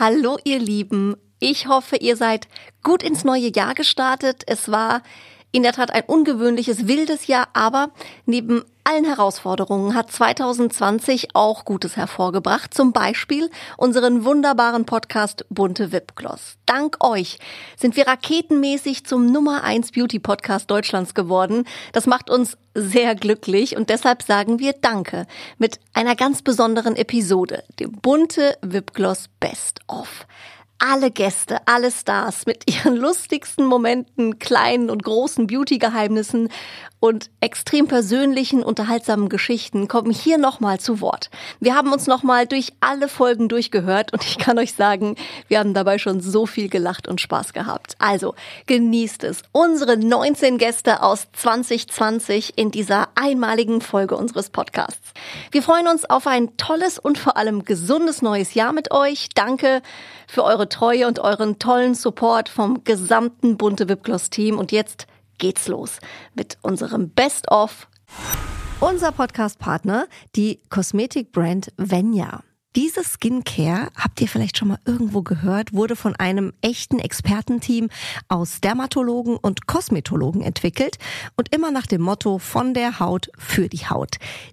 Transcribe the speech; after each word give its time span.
Hallo 0.00 0.38
ihr 0.44 0.58
Lieben, 0.58 1.14
ich 1.40 1.66
hoffe, 1.66 1.96
ihr 1.96 2.16
seid 2.16 2.48
gut 2.82 3.02
ins 3.02 3.22
neue 3.22 3.52
Jahr 3.54 3.74
gestartet. 3.74 4.44
Es 4.46 4.70
war 4.70 5.02
in 5.52 5.62
der 5.62 5.72
Tat 5.72 5.92
ein 5.92 6.04
ungewöhnliches, 6.06 6.86
wildes 6.86 7.26
Jahr, 7.26 7.48
aber 7.52 7.90
neben 8.24 8.64
allen 8.84 9.04
Herausforderungen 9.04 9.94
hat 9.94 10.10
2020 10.10 11.34
auch 11.34 11.64
Gutes 11.64 11.96
hervorgebracht. 11.96 12.72
Zum 12.72 12.92
Beispiel 12.92 13.50
unseren 13.76 14.24
wunderbaren 14.24 14.84
Podcast 14.84 15.44
Bunte 15.50 15.92
Wipgloss. 15.92 16.56
Dank 16.66 16.96
euch 17.04 17.38
sind 17.76 17.96
wir 17.96 18.06
raketenmäßig 18.06 19.04
zum 19.04 19.30
Nummer 19.30 19.62
1 19.64 19.92
Beauty 19.92 20.18
Podcast 20.18 20.70
Deutschlands 20.70 21.14
geworden. 21.14 21.64
Das 21.92 22.06
macht 22.06 22.30
uns 22.30 22.56
sehr 22.74 23.14
glücklich 23.14 23.76
und 23.76 23.90
deshalb 23.90 24.22
sagen 24.22 24.58
wir 24.58 24.72
Danke 24.72 25.26
mit 25.58 25.78
einer 25.92 26.16
ganz 26.16 26.42
besonderen 26.42 26.96
Episode, 26.96 27.64
dem 27.78 27.92
Bunte 27.92 28.56
Wipgloss 28.62 29.28
Best 29.40 29.80
of 29.88 30.26
alle 30.80 31.10
Gäste, 31.10 31.58
alle 31.66 31.92
Stars 31.92 32.46
mit 32.46 32.68
ihren 32.68 32.96
lustigsten 32.96 33.64
Momenten, 33.64 34.38
kleinen 34.38 34.90
und 34.90 35.04
großen 35.04 35.46
Beauty-Geheimnissen 35.46 36.48
und 37.00 37.30
extrem 37.40 37.88
persönlichen, 37.88 38.62
unterhaltsamen 38.62 39.30
Geschichten 39.30 39.88
kommen 39.88 40.10
hier 40.10 40.36
nochmal 40.36 40.78
zu 40.80 41.00
Wort. 41.00 41.30
Wir 41.58 41.74
haben 41.74 41.92
uns 41.92 42.06
nochmal 42.06 42.46
durch 42.46 42.74
alle 42.80 43.08
Folgen 43.08 43.48
durchgehört 43.48 44.12
und 44.12 44.22
ich 44.22 44.36
kann 44.36 44.58
euch 44.58 44.74
sagen, 44.74 45.16
wir 45.48 45.58
haben 45.58 45.72
dabei 45.72 45.98
schon 45.98 46.20
so 46.20 46.44
viel 46.44 46.68
gelacht 46.68 47.08
und 47.08 47.20
Spaß 47.20 47.54
gehabt. 47.54 47.94
Also 47.98 48.34
genießt 48.66 49.24
es. 49.24 49.42
Unsere 49.52 49.96
19 49.96 50.58
Gäste 50.58 51.02
aus 51.02 51.28
2020 51.32 52.58
in 52.58 52.70
dieser 52.70 53.08
einmaligen 53.14 53.80
Folge 53.80 54.16
unseres 54.16 54.50
Podcasts. 54.50 55.12
Wir 55.50 55.62
freuen 55.62 55.88
uns 55.88 56.04
auf 56.04 56.26
ein 56.26 56.54
tolles 56.58 56.98
und 56.98 57.16
vor 57.16 57.38
allem 57.38 57.64
gesundes 57.64 58.20
neues 58.20 58.52
Jahr 58.52 58.74
mit 58.74 58.92
euch. 58.92 59.30
Danke 59.34 59.80
für 60.30 60.44
eure 60.44 60.68
Treue 60.68 61.08
und 61.08 61.18
euren 61.18 61.58
tollen 61.58 61.94
Support 61.94 62.48
vom 62.48 62.84
gesamten 62.84 63.56
bunte 63.56 63.88
Wipgloss 63.88 64.30
Team 64.30 64.58
und 64.58 64.70
jetzt 64.70 65.08
geht's 65.38 65.66
los 65.66 65.98
mit 66.34 66.56
unserem 66.62 67.10
Best-of. 67.10 67.88
Unser 68.78 69.10
Podcast-Partner, 69.10 70.06
die 70.36 70.60
Kosmetikbrand 70.70 71.72
Venya. 71.76 72.44
Diese 72.76 73.02
Skincare, 73.02 73.88
habt 73.96 74.20
ihr 74.20 74.28
vielleicht 74.28 74.56
schon 74.56 74.68
mal 74.68 74.78
irgendwo 74.84 75.22
gehört, 75.22 75.72
wurde 75.72 75.96
von 75.96 76.14
einem 76.14 76.52
echten 76.60 77.00
Expertenteam 77.00 77.88
aus 78.28 78.60
Dermatologen 78.60 79.36
und 79.36 79.66
Kosmetologen 79.66 80.42
entwickelt 80.42 80.98
und 81.36 81.52
immer 81.52 81.72
nach 81.72 81.86
dem 81.86 82.02
Motto 82.02 82.38
von 82.38 82.72
der 82.72 83.00
Haut 83.00 83.32
für 83.36 83.68
die 83.68 83.88
Haut. 83.88 84.18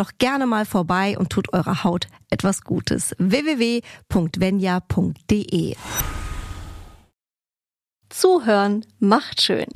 doch 0.00 0.12
gerne 0.18 0.46
mal 0.46 0.64
vorbei 0.64 1.18
und 1.18 1.30
tut 1.30 1.52
eurer 1.52 1.84
Haut 1.84 2.08
etwas 2.30 2.62
Gutes. 2.62 3.14
www.venya.de 3.18 3.84
Zuhören 8.08 8.86
macht 8.98 9.42
schön. 9.42 9.68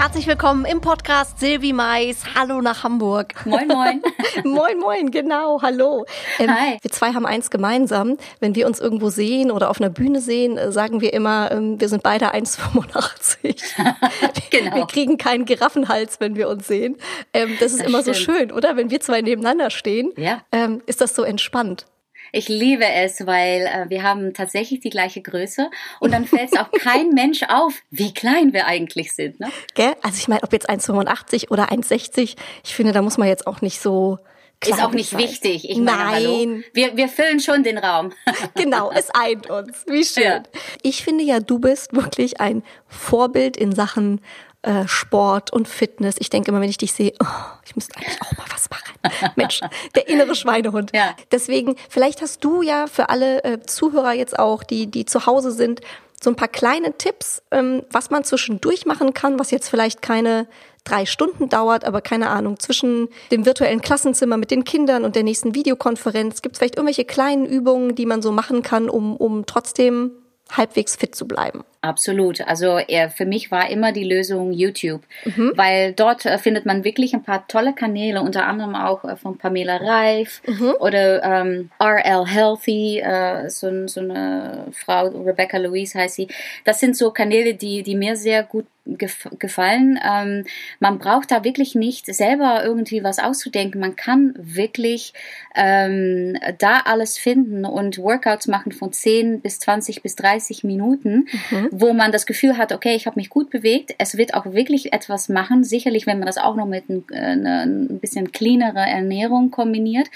Herzlich 0.00 0.26
willkommen 0.26 0.64
im 0.64 0.80
Podcast 0.80 1.38
Silvi 1.40 1.74
Mais. 1.74 2.24
Hallo 2.34 2.62
nach 2.62 2.84
Hamburg. 2.84 3.34
Moin, 3.44 3.68
moin. 3.68 4.02
moin, 4.44 4.78
moin, 4.78 5.10
genau. 5.10 5.60
Hallo. 5.60 6.06
Ähm, 6.38 6.48
Hi. 6.50 6.78
Wir 6.80 6.90
zwei 6.90 7.12
haben 7.12 7.26
eins 7.26 7.50
gemeinsam. 7.50 8.16
Wenn 8.40 8.54
wir 8.54 8.66
uns 8.66 8.80
irgendwo 8.80 9.10
sehen 9.10 9.50
oder 9.50 9.68
auf 9.68 9.78
einer 9.78 9.90
Bühne 9.90 10.22
sehen, 10.22 10.56
äh, 10.56 10.72
sagen 10.72 11.02
wir 11.02 11.12
immer, 11.12 11.52
ähm, 11.52 11.78
wir 11.78 11.90
sind 11.90 12.02
beide 12.02 12.32
1,85. 12.32 13.62
genau. 14.50 14.74
Wir 14.74 14.86
kriegen 14.86 15.18
keinen 15.18 15.44
Giraffenhals, 15.44 16.18
wenn 16.18 16.34
wir 16.34 16.48
uns 16.48 16.66
sehen. 16.66 16.96
Ähm, 17.34 17.58
das 17.60 17.72
ist 17.72 17.80
das 17.80 17.86
immer 17.86 18.00
stimmt. 18.00 18.16
so 18.16 18.22
schön, 18.22 18.52
oder? 18.52 18.78
Wenn 18.78 18.90
wir 18.90 19.00
zwei 19.00 19.20
nebeneinander 19.20 19.68
stehen, 19.68 20.12
ja. 20.16 20.40
ähm, 20.50 20.80
ist 20.86 21.02
das 21.02 21.14
so 21.14 21.24
entspannt. 21.24 21.84
Ich 22.32 22.48
liebe 22.48 22.84
es, 22.84 23.26
weil 23.26 23.62
äh, 23.62 23.88
wir 23.88 24.02
haben 24.02 24.34
tatsächlich 24.34 24.80
die 24.80 24.90
gleiche 24.90 25.22
Größe 25.22 25.70
und 26.00 26.12
dann 26.12 26.26
fällt 26.26 26.52
es 26.52 26.58
auch 26.58 26.70
kein 26.72 27.10
Mensch 27.14 27.42
auf, 27.48 27.74
wie 27.90 28.14
klein 28.14 28.52
wir 28.52 28.66
eigentlich 28.66 29.12
sind. 29.12 29.40
Ne? 29.40 29.50
Gell? 29.74 29.94
Also 30.02 30.18
ich 30.18 30.28
meine, 30.28 30.42
ob 30.42 30.52
jetzt 30.52 30.68
1,85 30.68 31.50
oder 31.50 31.70
1,60, 31.70 32.36
ich 32.64 32.74
finde, 32.74 32.92
da 32.92 33.02
muss 33.02 33.18
man 33.18 33.28
jetzt 33.28 33.46
auch 33.46 33.60
nicht 33.60 33.80
so 33.80 34.18
ist 34.62 34.82
auch 34.82 34.92
nicht 34.92 35.10
sein. 35.10 35.20
wichtig. 35.20 35.70
Ich 35.70 35.78
meine, 35.78 35.96
Nein. 35.96 36.12
Hallo, 36.12 36.62
wir, 36.74 36.96
wir 36.96 37.08
füllen 37.08 37.40
schon 37.40 37.62
den 37.62 37.78
Raum. 37.78 38.12
genau, 38.54 38.90
es 38.90 39.08
eint 39.10 39.48
uns. 39.48 39.84
Wie 39.86 40.04
schön. 40.04 40.22
Ja. 40.22 40.42
Ich 40.82 41.02
finde 41.02 41.24
ja, 41.24 41.40
du 41.40 41.58
bist 41.58 41.94
wirklich 41.94 42.40
ein 42.40 42.62
Vorbild 42.86 43.56
in 43.56 43.74
Sachen 43.74 44.20
äh, 44.62 44.86
Sport 44.86 45.52
und 45.52 45.68
Fitness. 45.68 46.16
Ich 46.18 46.30
denke 46.30 46.50
immer, 46.50 46.60
wenn 46.60 46.68
ich 46.68 46.78
dich 46.78 46.92
sehe, 46.92 47.12
oh, 47.22 47.26
ich 47.64 47.74
müsste 47.76 47.96
eigentlich 47.96 48.20
auch 48.20 48.36
mal 48.36 48.44
was 48.52 48.68
machen. 48.68 49.32
Mensch, 49.36 49.60
der 49.94 50.08
innere 50.08 50.34
Schweinehund. 50.34 50.90
Ja. 50.94 51.16
Deswegen, 51.32 51.76
vielleicht 51.88 52.20
hast 52.20 52.44
du 52.44 52.62
ja 52.62 52.86
für 52.86 53.08
alle 53.08 53.42
äh, 53.44 53.60
Zuhörer 53.62 54.12
jetzt 54.12 54.38
auch, 54.38 54.62
die, 54.62 54.86
die 54.86 55.06
zu 55.06 55.26
Hause 55.26 55.52
sind, 55.52 55.80
so 56.22 56.28
ein 56.28 56.36
paar 56.36 56.48
kleine 56.48 56.96
Tipps, 56.98 57.42
ähm, 57.50 57.82
was 57.90 58.10
man 58.10 58.24
zwischendurch 58.24 58.84
machen 58.84 59.14
kann, 59.14 59.38
was 59.38 59.50
jetzt 59.50 59.68
vielleicht 59.70 60.02
keine 60.02 60.46
drei 60.84 61.06
Stunden 61.06 61.48
dauert, 61.48 61.84
aber 61.84 62.00
keine 62.00 62.28
Ahnung, 62.28 62.58
zwischen 62.58 63.08
dem 63.30 63.46
virtuellen 63.46 63.80
Klassenzimmer 63.80 64.36
mit 64.36 64.50
den 64.50 64.64
Kindern 64.64 65.04
und 65.04 65.16
der 65.16 65.22
nächsten 65.22 65.54
Videokonferenz 65.54 66.42
gibt 66.42 66.54
es 66.54 66.58
vielleicht 66.58 66.76
irgendwelche 66.76 67.04
kleinen 67.04 67.46
Übungen, 67.46 67.94
die 67.94 68.06
man 68.06 68.22
so 68.22 68.32
machen 68.32 68.62
kann, 68.62 68.88
um, 68.90 69.16
um 69.16 69.46
trotzdem 69.46 70.12
halbwegs 70.52 70.96
fit 70.96 71.14
zu 71.14 71.26
bleiben. 71.26 71.64
Absolut. 71.82 72.42
Also 72.42 72.76
er, 72.76 73.08
für 73.08 73.24
mich 73.24 73.50
war 73.50 73.70
immer 73.70 73.92
die 73.92 74.04
Lösung 74.04 74.52
YouTube, 74.52 75.02
mhm. 75.24 75.52
weil 75.56 75.94
dort 75.94 76.26
äh, 76.26 76.36
findet 76.36 76.66
man 76.66 76.84
wirklich 76.84 77.14
ein 77.14 77.22
paar 77.22 77.48
tolle 77.48 77.72
Kanäle, 77.72 78.20
unter 78.20 78.46
anderem 78.46 78.74
auch 78.74 79.02
äh, 79.04 79.16
von 79.16 79.38
Pamela 79.38 79.78
Reif 79.78 80.42
mhm. 80.46 80.74
oder 80.78 81.22
ähm, 81.22 81.70
RL 81.80 82.26
Healthy, 82.26 82.98
äh, 82.98 83.48
so, 83.48 83.86
so 83.86 84.00
eine 84.00 84.66
Frau, 84.72 85.06
Rebecca 85.06 85.56
Louise 85.56 85.98
heißt 85.98 86.16
sie. 86.16 86.28
Das 86.66 86.80
sind 86.80 86.98
so 86.98 87.12
Kanäle, 87.12 87.54
die, 87.54 87.82
die 87.82 87.96
mir 87.96 88.14
sehr 88.14 88.42
gut 88.42 88.66
gefallen. 88.86 90.00
Ähm, 90.02 90.44
man 90.80 90.98
braucht 90.98 91.30
da 91.30 91.44
wirklich 91.44 91.74
nicht 91.74 92.06
selber 92.06 92.62
irgendwie 92.64 93.04
was 93.04 93.18
auszudenken. 93.18 93.80
Man 93.80 93.94
kann 93.94 94.34
wirklich 94.36 95.12
ähm, 95.54 96.36
da 96.58 96.80
alles 96.86 97.16
finden 97.16 97.64
und 97.64 97.98
Workouts 97.98 98.48
machen 98.48 98.72
von 98.72 98.92
10 98.92 99.42
bis 99.42 99.60
20 99.60 100.02
bis 100.02 100.16
30 100.16 100.64
Minuten. 100.64 101.26
Mhm 101.50 101.69
wo 101.70 101.92
man 101.92 102.12
das 102.12 102.26
Gefühl 102.26 102.58
hat, 102.58 102.72
okay, 102.72 102.94
ich 102.94 103.06
habe 103.06 103.18
mich 103.18 103.30
gut 103.30 103.50
bewegt, 103.50 103.94
es 103.98 104.16
wird 104.16 104.34
auch 104.34 104.46
wirklich 104.46 104.92
etwas 104.92 105.28
machen. 105.28 105.64
Sicherlich, 105.64 106.06
wenn 106.06 106.18
man 106.18 106.26
das 106.26 106.38
auch 106.38 106.56
noch 106.56 106.66
mit 106.66 106.88
ein, 106.88 107.04
äh, 107.10 107.64
ein 107.64 108.00
bisschen 108.00 108.32
cleanere 108.32 108.80
Ernährung 108.80 109.50
kombiniert. 109.50 110.08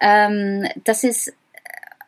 Ähm, 0.00 0.68
das 0.84 1.04
ist 1.04 1.34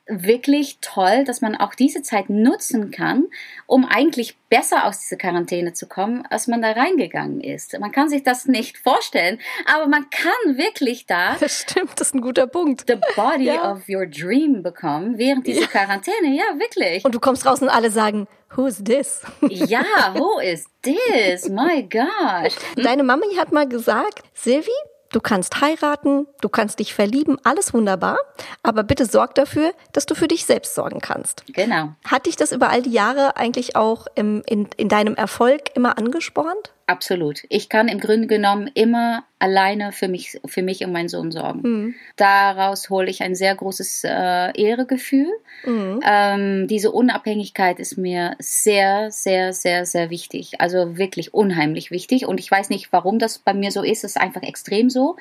wirklich 0.06 0.78
toll, 0.80 1.24
dass 1.24 1.40
man 1.40 1.56
auch 1.56 1.74
diese 1.74 2.02
Zeit 2.02 2.28
nutzen 2.28 2.90
kann, 2.90 3.24
um 3.66 3.84
eigentlich 3.84 4.36
besser 4.50 4.84
aus 4.84 5.00
dieser 5.00 5.16
Quarantäne 5.16 5.72
zu 5.72 5.86
kommen, 5.86 6.26
als 6.28 6.46
man 6.46 6.60
da 6.60 6.72
reingegangen 6.72 7.40
ist. 7.40 7.78
Man 7.78 7.90
kann 7.90 8.08
sich 8.08 8.22
das 8.22 8.46
nicht 8.46 8.78
vorstellen, 8.78 9.38
aber 9.66 9.86
man 9.88 10.10
kann 10.10 10.56
wirklich 10.56 11.06
da. 11.06 11.36
Das 11.44 11.60
stimmt, 11.60 12.00
das 12.00 12.08
ist 12.08 12.14
ein 12.14 12.20
guter 12.20 12.46
Punkt. 12.46 12.84
The 12.86 12.96
body 13.16 13.44
ja. 13.44 13.72
of 13.72 13.88
your 13.88 14.06
dream 14.06 14.62
bekommen 14.62 15.18
während 15.18 15.46
dieser 15.46 15.62
ja. 15.62 15.66
Quarantäne. 15.66 16.34
Ja, 16.34 16.58
wirklich. 16.58 17.04
Und 17.04 17.14
du 17.14 17.20
kommst 17.20 17.44
raus 17.44 17.60
und 17.60 17.68
alle 17.68 17.90
sagen, 17.90 18.26
Who 18.56 18.66
is 18.66 18.82
this? 18.84 19.20
Ja, 19.50 20.14
who 20.14 20.38
is 20.38 20.66
this? 20.82 21.48
My 21.48 21.82
gosh. 21.90 22.54
Deine 22.76 23.02
Mami 23.02 23.34
hat 23.36 23.50
mal 23.50 23.68
gesagt, 23.68 24.22
Silvi, 24.32 24.70
Du 25.14 25.20
kannst 25.20 25.60
heiraten, 25.60 26.26
du 26.40 26.48
kannst 26.48 26.80
dich 26.80 26.92
verlieben, 26.92 27.38
alles 27.44 27.72
wunderbar, 27.72 28.18
aber 28.64 28.82
bitte 28.82 29.06
sorg 29.06 29.36
dafür, 29.36 29.72
dass 29.92 30.06
du 30.06 30.16
für 30.16 30.26
dich 30.26 30.44
selbst 30.44 30.74
sorgen 30.74 30.98
kannst. 31.00 31.44
Genau. 31.46 31.90
Hat 32.04 32.26
dich 32.26 32.34
das 32.34 32.50
über 32.50 32.70
all 32.70 32.82
die 32.82 32.90
Jahre 32.90 33.36
eigentlich 33.36 33.76
auch 33.76 34.08
im, 34.16 34.42
in, 34.46 34.68
in 34.76 34.88
deinem 34.88 35.14
Erfolg 35.14 35.70
immer 35.76 35.98
angespornt? 35.98 36.72
Absolut. 36.86 37.44
Ich 37.48 37.70
kann 37.70 37.88
im 37.88 37.98
Grunde 37.98 38.26
genommen 38.26 38.70
immer 38.74 39.24
alleine 39.38 39.92
für 39.92 40.08
mich, 40.08 40.38
für 40.44 40.62
mich 40.62 40.84
und 40.84 40.92
meinen 40.92 41.08
Sohn 41.08 41.30
sorgen. 41.30 41.60
Mhm. 41.62 41.94
Daraus 42.16 42.90
hole 42.90 43.08
ich 43.08 43.22
ein 43.22 43.34
sehr 43.34 43.54
großes 43.54 44.04
äh, 44.04 44.52
Ehregefühl. 44.60 45.28
Mhm. 45.64 46.00
Ähm, 46.06 46.68
diese 46.68 46.92
Unabhängigkeit 46.92 47.78
ist 47.78 47.96
mir 47.96 48.36
sehr, 48.38 49.10
sehr, 49.10 49.52
sehr, 49.54 49.86
sehr 49.86 50.10
wichtig. 50.10 50.60
Also 50.60 50.98
wirklich 50.98 51.32
unheimlich 51.32 51.90
wichtig. 51.90 52.26
Und 52.26 52.38
ich 52.38 52.50
weiß 52.50 52.68
nicht, 52.68 52.92
warum 52.92 53.18
das 53.18 53.38
bei 53.38 53.54
mir 53.54 53.70
so 53.70 53.82
ist. 53.82 54.04
Es 54.04 54.16
ist 54.16 54.20
einfach 54.20 54.42
extrem 54.42 54.90
so. 54.90 55.16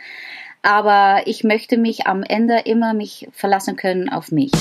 Aber 0.62 1.24
ich 1.25 1.44
möchte 1.44 1.77
mich 1.77 2.07
am 2.07 2.24
Ende 2.24 2.59
immer 2.66 2.94
mich 2.94 3.27
verlassen 3.31 3.75
können 3.75 4.09
auf 4.09 4.31
mich. 4.31 4.51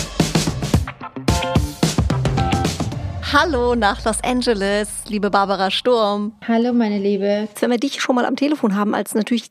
Hallo 3.32 3.75
nach 3.75 4.05
Los 4.05 4.19
Angeles, 4.23 4.90
liebe 5.08 5.31
Barbara 5.31 5.70
Sturm. 5.70 6.34
Hallo, 6.46 6.75
meine 6.75 6.99
Liebe. 6.99 7.49
Wenn 7.61 7.70
wir 7.70 7.79
dich 7.79 8.02
schon 8.02 8.14
mal 8.14 8.26
am 8.26 8.37
Telefon 8.37 8.76
haben, 8.76 8.94
als 8.94 9.14
natürlich 9.14 9.50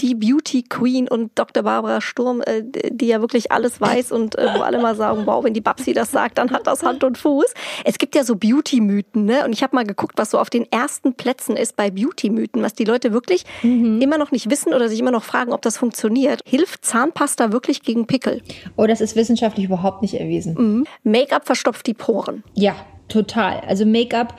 die 0.00 0.14
Beauty 0.14 0.62
Queen 0.62 1.08
und 1.08 1.30
Dr. 1.38 1.62
Barbara 1.62 2.00
Sturm, 2.00 2.40
äh, 2.40 2.62
die 2.64 3.08
ja 3.08 3.20
wirklich 3.20 3.52
alles 3.52 3.82
weiß 3.82 4.12
und 4.12 4.38
äh, 4.38 4.48
wo 4.54 4.62
alle 4.62 4.80
mal 4.80 4.96
sagen, 4.96 5.26
wow, 5.26 5.44
wenn 5.44 5.52
die 5.52 5.60
Babsi 5.60 5.92
das 5.92 6.10
sagt, 6.10 6.38
dann 6.38 6.52
hat 6.52 6.66
das 6.66 6.82
Hand 6.82 7.04
und 7.04 7.18
Fuß. 7.18 7.52
Es 7.84 7.98
gibt 7.98 8.14
ja 8.14 8.24
so 8.24 8.34
Beauty-Mythen, 8.34 9.26
ne? 9.26 9.44
Und 9.44 9.52
ich 9.52 9.62
habe 9.62 9.76
mal 9.76 9.84
geguckt, 9.84 10.14
was 10.16 10.30
so 10.30 10.38
auf 10.38 10.48
den 10.48 10.70
ersten 10.72 11.12
Plätzen 11.12 11.54
ist 11.54 11.76
bei 11.76 11.90
Beauty-Mythen, 11.90 12.62
was 12.62 12.72
die 12.72 12.84
Leute 12.84 13.12
wirklich 13.12 13.44
mhm. 13.62 14.00
immer 14.00 14.16
noch 14.16 14.32
nicht 14.32 14.48
wissen 14.48 14.72
oder 14.72 14.88
sich 14.88 14.98
immer 14.98 15.10
noch 15.10 15.22
fragen, 15.22 15.52
ob 15.52 15.60
das 15.60 15.76
funktioniert. 15.76 16.40
Hilft 16.46 16.86
Zahnpasta 16.86 17.52
wirklich 17.52 17.82
gegen 17.82 18.06
Pickel? 18.06 18.40
Oh, 18.76 18.86
das 18.86 19.02
ist 19.02 19.16
wissenschaftlich 19.16 19.66
überhaupt 19.66 20.00
nicht 20.00 20.14
erwiesen. 20.14 20.54
Mhm. 20.54 20.86
Make-up 21.04 21.44
verstopft 21.44 21.86
die 21.86 21.94
Poren. 21.94 22.42
Ja, 22.54 22.74
Total. 23.12 23.60
Also 23.66 23.84
Make-up 23.84 24.34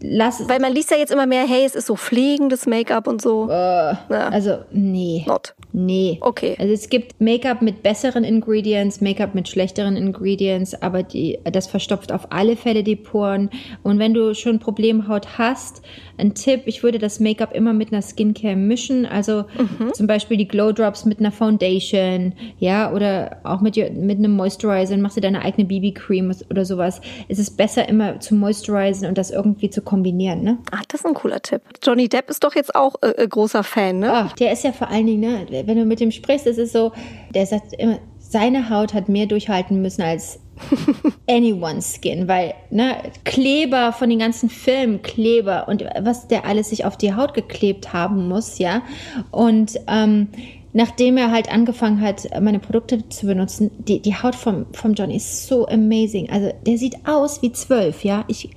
lass 0.00 0.48
Weil 0.48 0.60
man 0.60 0.72
liest 0.72 0.90
ja 0.90 0.96
jetzt 0.96 1.10
immer 1.10 1.26
mehr, 1.26 1.46
hey, 1.46 1.64
es 1.64 1.74
ist 1.74 1.86
so 1.86 1.96
pflegendes 1.96 2.66
Make-up 2.66 3.06
und 3.06 3.20
so. 3.20 3.48
Äh, 3.48 3.52
ja. 3.52 4.28
Also, 4.30 4.58
nee. 4.70 5.24
Not. 5.26 5.54
Nee. 5.72 6.18
Okay. 6.20 6.56
Also 6.58 6.72
es 6.72 6.88
gibt 6.88 7.20
Make-up 7.20 7.62
mit 7.62 7.82
besseren 7.82 8.24
Ingredients, 8.24 9.00
Make-up 9.00 9.34
mit 9.34 9.48
schlechteren 9.48 9.96
Ingredients, 9.96 10.80
aber 10.80 11.02
die, 11.02 11.38
das 11.44 11.66
verstopft 11.66 12.12
auf 12.12 12.30
alle 12.30 12.56
Fälle 12.56 12.82
die 12.82 12.96
Poren. 12.96 13.50
Und 13.82 13.98
wenn 13.98 14.14
du 14.14 14.34
schon 14.34 14.58
Problemhaut 14.58 15.38
hast, 15.38 15.82
ein 16.18 16.34
Tipp, 16.34 16.62
ich 16.66 16.82
würde 16.82 16.98
das 16.98 17.20
Make-up 17.20 17.54
immer 17.54 17.72
mit 17.72 17.92
einer 17.92 18.02
Skincare 18.02 18.56
mischen. 18.56 19.06
Also 19.06 19.44
mhm. 19.56 19.94
zum 19.94 20.06
Beispiel 20.06 20.36
die 20.36 20.48
Glow 20.48 20.72
Drops 20.72 21.04
mit 21.04 21.20
einer 21.20 21.32
Foundation, 21.32 22.34
ja, 22.58 22.92
oder 22.92 23.38
auch 23.44 23.60
mit, 23.60 23.76
mit 23.76 24.18
einem 24.18 24.32
Moisturizer 24.32 24.96
machst 24.96 25.16
dir 25.16 25.20
deine 25.20 25.42
eigene 25.42 25.66
BB-Cream 25.66 26.32
oder 26.50 26.64
sowas. 26.64 27.00
Es 27.28 27.38
ist 27.38 27.56
besser 27.56 27.88
immer 27.88 28.20
zu 28.20 28.34
moistuриzen 28.34 29.06
und 29.06 29.16
das 29.16 29.30
irgendwie 29.30 29.70
zu 29.70 29.82
kombinieren, 29.82 30.42
ne? 30.42 30.58
Ach, 30.70 30.84
das 30.88 31.00
ist 31.00 31.06
ein 31.06 31.14
cooler 31.14 31.40
Tipp. 31.40 31.62
Johnny 31.82 32.08
Depp 32.08 32.28
ist 32.30 32.44
doch 32.44 32.54
jetzt 32.54 32.74
auch 32.74 32.96
äh, 33.02 33.10
äh 33.10 33.28
großer 33.28 33.62
Fan, 33.62 34.00
ne? 34.00 34.12
Ach, 34.12 34.32
der 34.32 34.52
ist 34.52 34.64
ja 34.64 34.72
vor 34.72 34.88
allen 34.88 35.06
Dingen, 35.06 35.20
ne, 35.20 35.64
wenn 35.66 35.76
du 35.76 35.84
mit 35.84 36.00
dem 36.00 36.10
sprichst, 36.10 36.46
ist 36.46 36.58
es 36.58 36.72
so, 36.72 36.92
der 37.34 37.46
sagt 37.46 37.72
immer, 37.74 37.98
seine 38.18 38.68
Haut 38.68 38.92
hat 38.92 39.08
mehr 39.08 39.26
durchhalten 39.26 39.80
müssen 39.80 40.02
als 40.02 40.40
anyone's 41.28 41.94
skin, 41.94 42.28
weil 42.28 42.54
ne, 42.70 42.96
Kleber 43.24 43.92
von 43.92 44.10
den 44.10 44.18
ganzen 44.18 44.50
Filmen, 44.50 45.02
Kleber 45.02 45.68
und 45.68 45.84
was 46.00 46.28
der 46.28 46.44
alles 46.44 46.70
sich 46.70 46.84
auf 46.84 46.96
die 46.96 47.14
Haut 47.14 47.34
geklebt 47.34 47.92
haben 47.92 48.28
muss, 48.28 48.58
ja. 48.58 48.82
Und 49.30 49.78
ähm, 49.86 50.28
nachdem 50.72 51.16
er 51.16 51.30
halt 51.30 51.50
angefangen 51.50 52.00
hat, 52.00 52.28
meine 52.40 52.58
Produkte 52.58 53.08
zu 53.08 53.26
benutzen, 53.26 53.70
die, 53.78 54.00
die 54.00 54.14
Haut 54.14 54.34
vom, 54.34 54.66
vom 54.72 54.94
John 54.94 55.10
ist 55.10 55.46
so 55.46 55.66
amazing. 55.66 56.30
Also 56.30 56.52
der 56.66 56.78
sieht 56.78 56.96
aus 57.06 57.42
wie 57.42 57.52
zwölf, 57.52 58.04
ja. 58.04 58.24
Ich, 58.28 58.50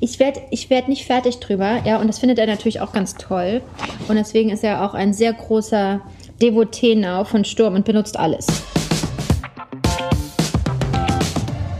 ich 0.00 0.18
werde 0.18 0.40
ich 0.50 0.70
werd 0.70 0.88
nicht 0.88 1.06
fertig 1.06 1.38
drüber, 1.38 1.80
ja. 1.84 2.00
Und 2.00 2.08
das 2.08 2.18
findet 2.18 2.38
er 2.38 2.46
natürlich 2.46 2.80
auch 2.80 2.92
ganz 2.92 3.14
toll. 3.14 3.62
Und 4.08 4.16
deswegen 4.16 4.50
ist 4.50 4.64
er 4.64 4.84
auch 4.84 4.94
ein 4.94 5.12
sehr 5.12 5.32
großer 5.32 6.00
Devotee 6.40 6.96
now 6.96 7.24
von 7.24 7.44
Sturm 7.44 7.74
und 7.74 7.84
benutzt 7.84 8.18
alles. 8.18 8.46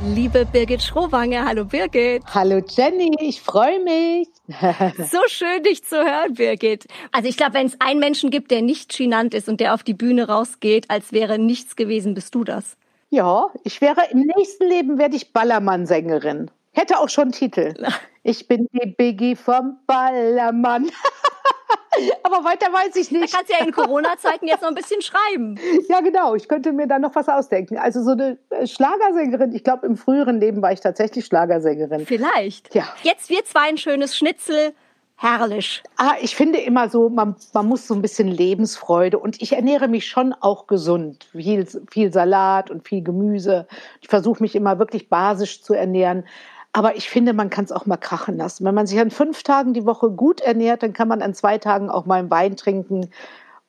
Liebe 0.05 0.45
Birgit 0.45 0.83
Schrowange, 0.83 1.45
hallo 1.45 1.65
Birgit. 1.65 2.25
Hallo 2.35 2.61
Jenny, 2.69 3.15
ich 3.21 3.41
freue 3.41 3.79
mich. 3.85 4.29
so 5.11 5.19
schön, 5.29 5.63
dich 5.63 5.85
zu 5.85 5.97
hören, 5.97 6.35
Birgit. 6.35 6.87
Also 7.13 7.29
ich 7.29 7.37
glaube, 7.37 7.55
wenn 7.55 7.67
es 7.69 7.81
einen 7.81 8.01
Menschen 8.01 8.31
gibt, 8.31 8.51
der 8.51 8.63
nicht 8.63 8.93
chinant 8.93 9.33
ist 9.33 9.49
und 9.49 9.61
der 9.61 9.75
auf 9.75 9.85
die 9.85 9.95
Bühne 9.95 10.27
rausgeht, 10.27 10.91
als 10.91 11.13
wäre 11.13 11.39
nichts 11.39 11.77
gewesen, 11.77 12.15
bist 12.15 12.35
du 12.35 12.43
das. 12.43 12.77
Ja, 13.11 13.47
ich 13.63 13.81
wäre 13.81 14.01
im 14.11 14.23
nächsten 14.37 14.69
Leben 14.69 14.99
werde 14.99 15.15
ich 15.15 15.33
Ballermann-Sängerin. 15.33 16.51
Hätte 16.73 16.99
auch 16.99 17.09
schon 17.09 17.33
Titel. 17.33 17.75
Ich 18.25 18.47
bin 18.47 18.69
die 18.73 18.89
Biggie 18.89 19.35
vom 19.35 19.79
Ballermann. 19.89 20.89
Aber 22.23 22.45
weiter 22.45 22.73
weiß 22.73 22.97
ich 22.97 23.11
nicht. 23.11 23.33
Da 23.33 23.39
kannst 23.39 23.53
du 23.53 23.59
ja 23.59 23.65
in 23.65 23.73
Corona-Zeiten 23.73 24.47
jetzt 24.47 24.63
noch 24.63 24.69
ein 24.69 24.75
bisschen 24.75 25.03
schreiben. 25.03 25.59
Ja, 25.89 26.01
genau. 26.01 26.35
Ich 26.35 26.49
könnte 26.49 26.73
mir 26.73 26.87
da 26.87 26.99
noch 26.99 27.15
was 27.15 27.29
ausdenken. 27.29 27.77
Also 27.77 28.03
so 28.03 28.13
eine 28.13 28.39
äh, 28.51 28.67
Schlagersängerin. 28.67 29.53
Ich 29.53 29.65
glaube, 29.65 29.87
im 29.87 29.97
früheren 29.97 30.41
Leben 30.41 30.63
war 30.63 30.73
ich 30.73 30.81
tatsächlich 30.81 31.27
Schlagersängerin. 31.27 32.07
Vielleicht. 32.07 32.75
Ja. 32.75 32.85
Jetzt 33.03 33.29
wir 33.29 33.45
zwei 33.45 33.69
ein 33.69 33.79
schönes 33.79 34.17
Schnitzel. 34.17 34.75
Herrlich. 35.17 35.83
Ah, 35.97 36.15
ich 36.21 36.35
finde 36.35 36.61
immer 36.61 36.89
so, 36.89 37.09
man, 37.09 37.37
man 37.53 37.67
muss 37.69 37.87
so 37.87 37.95
ein 37.95 38.03
bisschen 38.03 38.29
Lebensfreude 38.29 39.19
und 39.19 39.41
ich 39.41 39.53
ernähre 39.53 39.87
mich 39.87 40.07
schon 40.07 40.33
auch 40.33 40.67
gesund. 40.67 41.29
Viel, 41.33 41.67
viel 41.91 42.13
Salat 42.13 42.71
und 42.71 42.89
viel 42.89 43.03
Gemüse. 43.03 43.67
Ich 44.01 44.09
versuche 44.09 44.43
mich 44.43 44.57
immer 44.57 44.79
wirklich 44.79 45.09
basisch 45.09 45.63
zu 45.63 45.75
ernähren. 45.75 46.25
Aber 46.73 46.97
ich 46.97 47.11
finde, 47.11 47.35
man 47.35 47.51
kann 47.51 47.65
es 47.65 47.73
auch 47.73 47.87
mal 47.87 47.99
krachen 47.99 48.37
lassen. 48.37 48.65
Wenn 48.65 48.75
man 48.75 48.87
sich 48.87 48.99
an 48.99 49.11
fünf 49.11 49.43
Tagen 49.43 49.75
die 49.75 49.85
Woche 49.85 50.11
gut 50.11 50.41
ernährt, 50.41 50.83
dann 50.83 50.93
kann 50.93 51.09
man 51.09 51.21
an 51.21 51.35
zwei 51.35 51.59
Tagen 51.59 51.91
auch 51.91 52.07
mal 52.07 52.19
einen 52.19 52.31
Wein 52.31 52.57
trinken 52.57 53.11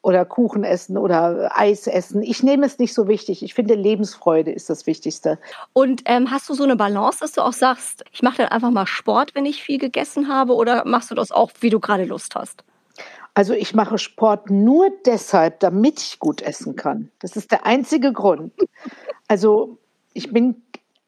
oder 0.01 0.25
Kuchen 0.25 0.63
essen 0.63 0.97
oder 0.97 1.51
Eis 1.57 1.88
essen. 1.88 2.21
Ich 2.21 2.44
nehme 2.44 2.65
es 2.65 2.77
nicht 2.77 2.94
so 2.94 3.07
wichtig. 3.07 3.41
Ich 3.41 3.53
finde, 3.53 3.73
Lebensfreude 3.73 4.51
ist 4.51 4.69
das 4.69 4.85
Wichtigste. 4.85 5.39
Und 5.71 6.01
ähm, 6.05 6.29
hast 6.29 6.50
du 6.50 6.53
so 6.53 6.63
eine 6.63 6.75
Balance, 6.75 7.19
dass 7.21 7.31
du 7.31 7.41
auch 7.41 7.53
sagst, 7.53 8.03
ich 8.11 8.21
mache 8.21 8.38
dann 8.38 8.50
einfach 8.50 8.69
mal 8.69 8.85
Sport, 8.85 9.33
wenn 9.33 9.45
ich 9.45 9.63
viel 9.63 9.79
gegessen 9.79 10.27
habe, 10.27 10.55
oder 10.55 10.85
machst 10.85 11.09
du 11.09 11.15
das 11.15 11.31
auch, 11.31 11.51
wie 11.61 11.69
du 11.69 11.79
gerade 11.79 12.03
Lust 12.03 12.35
hast? 12.35 12.63
Also 13.33 13.53
ich 13.53 13.73
mache 13.73 13.97
Sport 13.97 14.50
nur 14.50 14.91
deshalb, 15.05 15.61
damit 15.61 16.00
ich 16.00 16.19
gut 16.19 16.41
essen 16.41 16.75
kann. 16.75 17.09
Das 17.19 17.35
ist 17.35 17.51
der 17.51 17.65
einzige 17.65 18.13
Grund. 18.13 18.53
Also 19.27 19.77
ich 20.13 20.31
bin 20.31 20.61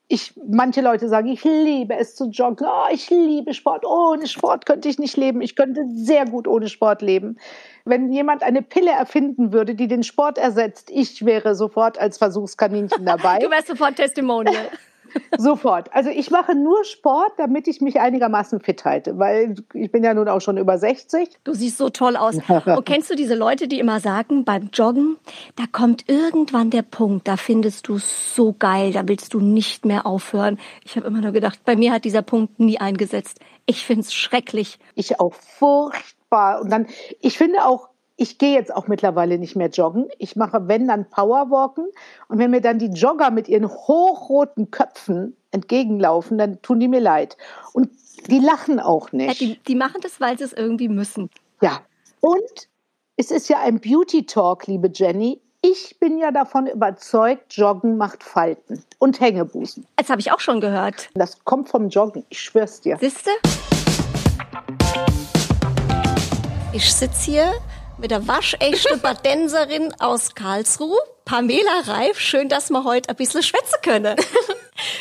ich, 0.08 0.34
manche 0.48 0.80
Leute 0.82 1.08
sagen, 1.08 1.26
ich 1.28 1.42
liebe 1.42 1.96
es 1.96 2.14
zu 2.14 2.26
joggen, 2.26 2.66
oh, 2.68 2.92
ich 2.92 3.10
liebe 3.10 3.54
Sport, 3.54 3.84
ohne 3.84 4.28
Sport 4.28 4.64
könnte 4.64 4.88
ich 4.88 4.98
nicht 4.98 5.16
leben, 5.16 5.40
ich 5.40 5.56
könnte 5.56 5.84
sehr 5.88 6.26
gut 6.26 6.46
ohne 6.46 6.68
Sport 6.68 7.02
leben. 7.02 7.38
Wenn 7.84 8.12
jemand 8.12 8.42
eine 8.42 8.62
Pille 8.62 8.92
erfinden 8.92 9.52
würde, 9.52 9.74
die 9.74 9.88
den 9.88 10.04
Sport 10.04 10.38
ersetzt, 10.38 10.90
ich 10.90 11.24
wäre 11.24 11.56
sofort 11.56 11.98
als 11.98 12.18
Versuchskaninchen 12.18 13.04
dabei. 13.04 13.38
du 13.40 13.50
wärst 13.50 13.68
sofort 13.68 13.96
Testimonial. 13.96 14.70
Sofort. 15.38 15.92
Also 15.92 16.10
ich 16.10 16.30
mache 16.30 16.54
nur 16.54 16.84
Sport, 16.84 17.32
damit 17.36 17.68
ich 17.68 17.80
mich 17.80 18.00
einigermaßen 18.00 18.60
fit 18.60 18.84
halte, 18.84 19.18
weil 19.18 19.54
ich 19.74 19.90
bin 19.90 20.04
ja 20.04 20.14
nun 20.14 20.28
auch 20.28 20.40
schon 20.40 20.56
über 20.56 20.78
60. 20.78 21.38
Du 21.44 21.54
siehst 21.54 21.78
so 21.78 21.90
toll 21.90 22.16
aus. 22.16 22.36
Und 22.36 22.84
kennst 22.86 23.10
du 23.10 23.14
diese 23.14 23.34
Leute, 23.34 23.68
die 23.68 23.78
immer 23.78 24.00
sagen, 24.00 24.44
beim 24.44 24.70
Joggen, 24.72 25.16
da 25.56 25.64
kommt 25.70 26.08
irgendwann 26.08 26.70
der 26.70 26.82
Punkt, 26.82 27.28
da 27.28 27.36
findest 27.36 27.88
du 27.88 27.96
es 27.96 28.34
so 28.34 28.54
geil, 28.58 28.92
da 28.92 29.06
willst 29.08 29.34
du 29.34 29.40
nicht 29.40 29.84
mehr 29.84 30.06
aufhören. 30.06 30.58
Ich 30.84 30.96
habe 30.96 31.06
immer 31.06 31.20
nur 31.20 31.32
gedacht, 31.32 31.60
bei 31.64 31.76
mir 31.76 31.92
hat 31.92 32.04
dieser 32.04 32.22
Punkt 32.22 32.58
nie 32.60 32.78
eingesetzt. 32.78 33.40
Ich 33.66 33.84
finde 33.84 34.02
es 34.02 34.14
schrecklich. 34.14 34.78
Ich 34.94 35.20
auch 35.20 35.34
furchtbar. 35.34 36.60
Und 36.60 36.70
dann, 36.70 36.86
ich 37.20 37.38
finde 37.38 37.64
auch, 37.64 37.88
ich 38.16 38.38
gehe 38.38 38.54
jetzt 38.54 38.74
auch 38.74 38.88
mittlerweile 38.88 39.38
nicht 39.38 39.56
mehr 39.56 39.68
joggen. 39.68 40.08
Ich 40.18 40.36
mache, 40.36 40.68
wenn, 40.68 40.88
dann 40.88 41.08
Powerwalken. 41.08 41.86
Und 42.28 42.38
wenn 42.38 42.50
mir 42.50 42.62
dann 42.62 42.78
die 42.78 42.86
Jogger 42.86 43.30
mit 43.30 43.48
ihren 43.48 43.68
hochroten 43.68 44.70
Köpfen 44.70 45.36
entgegenlaufen, 45.50 46.38
dann 46.38 46.60
tun 46.62 46.80
die 46.80 46.88
mir 46.88 47.00
leid. 47.00 47.36
Und 47.72 47.90
die 48.28 48.38
lachen 48.38 48.80
auch 48.80 49.12
nicht. 49.12 49.40
Ja, 49.40 49.46
die, 49.46 49.58
die 49.62 49.74
machen 49.74 50.00
das, 50.00 50.20
weil 50.20 50.38
sie 50.38 50.44
es 50.44 50.54
irgendwie 50.54 50.88
müssen. 50.88 51.30
Ja. 51.60 51.80
Und 52.20 52.68
es 53.16 53.30
ist 53.30 53.48
ja 53.48 53.60
ein 53.60 53.80
Beauty 53.80 54.24
Talk, 54.24 54.66
liebe 54.66 54.90
Jenny. 54.92 55.40
Ich 55.60 55.98
bin 55.98 56.18
ja 56.18 56.30
davon 56.30 56.66
überzeugt, 56.66 57.54
Joggen 57.54 57.96
macht 57.96 58.22
Falten 58.22 58.82
und 58.98 59.20
Hängebusen. 59.20 59.86
Das 59.96 60.08
habe 60.08 60.20
ich 60.20 60.32
auch 60.32 60.40
schon 60.40 60.60
gehört. 60.60 61.10
Das 61.14 61.44
kommt 61.44 61.68
vom 61.68 61.88
Joggen, 61.88 62.24
ich 62.28 62.40
schwör's 62.40 62.80
dir. 62.80 62.96
Siehste? 62.98 63.30
Ich 66.72 66.92
sitze 66.92 67.30
hier 67.30 67.52
mit 67.98 68.10
der 68.10 68.26
waschechte 68.26 68.96
Badenserin 69.02 69.92
aus 69.98 70.34
Karlsruhe, 70.34 70.98
Pamela 71.24 71.80
Reif. 71.86 72.20
Schön, 72.20 72.48
dass 72.48 72.70
wir 72.70 72.84
heute 72.84 73.08
ein 73.08 73.16
bisschen 73.16 73.42
schwätzen 73.42 73.80
können. 73.82 74.16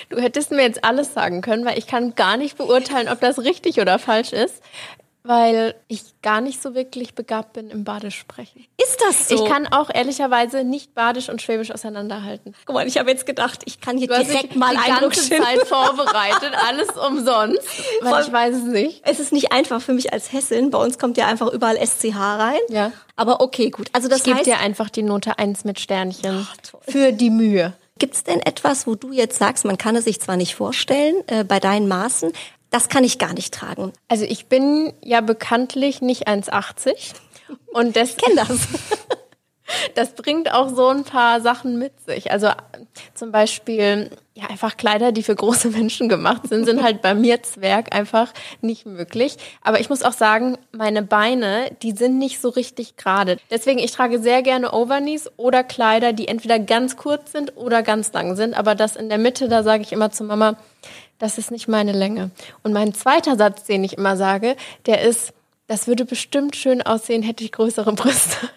Du 0.10 0.22
hättest 0.22 0.52
mir 0.52 0.62
jetzt 0.62 0.86
alles 0.86 1.14
sagen 1.14 1.42
können, 1.42 1.66
weil 1.66 1.78
ich 1.78 1.88
kann 1.88 2.16
gar 2.16 2.38
nicht 2.38 2.58
beurteilen, 2.58 3.10
ob 3.10 3.20
das 3.20 3.40
richtig 3.40 3.82
oder 3.82 4.00
falsch 4.00 4.32
ist. 4.32 4.62
Weil 5.28 5.76
ich 5.88 6.02
gar 6.22 6.40
nicht 6.42 6.62
so 6.62 6.76
wirklich 6.76 7.16
begabt 7.16 7.54
bin 7.54 7.70
im 7.70 7.84
Badisch 7.84 8.18
sprechen. 8.18 8.66
Ist 8.78 9.02
das 9.02 9.28
so? 9.30 9.36
Ich 9.36 9.46
kann 9.50 9.68
auch 9.68 9.90
ehrlicherweise 9.94 10.64
nicht 10.64 10.94
Badisch 10.94 11.30
und 11.30 11.42
Schwäbisch 11.42 11.72
auseinanderhalten. 11.72 12.54
Guck 12.66 12.76
mal, 12.76 12.88
ich 12.88 12.98
habe 12.98 13.10
jetzt 13.10 13.26
gedacht, 13.26 13.62
ich 13.66 13.82
kann 13.82 13.98
hier 13.98 14.08
Du 14.08 14.14
hast 14.16 14.28
direkt 14.28 14.52
dich 14.52 14.56
mal 14.56 14.76
die 14.76 14.90
ganze. 14.90 15.38
Zeit 15.38 15.68
vorbereitet, 15.68 16.54
alles 16.68 16.90
umsonst, 16.92 17.62
weil 18.02 18.10
Voll- 18.14 18.24
ich 18.28 18.32
weiß 18.32 18.56
es 18.56 18.64
nicht. 18.64 19.02
Es 19.04 19.20
ist 19.20 19.32
nicht 19.32 19.52
einfach 19.52 19.82
für 19.82 19.94
mich 19.94 20.14
als 20.14 20.32
Hessin. 20.32 20.70
Bei 20.72 20.78
uns 20.78 20.98
kommt 21.00 21.18
ja 21.18 21.28
einfach 21.28 21.48
überall 21.52 21.78
SCH 21.78 22.16
rein. 22.16 22.60
Ja. 22.70 22.92
Aber 23.16 23.42
okay, 23.42 23.70
gut. 23.70 23.88
Also 23.94 24.08
das 24.08 24.20
Ich 24.20 24.24
gebe 24.26 24.38
heißt, 24.38 24.46
dir 24.48 24.60
einfach 24.60 24.90
die 24.90 25.04
Note 25.04 25.40
1 25.40 25.64
mit 25.64 25.80
Sternchen 25.80 26.48
für 26.88 27.12
die 27.14 27.30
Mühe. 27.30 27.74
gibt's 27.98 28.24
denn 28.24 28.42
etwas, 28.42 28.86
wo 28.88 28.96
du 28.96 29.12
jetzt 29.14 29.40
sagst, 29.40 29.64
man 29.66 29.78
kann 29.78 29.96
es 29.96 30.04
sich 30.06 30.20
zwar 30.20 30.36
nicht 30.36 30.54
vorstellen, 30.56 31.16
äh, 31.28 31.44
bei 31.46 31.60
deinen 31.62 31.88
Maßen, 31.88 32.34
das 32.76 32.90
kann 32.90 33.06
ich 33.06 33.20
gar 33.20 33.34
nicht 33.34 33.54
tragen. 33.54 33.94
Also 34.10 34.26
ich 34.26 34.48
bin 34.48 34.92
ja 35.02 35.22
bekanntlich 35.22 36.02
nicht 36.02 36.28
1,80 36.28 37.14
und 37.68 37.96
das 37.96 38.18
Kenn 38.18 38.36
das. 38.36 38.50
Das 39.96 40.14
bringt 40.14 40.54
auch 40.54 40.70
so 40.70 40.90
ein 40.90 41.04
paar 41.04 41.42
Sachen 41.42 41.80
mit 41.80 41.94
sich. 42.06 42.32
Also 42.32 42.50
zum 43.16 43.32
Beispiel, 43.32 44.12
ja, 44.36 44.46
einfach 44.46 44.78
Kleider, 44.78 45.12
die 45.12 45.24
für 45.24 45.34
große 45.34 45.70
Menschen 45.70 46.08
gemacht 46.08 46.48
sind, 46.48 46.66
sind 46.66 46.84
halt 46.84 47.02
bei 47.02 47.16
mir 47.16 47.42
Zwerg 47.42 47.96
einfach 47.96 48.32
nicht 48.62 48.86
möglich. 48.86 49.38
Aber 49.64 49.80
ich 49.80 49.90
muss 49.90 50.04
auch 50.04 50.14
sagen, 50.14 50.60
meine 50.72 51.02
Beine, 51.02 51.72
die 51.82 51.94
sind 51.94 52.20
nicht 52.20 52.42
so 52.42 52.50
richtig 52.50 52.96
gerade. 52.96 53.38
Deswegen, 53.50 53.80
ich 53.80 53.92
trage 53.92 54.20
sehr 54.20 54.44
gerne 54.44 54.72
Overknees 54.72 55.32
oder 55.36 55.64
Kleider, 55.64 56.14
die 56.14 56.28
entweder 56.28 56.60
ganz 56.60 56.96
kurz 56.96 57.32
sind 57.32 57.58
oder 57.58 57.82
ganz 57.82 58.14
lang 58.14 58.36
sind. 58.36 58.54
Aber 58.54 58.76
das 58.76 58.96
in 58.96 59.10
der 59.10 59.18
Mitte, 59.18 59.50
da 59.50 59.64
sage 59.64 59.82
ich 59.82 59.92
immer 59.92 60.12
zu 60.12 60.26
Mama, 60.26 60.58
das 61.20 61.38
ist 61.38 61.52
nicht 61.52 61.68
meine 61.68 61.92
Länge. 61.92 62.32
Und 62.64 62.74
mein 62.74 62.94
zweiter 62.94 63.36
Satz, 63.38 63.64
den 63.64 63.84
ich 63.84 63.98
immer 63.98 64.18
sage, 64.18 64.56
der 64.86 65.02
ist, 65.02 65.34
das 65.68 65.88
würde 65.88 66.06
bestimmt 66.06 66.56
schön 66.56 66.82
aussehen, 66.82 67.24
hätte 67.24 67.44
ich 67.44 67.52
größere 67.52 67.94
Brüste. 67.94 68.38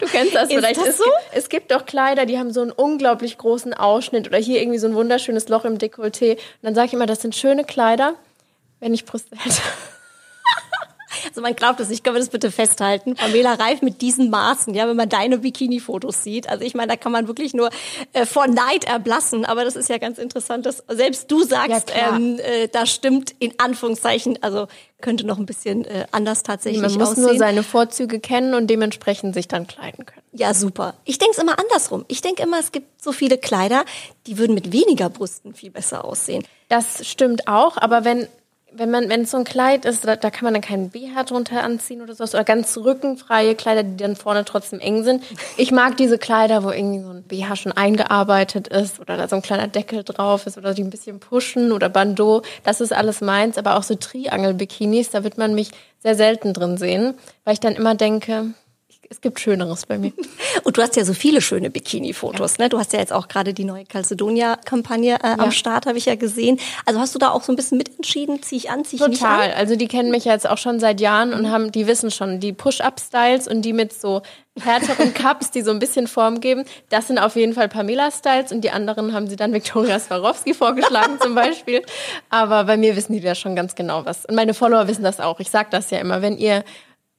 Du 0.00 0.06
kennst 0.06 0.34
das 0.34 0.48
Ist 0.48 0.54
vielleicht. 0.56 0.80
das 0.80 0.88
es, 0.88 0.98
so? 0.98 1.04
gibt, 1.04 1.16
es 1.32 1.48
gibt 1.48 1.70
doch 1.70 1.86
Kleider, 1.86 2.26
die 2.26 2.38
haben 2.38 2.52
so 2.52 2.62
einen 2.62 2.72
unglaublich 2.72 3.38
großen 3.38 3.74
Ausschnitt 3.74 4.26
oder 4.26 4.38
hier 4.38 4.60
irgendwie 4.60 4.78
so 4.78 4.86
ein 4.86 4.94
wunderschönes 4.94 5.48
Loch 5.48 5.64
im 5.64 5.78
Dekolleté. 5.78 6.32
Und 6.32 6.40
dann 6.62 6.74
sage 6.74 6.88
ich 6.88 6.92
immer, 6.94 7.06
das 7.06 7.22
sind 7.22 7.34
schöne 7.36 7.64
Kleider, 7.64 8.14
wenn 8.80 8.94
ich 8.94 9.04
Brüste 9.04 9.36
hätte. 9.36 9.60
Also 11.28 11.40
man 11.40 11.54
glaubt 11.54 11.80
es 11.80 11.88
nicht, 11.88 12.04
können 12.04 12.16
wir 12.16 12.20
das 12.20 12.28
bitte 12.30 12.50
festhalten. 12.50 13.14
Pamela 13.14 13.54
Reif 13.54 13.82
mit 13.82 14.00
diesen 14.00 14.30
Maßen, 14.30 14.74
ja, 14.74 14.88
wenn 14.88 14.96
man 14.96 15.08
deine 15.08 15.38
Bikini-Fotos 15.38 16.22
sieht. 16.22 16.48
Also 16.48 16.64
ich 16.64 16.74
meine, 16.74 16.88
da 16.88 16.96
kann 16.96 17.12
man 17.12 17.26
wirklich 17.28 17.54
nur 17.54 17.70
äh, 18.12 18.26
vor 18.26 18.46
Neid 18.46 18.84
erblassen. 18.84 19.44
Aber 19.44 19.64
das 19.64 19.76
ist 19.76 19.88
ja 19.88 19.98
ganz 19.98 20.18
interessant, 20.18 20.66
dass 20.66 20.82
selbst 20.88 21.30
du 21.30 21.42
sagst, 21.42 21.90
Ja, 21.90 22.16
ähm, 22.16 22.38
äh, 22.38 22.68
das 22.68 22.90
stimmt 22.90 23.34
in 23.38 23.52
Anführungszeichen. 23.58 24.38
Also 24.42 24.66
könnte 25.00 25.26
noch 25.26 25.38
ein 25.38 25.46
bisschen 25.46 25.84
äh, 25.84 26.06
anders 26.10 26.42
tatsächlich 26.42 26.82
Man 26.82 26.92
muss 26.94 27.10
aussehen. 27.10 27.24
nur 27.24 27.36
seine 27.38 27.62
Vorzüge 27.62 28.20
kennen 28.20 28.54
und 28.54 28.68
dementsprechend 28.68 29.34
sich 29.34 29.48
dann 29.48 29.66
kleiden 29.66 30.06
können. 30.06 30.22
Ja, 30.32 30.54
super. 30.54 30.94
Ich 31.04 31.18
denke 31.18 31.34
es 31.36 31.42
immer 31.42 31.58
andersrum. 31.58 32.04
Ich 32.08 32.20
denke 32.20 32.42
immer, 32.42 32.58
es 32.60 32.70
gibt 32.70 33.02
so 33.02 33.12
viele 33.12 33.38
Kleider, 33.38 33.84
die 34.26 34.38
würden 34.38 34.54
mit 34.54 34.72
weniger 34.72 35.08
Brüsten 35.08 35.54
viel 35.54 35.70
besser 35.70 36.04
aussehen. 36.04 36.44
Das 36.68 37.06
stimmt 37.06 37.48
auch, 37.48 37.76
aber 37.78 38.04
wenn 38.04 38.28
wenn 38.72 38.90
man 38.90 39.08
wenn 39.08 39.22
es 39.22 39.30
so 39.30 39.38
ein 39.38 39.44
Kleid 39.44 39.84
ist, 39.84 40.06
da, 40.06 40.16
da 40.16 40.30
kann 40.30 40.44
man 40.44 40.54
dann 40.54 40.62
keinen 40.62 40.90
BH 40.90 41.24
drunter 41.24 41.62
anziehen 41.62 42.02
oder 42.02 42.14
sowas 42.14 42.34
oder 42.34 42.44
ganz 42.44 42.76
rückenfreie 42.76 43.54
Kleider, 43.54 43.82
die 43.82 43.96
dann 43.96 44.16
vorne 44.16 44.44
trotzdem 44.44 44.80
eng 44.80 45.04
sind. 45.04 45.24
Ich 45.56 45.72
mag 45.72 45.96
diese 45.96 46.18
Kleider, 46.18 46.62
wo 46.64 46.70
irgendwie 46.70 47.00
so 47.00 47.10
ein 47.10 47.22
BH 47.22 47.56
schon 47.56 47.72
eingearbeitet 47.72 48.68
ist 48.68 49.00
oder 49.00 49.16
da 49.16 49.28
so 49.28 49.36
ein 49.36 49.42
kleiner 49.42 49.68
Deckel 49.68 50.04
drauf 50.04 50.46
ist 50.46 50.58
oder 50.58 50.74
die 50.74 50.82
ein 50.82 50.90
bisschen 50.90 51.20
pushen 51.20 51.72
oder 51.72 51.88
Bandeau. 51.88 52.42
Das 52.64 52.80
ist 52.80 52.92
alles 52.92 53.20
meins, 53.20 53.58
aber 53.58 53.76
auch 53.76 53.82
so 53.82 53.94
Triangel-Bikinis, 53.94 55.10
da 55.10 55.24
wird 55.24 55.38
man 55.38 55.54
mich 55.54 55.70
sehr 55.98 56.14
selten 56.14 56.54
drin 56.54 56.76
sehen, 56.76 57.14
weil 57.44 57.54
ich 57.54 57.60
dann 57.60 57.74
immer 57.74 57.94
denke, 57.94 58.54
es 59.10 59.20
gibt 59.20 59.40
Schöneres 59.40 59.86
bei 59.86 59.98
mir. 59.98 60.12
Und 60.64 60.76
du 60.76 60.82
hast 60.82 60.94
ja 60.94 61.04
so 61.04 61.14
viele 61.14 61.40
schöne 61.40 61.68
Bikini-Fotos, 61.68 62.58
ne? 62.58 62.68
Du 62.68 62.78
hast 62.78 62.92
ja 62.92 63.00
jetzt 63.00 63.12
auch 63.12 63.26
gerade 63.26 63.52
die 63.52 63.64
neue 63.64 63.84
Calcedonia-Kampagne 63.84 65.16
äh, 65.20 65.34
am 65.36 65.50
Start, 65.50 65.86
habe 65.86 65.98
ich 65.98 66.06
ja 66.06 66.14
gesehen. 66.14 66.60
Also 66.86 67.00
hast 67.00 67.14
du 67.16 67.18
da 67.18 67.30
auch 67.30 67.42
so 67.42 67.52
ein 67.52 67.56
bisschen 67.56 67.76
mitentschieden, 67.78 68.40
zieh 68.40 68.56
ich 68.56 68.70
an, 68.70 68.84
zieh 68.84 68.96
ich 68.96 69.06
nicht 69.08 69.22
an? 69.22 69.40
Total. 69.40 69.52
Also 69.54 69.74
die 69.74 69.88
kennen 69.88 70.12
mich 70.12 70.26
ja 70.26 70.32
jetzt 70.32 70.48
auch 70.48 70.58
schon 70.58 70.78
seit 70.78 71.00
Jahren 71.00 71.34
und 71.34 71.50
haben, 71.50 71.72
die 71.72 71.88
wissen 71.88 72.12
schon, 72.12 72.38
die 72.38 72.52
Push-Up-Styles 72.52 73.48
und 73.48 73.62
die 73.62 73.72
mit 73.72 73.92
so 73.92 74.22
härteren 74.60 75.12
Cups, 75.14 75.50
die 75.50 75.62
so 75.62 75.72
ein 75.72 75.80
bisschen 75.80 76.06
Form 76.06 76.40
geben, 76.40 76.64
das 76.88 77.08
sind 77.08 77.18
auf 77.18 77.34
jeden 77.34 77.54
Fall 77.54 77.68
Pamela-Styles 77.68 78.52
und 78.52 78.60
die 78.60 78.70
anderen 78.70 79.12
haben 79.12 79.26
sie 79.26 79.36
dann 79.36 79.52
Viktoria 79.52 79.98
Swarovski 79.98 80.54
vorgeschlagen 80.54 81.18
zum 81.20 81.34
Beispiel. 81.34 81.82
Aber 82.28 82.62
bei 82.62 82.76
mir 82.76 82.94
wissen 82.94 83.12
die 83.14 83.20
da 83.20 83.34
schon 83.34 83.56
ganz 83.56 83.74
genau 83.74 84.04
was. 84.04 84.24
Und 84.26 84.36
meine 84.36 84.54
Follower 84.54 84.86
wissen 84.86 85.02
das 85.02 85.18
auch. 85.18 85.40
Ich 85.40 85.50
sag 85.50 85.72
das 85.72 85.90
ja 85.90 85.98
immer, 85.98 86.22
wenn 86.22 86.38
ihr 86.38 86.62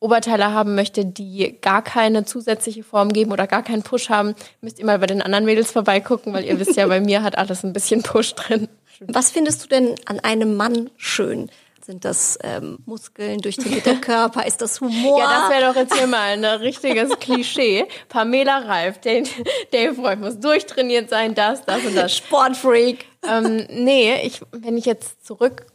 Oberteile 0.02 0.52
haben 0.52 0.74
möchtet, 0.74 1.20
die 1.20 1.58
gar 1.62 1.84
keine 1.84 2.26
zusätzliche 2.26 2.84
Form 2.84 3.14
geben 3.14 3.32
oder 3.32 3.46
gar 3.46 3.64
keinen 3.64 3.84
Push 3.84 4.10
haben, 4.10 4.34
müsst 4.60 4.80
ihr 4.80 4.86
mal 4.86 4.98
bei 4.98 5.06
den 5.06 5.22
anderen 5.22 5.46
Mädels 5.46 5.72
vorbeigucken, 5.72 6.34
weil 6.34 6.44
ihr 6.44 6.60
wisst 6.60 6.76
ja, 6.76 6.88
bei 6.88 7.00
mir 7.00 7.22
hat 7.22 7.38
alles 7.38 7.64
ein 7.64 7.72
bisschen 7.72 8.02
Push 8.02 8.34
drin. 8.34 8.68
Was 9.08 9.32
findest 9.32 9.64
du 9.64 9.68
denn 9.68 9.96
an 10.06 10.20
einem 10.20 10.56
Mann 10.56 10.90
schön? 10.98 11.52
Sind 11.86 12.04
das 12.04 12.38
ähm, 12.44 12.80
Muskeln, 12.86 13.40
durchtrainierter 13.40 13.96
Körper? 14.02 14.46
Ist 14.46 14.62
das 14.62 14.82
Humor? 14.82 15.20
Ja, 15.20 15.42
das 15.42 15.50
wäre 15.52 15.72
doch 15.72 15.80
jetzt 15.80 15.96
hier 15.96 16.08
mal 16.08 16.32
ein 16.32 16.46
richtiges 16.46 17.18
Klischee. 17.20 17.86
Pamela 18.10 18.60
Reif, 18.60 19.00
der, 19.00 19.24
der 19.72 19.94
Freund 19.94 20.22
muss 20.22 20.40
durchtrainiert 20.40 21.10
sein, 21.10 21.36
das, 21.36 21.64
das 21.66 21.84
und 21.86 21.96
das. 21.96 22.16
Sportfreak. 22.18 23.06
Ähm, 23.28 23.68
nee, 23.70 24.16
ich, 24.24 24.42
wenn 24.52 24.78
ich 24.78 24.86
jetzt 24.86 25.26
zurück, 25.26 25.66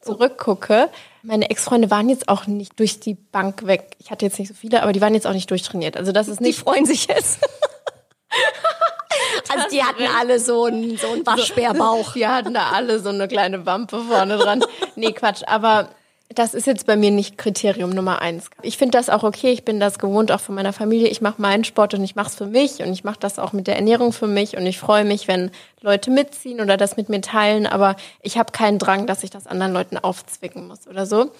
zurückgucke, 0.00 0.88
meine 1.22 1.50
Ex-Freunde 1.50 1.90
waren 1.90 2.08
jetzt 2.08 2.28
auch 2.28 2.46
nicht 2.46 2.78
durch 2.78 3.00
die 3.00 3.14
Bank 3.14 3.66
weg. 3.66 3.96
Ich 3.98 4.10
hatte 4.10 4.24
jetzt 4.24 4.38
nicht 4.38 4.48
so 4.48 4.54
viele, 4.54 4.82
aber 4.82 4.92
die 4.92 5.00
waren 5.00 5.14
jetzt 5.14 5.26
auch 5.26 5.32
nicht 5.32 5.50
durchtrainiert. 5.50 5.96
Also 5.96 6.12
das 6.12 6.28
ist 6.28 6.40
Die 6.40 6.44
nicht 6.44 6.60
freuen 6.60 6.86
sich 6.86 7.06
jetzt. 7.06 7.40
also 9.48 9.68
die 9.70 9.82
hatten 9.82 10.04
alle 10.18 10.40
so 10.40 10.64
einen, 10.64 10.96
so 10.96 11.08
einen 11.08 11.26
Waschbärbauch. 11.26 12.12
Die 12.12 12.26
hatten 12.26 12.54
da 12.54 12.70
alle 12.70 13.00
so 13.00 13.10
eine 13.10 13.28
kleine 13.28 13.66
Wampe 13.66 14.00
vorne 14.00 14.38
dran. 14.38 14.64
Nee, 14.96 15.12
Quatsch. 15.12 15.42
Aber 15.46 15.88
das 16.34 16.52
ist 16.52 16.66
jetzt 16.66 16.86
bei 16.86 16.96
mir 16.96 17.10
nicht 17.10 17.38
Kriterium 17.38 17.90
Nummer 17.90 18.20
eins. 18.20 18.50
Ich 18.62 18.76
finde 18.76 18.98
das 18.98 19.08
auch 19.08 19.22
okay. 19.22 19.50
Ich 19.50 19.64
bin 19.64 19.80
das 19.80 19.98
gewohnt, 19.98 20.30
auch 20.30 20.40
von 20.40 20.54
meiner 20.54 20.74
Familie. 20.74 21.08
Ich 21.08 21.22
mache 21.22 21.40
meinen 21.40 21.64
Sport 21.64 21.94
und 21.94 22.04
ich 22.04 22.16
mache 22.16 22.28
es 22.28 22.34
für 22.34 22.46
mich 22.46 22.80
und 22.80 22.92
ich 22.92 23.02
mache 23.02 23.18
das 23.18 23.38
auch 23.38 23.54
mit 23.54 23.66
der 23.66 23.76
Ernährung 23.76 24.12
für 24.12 24.26
mich 24.26 24.56
und 24.56 24.66
ich 24.66 24.78
freue 24.78 25.04
mich, 25.04 25.26
wenn 25.26 25.50
Leute 25.80 26.10
mitziehen 26.10 26.60
oder 26.60 26.76
das 26.76 26.96
mit 26.98 27.08
mir 27.08 27.22
teilen. 27.22 27.66
Aber 27.66 27.96
ich 28.20 28.36
habe 28.36 28.52
keinen 28.52 28.78
Drang, 28.78 29.06
dass 29.06 29.24
ich 29.24 29.30
das 29.30 29.46
anderen 29.46 29.72
Leuten 29.72 29.96
aufzwicken 29.96 30.68
muss 30.68 30.86
oder 30.86 31.06
so. 31.06 31.30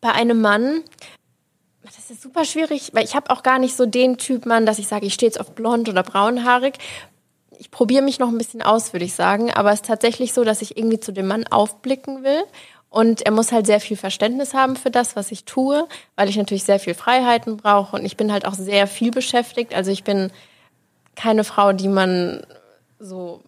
Bei 0.00 0.12
einem 0.12 0.40
Mann, 0.40 0.84
das 1.82 2.08
ist 2.08 2.22
super 2.22 2.46
schwierig, 2.46 2.92
weil 2.94 3.04
ich 3.04 3.14
habe 3.14 3.30
auch 3.30 3.42
gar 3.42 3.58
nicht 3.58 3.76
so 3.76 3.84
den 3.84 4.16
Typ 4.16 4.46
Mann, 4.46 4.64
dass 4.64 4.78
ich 4.78 4.88
sage, 4.88 5.04
ich 5.04 5.12
stehe 5.12 5.28
jetzt 5.28 5.40
auf 5.40 5.54
blond 5.54 5.88
oder 5.90 6.02
braunhaarig 6.02 6.78
ich 7.60 7.70
probiere 7.70 8.02
mich 8.02 8.18
noch 8.18 8.28
ein 8.28 8.38
bisschen 8.38 8.62
aus, 8.62 8.94
würde 8.94 9.04
ich 9.04 9.12
sagen. 9.12 9.52
Aber 9.52 9.70
es 9.70 9.80
ist 9.80 9.84
tatsächlich 9.84 10.32
so, 10.32 10.44
dass 10.44 10.62
ich 10.62 10.78
irgendwie 10.78 10.98
zu 10.98 11.12
dem 11.12 11.26
Mann 11.26 11.46
aufblicken 11.46 12.24
will. 12.24 12.42
Und 12.90 13.22
er 13.22 13.30
muss 13.30 13.52
halt 13.52 13.66
sehr 13.66 13.80
viel 13.80 13.96
Verständnis 13.96 14.52
haben 14.52 14.74
für 14.74 14.90
das, 14.90 15.14
was 15.14 15.30
ich 15.30 15.44
tue, 15.44 15.86
weil 16.16 16.28
ich 16.28 16.36
natürlich 16.36 16.64
sehr 16.64 16.80
viel 16.80 16.94
Freiheiten 16.94 17.56
brauche. 17.56 17.96
Und 17.96 18.04
ich 18.04 18.16
bin 18.16 18.32
halt 18.32 18.44
auch 18.44 18.54
sehr 18.54 18.88
viel 18.88 19.12
beschäftigt. 19.12 19.74
Also 19.74 19.92
ich 19.92 20.02
bin 20.02 20.32
keine 21.14 21.44
Frau, 21.44 21.72
die 21.72 21.88
man 21.88 22.44
so 22.98 23.42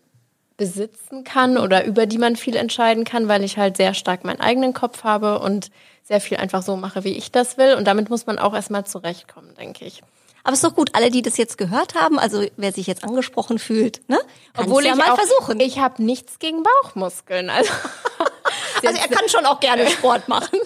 besitzen 0.57 1.25
kann 1.25 1.59
oder 1.59 1.85
über 1.85 2.07
die 2.07 2.19
man 2.19 2.37
viel 2.37 2.55
entscheiden 2.55 3.05
kann, 3.05 3.27
weil 3.27 3.43
ich 3.43 3.59
halt 3.59 3.77
sehr 3.77 3.95
stark 3.95 4.25
meinen 4.25 4.41
eigenen 4.41 4.75
Kopf 4.75 5.03
habe 5.03 5.41
und 5.41 5.71
sehr 6.05 6.21
viel 6.21 6.37
einfach 6.37 6.63
so 6.63 6.77
mache, 6.77 7.03
wie 7.03 7.17
ich 7.17 7.33
das 7.33 7.59
will. 7.59 7.75
Und 7.75 7.87
damit 7.87 8.11
muss 8.11 8.27
man 8.27 8.39
auch 8.39 8.55
erstmal 8.55 8.87
zurechtkommen, 8.87 9.55
denke 9.57 9.85
ich. 9.85 10.03
Aber 10.45 10.55
ist 10.55 10.65
doch 10.65 10.75
gut, 10.75 10.91
alle, 10.95 11.11
die 11.11 11.23
das 11.23 11.37
jetzt 11.37 11.57
gehört 11.59 11.95
haben, 11.95 12.19
also 12.19 12.45
wer 12.57 12.73
sich 12.73 12.87
jetzt 12.87 13.05
angesprochen 13.05 13.59
fühlt, 13.59 14.09
ne? 14.09 14.19
kann's 14.55 14.69
Obwohl 14.69 14.85
ja 14.85 14.93
ich 14.93 14.99
mal 14.99 15.11
auch, 15.11 15.19
versuchen. 15.19 15.61
Ich 15.61 15.79
habe 15.79 16.03
nichts 16.03 16.39
gegen 16.39 16.63
Bauchmuskeln. 16.63 17.49
Also, 17.49 17.73
also 18.85 19.01
er 19.01 19.09
kann 19.09 19.29
schon 19.29 19.47
auch 19.47 19.61
gerne 19.61 19.87
Sport 19.89 20.29
machen. 20.29 20.59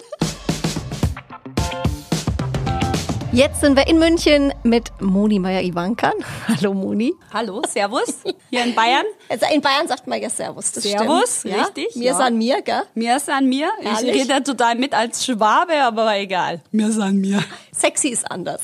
Jetzt 3.33 3.61
sind 3.61 3.75
wir 3.75 3.85
in 3.87 3.99
München 3.99 4.51
mit 4.63 4.89
Moni 4.99 5.37
Meyer-Iwankan. 5.37 6.13
Hallo 6.47 6.73
Moni. 6.73 7.13
Hallo, 7.31 7.61
Servus, 7.67 8.23
hier 8.49 8.63
in 8.63 8.73
Bayern. 8.73 9.05
Also 9.29 9.45
in 9.53 9.61
Bayern 9.61 9.87
sagt 9.87 10.07
man 10.07 10.19
ja 10.19 10.27
Servus, 10.27 10.71
das 10.71 10.83
Servus, 10.83 11.41
stimmt. 11.41 11.55
Ja? 11.55 11.63
richtig, 11.65 11.95
Mir 11.95 12.05
ja. 12.05 12.13
ist 12.13 12.19
an 12.19 12.37
mir, 12.37 12.61
gell? 12.63 12.81
Mir 12.95 13.17
ist 13.17 13.29
an 13.29 13.45
mir. 13.47 13.69
Herrlich. 13.79 14.15
Ich 14.15 14.21
rede 14.23 14.41
total 14.41 14.75
mit 14.75 14.95
als 14.95 15.23
Schwabe, 15.23 15.73
aber 15.83 16.17
egal. 16.17 16.61
Mir 16.71 16.87
ist 16.87 16.99
an 16.99 17.17
mir. 17.17 17.43
Sexy 17.71 18.07
ist 18.07 18.31
anders. 18.31 18.61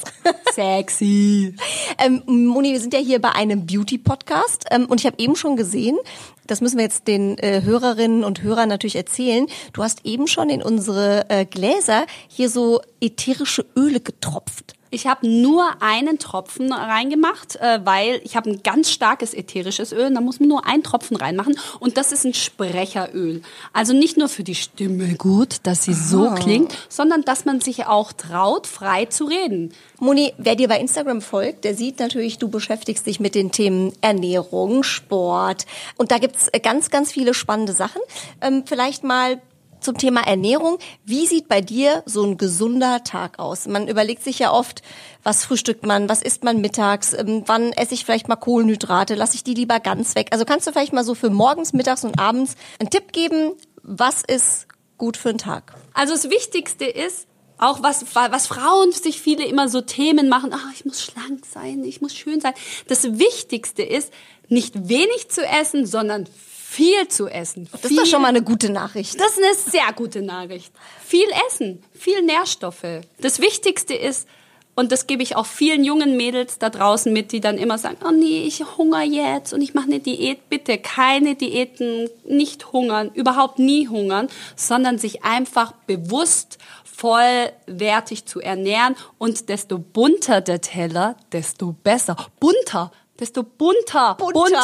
Sexy. 0.53 1.55
Ähm, 1.99 2.23
Moni, 2.25 2.71
wir 2.71 2.79
sind 2.79 2.93
ja 2.93 2.99
hier 2.99 3.21
bei 3.21 3.29
einem 3.33 3.67
Beauty-Podcast 3.67 4.65
ähm, 4.71 4.87
und 4.87 4.99
ich 4.99 5.05
habe 5.05 5.15
eben 5.19 5.35
schon 5.35 5.55
gesehen, 5.55 5.97
das 6.47 6.61
müssen 6.61 6.77
wir 6.77 6.83
jetzt 6.83 7.07
den 7.07 7.37
äh, 7.37 7.61
Hörerinnen 7.63 8.23
und 8.23 8.41
Hörern 8.41 8.69
natürlich 8.69 8.95
erzählen. 8.95 9.47
Du 9.73 9.83
hast 9.83 10.05
eben 10.05 10.27
schon 10.27 10.49
in 10.49 10.61
unsere 10.61 11.29
äh, 11.29 11.45
Gläser 11.45 12.05
hier 12.27 12.49
so 12.49 12.81
ätherische 13.01 13.65
Öle 13.75 13.99
getropft. 13.99 14.75
Ich 14.93 15.07
habe 15.07 15.27
nur 15.27 15.81
einen 15.81 16.19
Tropfen 16.19 16.71
reingemacht, 16.71 17.55
äh, 17.55 17.79
weil 17.83 18.21
ich 18.23 18.35
habe 18.35 18.51
ein 18.51 18.61
ganz 18.61 18.91
starkes 18.91 19.33
ätherisches 19.33 19.91
Öl. 19.91 20.05
Und 20.05 20.13
da 20.13 20.21
muss 20.21 20.39
man 20.39 20.49
nur 20.49 20.67
einen 20.67 20.83
Tropfen 20.83 21.17
reinmachen. 21.17 21.57
Und 21.79 21.97
das 21.97 22.11
ist 22.11 22.25
ein 22.25 22.35
Sprecheröl. 22.35 23.41
Also 23.73 23.93
nicht 23.93 24.17
nur 24.17 24.29
für 24.29 24.43
die 24.43 24.53
Stimme 24.53 25.15
gut, 25.15 25.57
dass 25.63 25.83
sie 25.83 25.95
so 25.95 26.29
klingt, 26.35 26.77
sondern 26.89 27.23
dass 27.23 27.43
man 27.43 27.59
sich 27.59 27.87
auch 27.87 28.11
traut, 28.11 28.67
frei 28.67 29.05
zu 29.05 29.25
reden. 29.25 29.73
Moni, 29.99 30.33
wer 30.37 30.55
dir 30.55 30.67
bei 30.67 30.79
Instagram 30.79 31.21
folgt, 31.21 31.63
der 31.63 31.73
sieht 31.73 31.99
natürlich, 31.99 32.37
du 32.37 32.47
beschäftigst 32.47 33.07
dich 33.07 33.19
mit 33.19 33.33
den 33.33 33.51
Themen 33.51 33.93
Ernährung, 34.01 34.83
Sport. 34.83 35.65
Und 35.97 36.11
da 36.11 36.19
gibt's 36.19 36.51
ganz, 36.61 36.91
ganz 36.91 37.11
viele 37.11 37.33
spannende 37.33 37.73
Sachen. 37.73 38.01
Ähm, 38.41 38.63
vielleicht 38.67 39.03
mal 39.03 39.41
zum 39.83 39.97
Thema 39.97 40.21
Ernährung. 40.21 40.77
Wie 41.05 41.27
sieht 41.27 41.47
bei 41.47 41.61
dir 41.61 42.03
so 42.05 42.23
ein 42.23 42.37
gesunder 42.37 43.03
Tag 43.03 43.39
aus? 43.39 43.67
Man 43.67 43.87
überlegt 43.87 44.23
sich 44.23 44.39
ja 44.39 44.51
oft, 44.51 44.81
was 45.23 45.45
frühstückt 45.45 45.85
man, 45.85 46.09
was 46.09 46.21
isst 46.21 46.43
man 46.43 46.61
mittags, 46.61 47.13
ähm, 47.13 47.43
wann 47.45 47.71
esse 47.73 47.93
ich 47.93 48.05
vielleicht 48.05 48.27
mal 48.27 48.35
Kohlenhydrate, 48.35 49.15
lasse 49.15 49.35
ich 49.35 49.43
die 49.43 49.53
lieber 49.53 49.79
ganz 49.79 50.15
weg. 50.15 50.29
Also 50.31 50.45
kannst 50.45 50.67
du 50.67 50.71
vielleicht 50.71 50.93
mal 50.93 51.03
so 51.03 51.15
für 51.15 51.29
morgens, 51.29 51.73
mittags 51.73 52.03
und 52.03 52.19
abends 52.19 52.55
einen 52.79 52.89
Tipp 52.89 53.11
geben, 53.11 53.53
was 53.81 54.23
ist 54.23 54.67
gut 54.97 55.17
für 55.17 55.29
einen 55.29 55.37
Tag? 55.37 55.73
Also 55.93 56.13
das 56.13 56.29
Wichtigste 56.29 56.85
ist, 56.85 57.27
auch 57.57 57.83
was, 57.83 58.05
was 58.13 58.47
Frauen 58.47 58.91
sich 58.91 59.21
viele 59.21 59.45
immer 59.45 59.69
so 59.69 59.81
Themen 59.81 60.27
machen, 60.27 60.53
ah, 60.53 60.71
ich 60.73 60.85
muss 60.85 61.01
schlank 61.01 61.45
sein, 61.45 61.83
ich 61.83 62.01
muss 62.01 62.13
schön 62.13 62.41
sein. 62.41 62.53
Das 62.87 63.19
Wichtigste 63.19 63.83
ist, 63.83 64.11
nicht 64.49 64.89
wenig 64.89 65.29
zu 65.29 65.45
essen, 65.45 65.85
sondern 65.85 66.27
viel 66.73 67.07
zu 67.07 67.27
essen. 67.27 67.69
Das 67.71 67.91
ist 67.91 67.99
doch 67.99 68.05
schon 68.05 68.21
mal 68.23 68.29
eine 68.29 68.41
gute 68.41 68.71
Nachricht. 68.71 69.19
Das 69.19 69.37
ist 69.37 69.43
eine 69.43 69.53
sehr 69.53 69.93
gute 69.95 70.23
Nachricht. 70.23 70.73
Viel 71.05 71.27
essen, 71.47 71.83
viel 71.93 72.23
Nährstoffe. 72.23 73.01
Das 73.19 73.39
Wichtigste 73.39 73.93
ist, 73.93 74.27
und 74.73 74.91
das 74.91 75.05
gebe 75.05 75.21
ich 75.21 75.35
auch 75.35 75.45
vielen 75.45 75.83
jungen 75.83 76.17
Mädels 76.17 76.57
da 76.57 76.71
draußen 76.71 77.13
mit, 77.13 77.31
die 77.31 77.41
dann 77.41 77.59
immer 77.59 77.77
sagen, 77.77 77.97
oh 78.03 78.11
nee, 78.11 78.43
ich 78.47 78.63
hungere 78.77 79.03
jetzt 79.03 79.53
und 79.53 79.61
ich 79.61 79.75
mache 79.75 79.85
eine 79.85 79.99
Diät. 79.99 80.49
Bitte 80.49 80.79
keine 80.79 81.35
Diäten, 81.35 82.09
nicht 82.25 82.71
hungern, 82.71 83.11
überhaupt 83.13 83.59
nie 83.59 83.87
hungern, 83.87 84.27
sondern 84.55 84.97
sich 84.97 85.23
einfach 85.23 85.73
bewusst 85.85 86.57
vollwertig 86.83 88.25
zu 88.25 88.39
ernähren 88.39 88.95
und 89.19 89.49
desto 89.49 89.77
bunter 89.77 90.41
der 90.41 90.61
Teller, 90.61 91.17
desto 91.31 91.73
besser. 91.83 92.15
Bunter, 92.39 92.91
desto 93.23 93.43
bunter. 93.43 94.15
Bunter. 94.15 94.33
Bunte. 94.33 94.59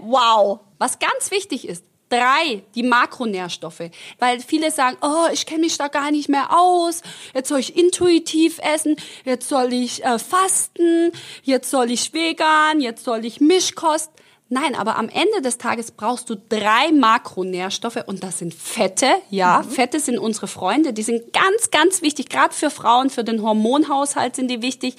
Wow. 0.00 0.60
Was 0.78 0.98
ganz 0.98 1.30
wichtig 1.30 1.68
ist, 1.68 1.84
drei, 2.08 2.64
die 2.74 2.82
Makronährstoffe. 2.82 3.90
Weil 4.18 4.40
viele 4.40 4.70
sagen, 4.70 4.98
oh, 5.00 5.28
ich 5.32 5.46
kenne 5.46 5.60
mich 5.60 5.78
da 5.78 5.88
gar 5.88 6.10
nicht 6.10 6.28
mehr 6.28 6.58
aus, 6.58 7.02
jetzt 7.34 7.48
soll 7.48 7.60
ich 7.60 7.76
intuitiv 7.76 8.58
essen, 8.58 8.96
jetzt 9.24 9.48
soll 9.48 9.72
ich 9.72 10.04
äh, 10.04 10.18
fasten, 10.18 11.12
jetzt 11.42 11.70
soll 11.70 11.90
ich 11.90 12.12
vegan, 12.12 12.80
jetzt 12.80 13.04
soll 13.04 13.24
ich 13.24 13.40
Mischkost. 13.40 14.10
Nein, 14.52 14.74
aber 14.74 14.96
am 14.96 15.08
Ende 15.08 15.42
des 15.42 15.58
Tages 15.58 15.92
brauchst 15.92 16.28
du 16.28 16.34
drei 16.34 16.90
Makronährstoffe 16.90 18.02
und 18.06 18.24
das 18.24 18.40
sind 18.40 18.52
Fette. 18.52 19.06
Ja, 19.30 19.62
Fette 19.62 20.00
sind 20.00 20.18
unsere 20.18 20.48
Freunde. 20.48 20.92
Die 20.92 21.04
sind 21.04 21.32
ganz, 21.32 21.70
ganz 21.70 22.02
wichtig. 22.02 22.28
Gerade 22.28 22.52
für 22.52 22.68
Frauen, 22.68 23.10
für 23.10 23.22
den 23.22 23.42
Hormonhaushalt 23.42 24.34
sind 24.34 24.48
die 24.48 24.60
wichtig. 24.60 24.96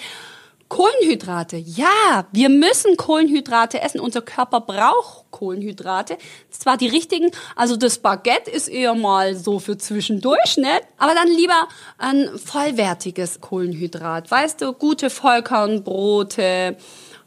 Kohlenhydrate. 0.71 1.57
Ja, 1.57 2.27
wir 2.31 2.47
müssen 2.47 2.95
Kohlenhydrate 2.95 3.81
essen. 3.81 3.99
Unser 3.99 4.21
Körper 4.21 4.61
braucht 4.61 5.29
Kohlenhydrate. 5.29 6.17
Zwar 6.49 6.77
die 6.77 6.87
richtigen, 6.87 7.29
also 7.57 7.75
das 7.75 7.97
Baguette 7.97 8.49
ist 8.49 8.69
eher 8.69 8.95
mal 8.95 9.35
so 9.35 9.59
für 9.59 9.77
zwischendurch, 9.77 10.55
ne? 10.55 10.79
Aber 10.97 11.13
dann 11.13 11.27
lieber 11.27 11.67
ein 11.97 12.29
vollwertiges 12.37 13.41
Kohlenhydrat. 13.41 14.31
Weißt 14.31 14.61
du, 14.61 14.71
gute 14.71 15.09
Vollkornbrote, 15.09 16.77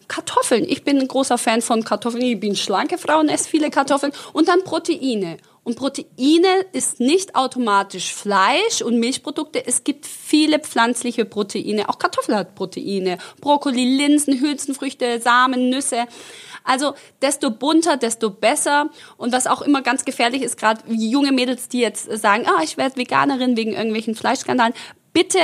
Kartoffeln. 0.08 0.64
Ich 0.66 0.82
bin 0.82 0.98
ein 0.98 1.08
großer 1.08 1.36
Fan 1.36 1.60
von 1.60 1.84
Kartoffeln. 1.84 2.24
Ich 2.24 2.40
bin 2.40 2.56
schlanke 2.56 2.96
Frau 2.96 3.20
und 3.20 3.28
esse 3.28 3.50
viele 3.50 3.68
Kartoffeln. 3.68 4.14
Und 4.32 4.48
dann 4.48 4.64
Proteine. 4.64 5.36
Und 5.64 5.76
Proteine 5.76 6.66
ist 6.72 7.00
nicht 7.00 7.34
automatisch 7.34 8.12
Fleisch 8.12 8.82
und 8.82 9.00
Milchprodukte. 9.00 9.66
Es 9.66 9.82
gibt 9.82 10.06
viele 10.06 10.58
pflanzliche 10.58 11.24
Proteine. 11.24 11.88
Auch 11.88 11.98
Kartoffel 11.98 12.36
hat 12.36 12.54
Proteine. 12.54 13.16
Brokkoli, 13.40 13.96
Linsen, 13.96 14.40
Hülsenfrüchte, 14.40 15.20
Samen, 15.22 15.70
Nüsse. 15.70 16.06
Also 16.64 16.94
desto 17.22 17.50
bunter, 17.50 17.96
desto 17.96 18.28
besser. 18.28 18.90
Und 19.16 19.32
was 19.32 19.46
auch 19.46 19.62
immer 19.62 19.80
ganz 19.80 20.04
gefährlich 20.04 20.42
ist, 20.42 20.58
gerade 20.58 20.82
junge 20.86 21.32
Mädels, 21.32 21.68
die 21.68 21.80
jetzt 21.80 22.10
sagen, 22.18 22.44
ah, 22.46 22.62
ich 22.62 22.76
werde 22.76 22.96
Veganerin 22.96 23.56
wegen 23.56 23.72
irgendwelchen 23.72 24.14
Fleischskandalen. 24.14 24.74
Bitte 25.14 25.38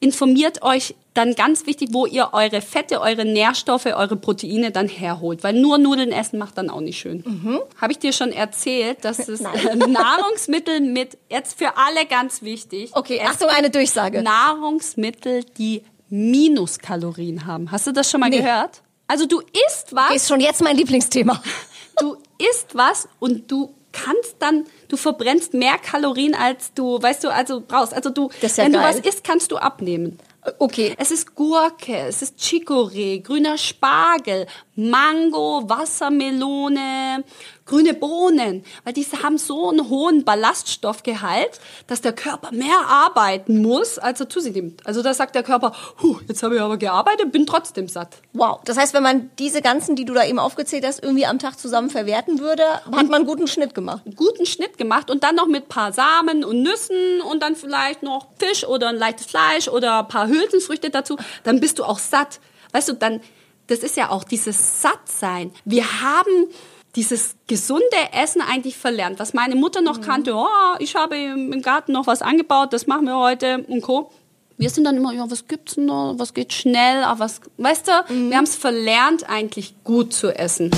informiert 0.00 0.62
euch 0.62 0.94
dann 1.14 1.34
ganz 1.34 1.66
wichtig, 1.66 1.88
wo 1.92 2.06
ihr 2.06 2.30
eure 2.32 2.60
Fette, 2.60 3.00
eure 3.00 3.24
Nährstoffe, 3.24 3.86
eure 3.86 4.14
Proteine 4.16 4.70
dann 4.70 4.88
herholt. 4.88 5.42
Weil 5.42 5.54
nur 5.54 5.76
Nudeln 5.78 6.12
essen 6.12 6.38
macht 6.38 6.56
dann 6.56 6.70
auch 6.70 6.80
nicht 6.80 6.98
schön. 7.00 7.24
Mhm. 7.26 7.60
Habe 7.80 7.92
ich 7.92 7.98
dir 7.98 8.12
schon 8.12 8.30
erzählt, 8.30 9.04
dass 9.04 9.28
es 9.28 9.40
Nahrungsmittel 9.88 10.80
mit, 10.80 11.18
jetzt 11.28 11.58
für 11.58 11.76
alle 11.76 12.06
ganz 12.06 12.42
wichtig. 12.42 12.90
Okay, 12.94 13.20
Achtung, 13.24 13.48
eine 13.48 13.70
Durchsage. 13.70 14.22
Nahrungsmittel, 14.22 15.44
die 15.58 15.82
Minuskalorien 16.08 17.46
haben. 17.46 17.70
Hast 17.70 17.86
du 17.86 17.92
das 17.92 18.10
schon 18.10 18.20
mal 18.20 18.30
Nee. 18.30 18.38
gehört? 18.38 18.82
Also 19.08 19.26
du 19.26 19.40
isst 19.40 19.94
was, 19.94 20.14
Ist 20.14 20.28
schon 20.28 20.40
jetzt 20.40 20.62
mein 20.62 20.76
Lieblingsthema. 20.76 21.42
du 22.00 22.16
isst 22.38 22.74
was 22.74 23.08
und 23.18 23.50
du 23.50 23.74
kannst 24.04 24.36
dann, 24.38 24.64
du 24.88 24.96
verbrennst 24.96 25.54
mehr 25.54 25.78
Kalorien 25.78 26.34
als 26.34 26.72
du, 26.74 27.00
weißt 27.00 27.24
du, 27.24 27.28
also 27.28 27.62
brauchst. 27.66 27.94
Also 27.94 28.10
du, 28.10 28.30
ja 28.40 28.48
wenn 28.56 28.72
geil. 28.72 28.82
du 28.82 28.88
was 28.88 28.98
isst, 29.00 29.24
kannst 29.24 29.50
du 29.52 29.56
abnehmen. 29.56 30.18
Okay. 30.58 30.94
Es 30.96 31.10
ist 31.10 31.34
Gurke, 31.34 31.96
es 31.96 32.22
ist 32.22 32.38
Chicorée, 32.38 33.20
grüner 33.20 33.58
Spargel, 33.58 34.46
Mango, 34.76 35.68
Wassermelone, 35.68 37.24
grüne 37.68 37.94
Bohnen, 37.94 38.64
weil 38.84 38.92
diese 38.92 39.22
haben 39.22 39.38
so 39.38 39.68
einen 39.68 39.88
hohen 39.88 40.24
Ballaststoffgehalt, 40.24 41.60
dass 41.86 42.00
der 42.00 42.12
Körper 42.12 42.50
mehr 42.52 42.80
arbeiten 42.88 43.62
muss, 43.62 43.98
als 43.98 44.20
er 44.20 44.28
zu 44.28 44.40
sich 44.40 44.54
nimmt. 44.54 44.86
Also 44.86 45.02
da 45.02 45.14
sagt 45.14 45.34
der 45.34 45.42
Körper, 45.42 45.72
huh, 46.02 46.18
jetzt 46.26 46.42
habe 46.42 46.56
ich 46.56 46.60
aber 46.60 46.76
gearbeitet, 46.76 47.30
bin 47.30 47.46
trotzdem 47.46 47.88
satt. 47.88 48.16
Wow. 48.32 48.60
Das 48.64 48.76
heißt, 48.76 48.94
wenn 48.94 49.02
man 49.02 49.30
diese 49.38 49.62
ganzen, 49.62 49.94
die 49.94 50.04
du 50.04 50.14
da 50.14 50.24
eben 50.24 50.38
aufgezählt 50.38 50.84
hast, 50.84 51.02
irgendwie 51.02 51.26
am 51.26 51.38
Tag 51.38 51.58
zusammen 51.58 51.90
verwerten 51.90 52.40
würde, 52.40 52.64
hat 52.64 53.08
man 53.08 53.14
einen 53.14 53.26
guten 53.26 53.46
Schnitt 53.46 53.74
gemacht. 53.74 54.02
einen 54.04 54.16
guten 54.16 54.46
Schnitt 54.46 54.78
gemacht 54.78 55.10
und 55.10 55.22
dann 55.22 55.36
noch 55.36 55.46
mit 55.46 55.68
paar 55.68 55.92
Samen 55.92 56.44
und 56.44 56.62
Nüssen 56.62 57.20
und 57.20 57.42
dann 57.42 57.54
vielleicht 57.54 58.02
noch 58.02 58.28
Fisch 58.38 58.64
oder 58.64 58.88
ein 58.88 58.96
leichtes 58.96 59.26
Fleisch 59.26 59.68
oder 59.68 60.00
ein 60.00 60.08
paar 60.08 60.26
Hülsenfrüchte 60.26 60.90
dazu, 60.90 61.16
dann 61.44 61.60
bist 61.60 61.78
du 61.78 61.84
auch 61.84 61.98
satt. 61.98 62.40
Weißt 62.72 62.88
du, 62.88 62.94
dann, 62.94 63.20
das 63.66 63.80
ist 63.80 63.96
ja 63.96 64.10
auch 64.10 64.24
dieses 64.24 64.82
Sattsein. 64.82 65.52
Wir 65.64 65.84
haben 66.02 66.48
dieses 66.96 67.34
gesunde 67.46 67.84
Essen 68.12 68.40
eigentlich 68.40 68.76
verlernt, 68.76 69.18
was 69.18 69.34
meine 69.34 69.54
Mutter 69.54 69.80
noch 69.80 70.00
kannte, 70.00 70.34
oh, 70.34 70.46
ich 70.78 70.94
habe 70.94 71.16
im 71.16 71.62
Garten 71.62 71.92
noch 71.92 72.06
was 72.06 72.22
angebaut, 72.22 72.72
das 72.72 72.86
machen 72.86 73.06
wir 73.06 73.16
heute 73.16 73.64
und 73.68 73.82
Co. 73.82 74.10
Wir 74.56 74.70
sind 74.70 74.84
dann 74.84 74.96
immer, 74.96 75.12
ja, 75.12 75.30
was 75.30 75.46
gibt's 75.46 75.76
denn 75.76 75.86
noch, 75.86 76.14
was 76.18 76.34
geht 76.34 76.52
schnell, 76.52 77.04
aber 77.04 77.20
was, 77.20 77.40
weißt 77.58 77.88
du, 77.88 77.92
wir 78.30 78.36
haben 78.36 78.44
es 78.44 78.56
verlernt, 78.56 79.28
eigentlich 79.28 79.74
gut 79.84 80.12
zu 80.12 80.36
essen. 80.36 80.72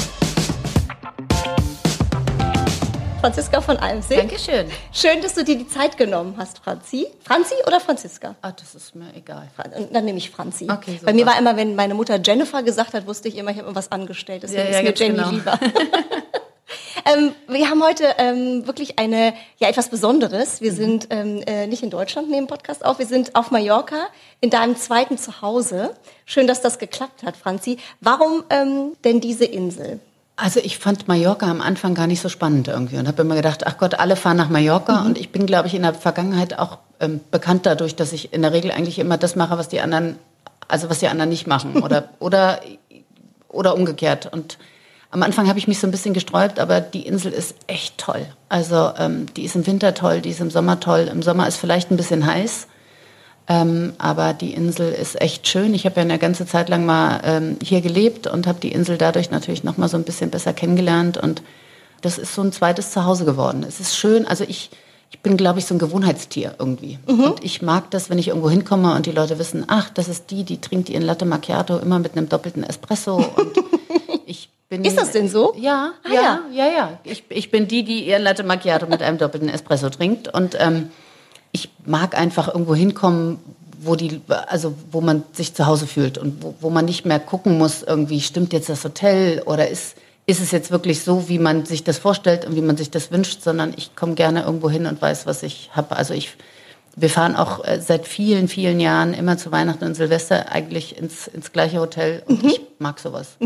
Franziska 3.20 3.60
von 3.60 3.76
Almsee. 3.76 4.16
Dankeschön. 4.16 4.66
Schön, 4.94 5.20
dass 5.20 5.34
du 5.34 5.44
dir 5.44 5.58
die 5.58 5.68
Zeit 5.68 5.98
genommen 5.98 6.36
hast, 6.38 6.58
Franzi. 6.60 7.06
Franzi 7.22 7.52
oder 7.66 7.78
Franziska? 7.78 8.34
Ah, 8.40 8.52
das 8.52 8.74
ist 8.74 8.94
mir 8.94 9.14
egal. 9.14 9.46
Dann 9.92 10.06
nehme 10.06 10.16
ich 10.16 10.30
Franzi. 10.30 10.66
Okay, 10.70 10.92
super. 10.92 11.06
Bei 11.06 11.12
mir 11.12 11.26
war 11.26 11.38
immer, 11.38 11.54
wenn 11.54 11.74
meine 11.74 11.92
Mutter 11.92 12.18
Jennifer 12.18 12.62
gesagt 12.62 12.94
hat, 12.94 13.06
wusste 13.06 13.28
ich 13.28 13.36
immer, 13.36 13.50
ich 13.50 13.58
habe 13.58 13.66
immer 13.66 13.76
was 13.76 13.92
angestellt. 13.92 14.44
Deswegen 14.44 14.62
Ja, 14.62 14.70
ja, 14.70 14.78
ist 14.78 14.84
mir 14.84 14.94
Jenny 14.94 15.16
genau. 15.18 15.30
lieber. 15.32 15.52
ähm, 17.14 17.34
wir 17.46 17.68
haben 17.68 17.82
heute 17.82 18.06
ähm, 18.16 18.66
wirklich 18.66 18.98
eine, 18.98 19.34
ja, 19.58 19.68
etwas 19.68 19.90
Besonderes. 19.90 20.60
Mhm. 20.60 20.64
Wir 20.64 20.72
sind 20.72 21.08
ähm, 21.10 21.42
äh, 21.46 21.66
nicht 21.66 21.82
in 21.82 21.90
Deutschland, 21.90 22.30
nehmen 22.30 22.46
Podcast 22.46 22.86
auf. 22.86 22.98
Wir 22.98 23.06
sind 23.06 23.34
auf 23.36 23.50
Mallorca, 23.50 24.06
in 24.40 24.48
deinem 24.48 24.76
zweiten 24.76 25.18
Zuhause. 25.18 25.94
Schön, 26.24 26.46
dass 26.46 26.62
das 26.62 26.78
geklappt 26.78 27.22
hat, 27.22 27.36
Franzi. 27.36 27.76
Warum 28.00 28.44
ähm, 28.48 28.92
denn 29.04 29.20
diese 29.20 29.44
Insel? 29.44 30.00
Also 30.42 30.58
ich 30.60 30.78
fand 30.78 31.06
Mallorca 31.06 31.50
am 31.50 31.60
Anfang 31.60 31.94
gar 31.94 32.06
nicht 32.06 32.22
so 32.22 32.30
spannend 32.30 32.68
irgendwie 32.68 32.96
und 32.96 33.06
habe 33.06 33.20
immer 33.20 33.34
gedacht, 33.34 33.66
ach 33.66 33.76
Gott, 33.76 33.94
alle 33.94 34.16
fahren 34.16 34.38
nach 34.38 34.48
Mallorca 34.48 35.04
und 35.04 35.18
ich 35.18 35.30
bin, 35.32 35.44
glaube 35.44 35.68
ich, 35.68 35.74
in 35.74 35.82
der 35.82 35.92
Vergangenheit 35.92 36.58
auch 36.58 36.78
ähm, 36.98 37.20
bekannt 37.30 37.66
dadurch, 37.66 37.94
dass 37.94 38.14
ich 38.14 38.32
in 38.32 38.40
der 38.40 38.52
Regel 38.52 38.70
eigentlich 38.70 38.98
immer 38.98 39.18
das 39.18 39.36
mache, 39.36 39.58
was 39.58 39.68
die 39.68 39.82
anderen, 39.82 40.16
also 40.66 40.88
was 40.88 41.00
die 41.00 41.08
anderen 41.08 41.28
nicht 41.28 41.46
machen 41.46 41.82
oder 41.82 42.08
oder 42.20 42.60
oder 43.48 43.74
umgekehrt. 43.74 44.32
Und 44.32 44.56
am 45.10 45.22
Anfang 45.22 45.46
habe 45.46 45.58
ich 45.58 45.68
mich 45.68 45.78
so 45.78 45.86
ein 45.86 45.90
bisschen 45.90 46.14
gesträubt, 46.14 46.58
aber 46.58 46.80
die 46.80 47.06
Insel 47.06 47.32
ist 47.32 47.54
echt 47.66 47.98
toll. 47.98 48.24
Also 48.48 48.92
ähm, 48.96 49.26
die 49.36 49.44
ist 49.44 49.56
im 49.56 49.66
Winter 49.66 49.92
toll, 49.92 50.22
die 50.22 50.30
ist 50.30 50.40
im 50.40 50.50
Sommer 50.50 50.80
toll. 50.80 51.10
Im 51.12 51.22
Sommer 51.22 51.48
ist 51.48 51.56
vielleicht 51.56 51.90
ein 51.90 51.98
bisschen 51.98 52.24
heiß. 52.24 52.66
Ähm, 53.50 53.94
aber 53.98 54.32
die 54.32 54.54
Insel 54.54 54.92
ist 54.92 55.20
echt 55.20 55.48
schön. 55.48 55.74
Ich 55.74 55.84
habe 55.84 55.96
ja 55.96 56.02
eine 56.02 56.18
ganze 56.18 56.46
Zeit 56.46 56.68
lang 56.68 56.86
mal 56.86 57.20
ähm, 57.24 57.56
hier 57.60 57.80
gelebt 57.80 58.28
und 58.28 58.46
habe 58.46 58.60
die 58.60 58.70
Insel 58.70 58.96
dadurch 58.96 59.32
natürlich 59.32 59.64
noch 59.64 59.76
mal 59.76 59.88
so 59.88 59.96
ein 59.96 60.04
bisschen 60.04 60.30
besser 60.30 60.52
kennengelernt 60.52 61.18
und 61.18 61.42
das 62.00 62.16
ist 62.16 62.34
so 62.34 62.42
ein 62.42 62.52
zweites 62.52 62.92
Zuhause 62.92 63.24
geworden. 63.24 63.64
Es 63.66 63.80
ist 63.80 63.96
schön. 63.96 64.24
Also 64.24 64.44
ich 64.44 64.70
ich 65.12 65.18
bin, 65.20 65.36
glaube 65.36 65.58
ich, 65.58 65.66
so 65.66 65.74
ein 65.74 65.80
Gewohnheitstier 65.80 66.54
irgendwie. 66.58 66.98
Mhm. 67.08 67.24
Und 67.24 67.44
ich 67.44 67.62
mag 67.62 67.90
das, 67.90 68.10
wenn 68.10 68.18
ich 68.18 68.28
irgendwo 68.28 68.48
hinkomme 68.48 68.94
und 68.94 69.06
die 69.06 69.10
Leute 69.10 69.40
wissen, 69.40 69.64
ach, 69.66 69.90
das 69.90 70.08
ist 70.08 70.30
die, 70.30 70.44
die 70.44 70.60
trinkt 70.60 70.88
ihren 70.88 71.02
Latte 71.02 71.24
Macchiato 71.24 71.78
immer 71.78 71.98
mit 71.98 72.16
einem 72.16 72.28
doppelten 72.28 72.62
Espresso. 72.62 73.16
Und 73.16 73.52
ich 74.26 74.50
bin. 74.68 74.84
Ist 74.84 74.96
das 74.96 75.10
denn 75.10 75.28
so? 75.28 75.52
Ja, 75.58 75.94
Ah, 76.04 76.14
ja, 76.14 76.40
ja, 76.52 76.66
ja. 76.66 77.00
Ich, 77.02 77.24
ich 77.28 77.50
bin 77.50 77.66
die, 77.66 77.82
die 77.82 78.06
ihren 78.06 78.22
Latte 78.22 78.44
Macchiato 78.44 78.86
mit 78.86 79.02
einem 79.02 79.18
doppelten 79.18 79.48
Espresso 79.48 79.90
trinkt. 79.90 80.32
Und 80.32 80.56
ähm, 80.60 80.90
ich 81.52 81.70
mag 81.84 82.16
einfach 82.16 82.48
irgendwo 82.48 82.74
hinkommen, 82.74 83.38
wo 83.82 83.96
die, 83.96 84.20
also 84.46 84.74
wo 84.92 85.00
man 85.00 85.22
sich 85.32 85.54
zu 85.54 85.66
Hause 85.66 85.86
fühlt 85.86 86.18
und 86.18 86.42
wo, 86.42 86.54
wo 86.60 86.70
man 86.70 86.84
nicht 86.84 87.06
mehr 87.06 87.18
gucken 87.18 87.58
muss, 87.58 87.82
irgendwie 87.82 88.20
stimmt 88.20 88.52
jetzt 88.52 88.68
das 88.68 88.84
Hotel 88.84 89.42
oder 89.46 89.68
ist, 89.68 89.96
ist 90.26 90.40
es 90.40 90.50
jetzt 90.50 90.70
wirklich 90.70 91.02
so, 91.02 91.28
wie 91.28 91.38
man 91.38 91.64
sich 91.64 91.82
das 91.82 91.98
vorstellt 91.98 92.44
und 92.46 92.54
wie 92.54 92.60
man 92.60 92.76
sich 92.76 92.90
das 92.90 93.10
wünscht, 93.10 93.42
sondern 93.42 93.72
ich 93.76 93.96
komme 93.96 94.14
gerne 94.14 94.42
irgendwo 94.42 94.68
hin 94.70 94.86
und 94.86 95.00
weiß, 95.00 95.26
was 95.26 95.42
ich 95.42 95.70
habe. 95.72 95.96
Also 95.96 96.14
ich, 96.14 96.36
wir 97.00 97.10
fahren 97.10 97.34
auch 97.36 97.64
äh, 97.64 97.80
seit 97.80 98.06
vielen, 98.06 98.48
vielen 98.48 98.78
Jahren 98.80 99.14
immer 99.14 99.38
zu 99.38 99.50
Weihnachten 99.52 99.84
und 99.84 99.94
Silvester 99.94 100.50
eigentlich 100.52 100.98
ins, 100.98 101.26
ins 101.28 101.52
gleiche 101.52 101.80
Hotel 101.80 102.22
und 102.26 102.44
ich 102.44 102.60
mag 102.78 102.98
sowas. 102.98 103.36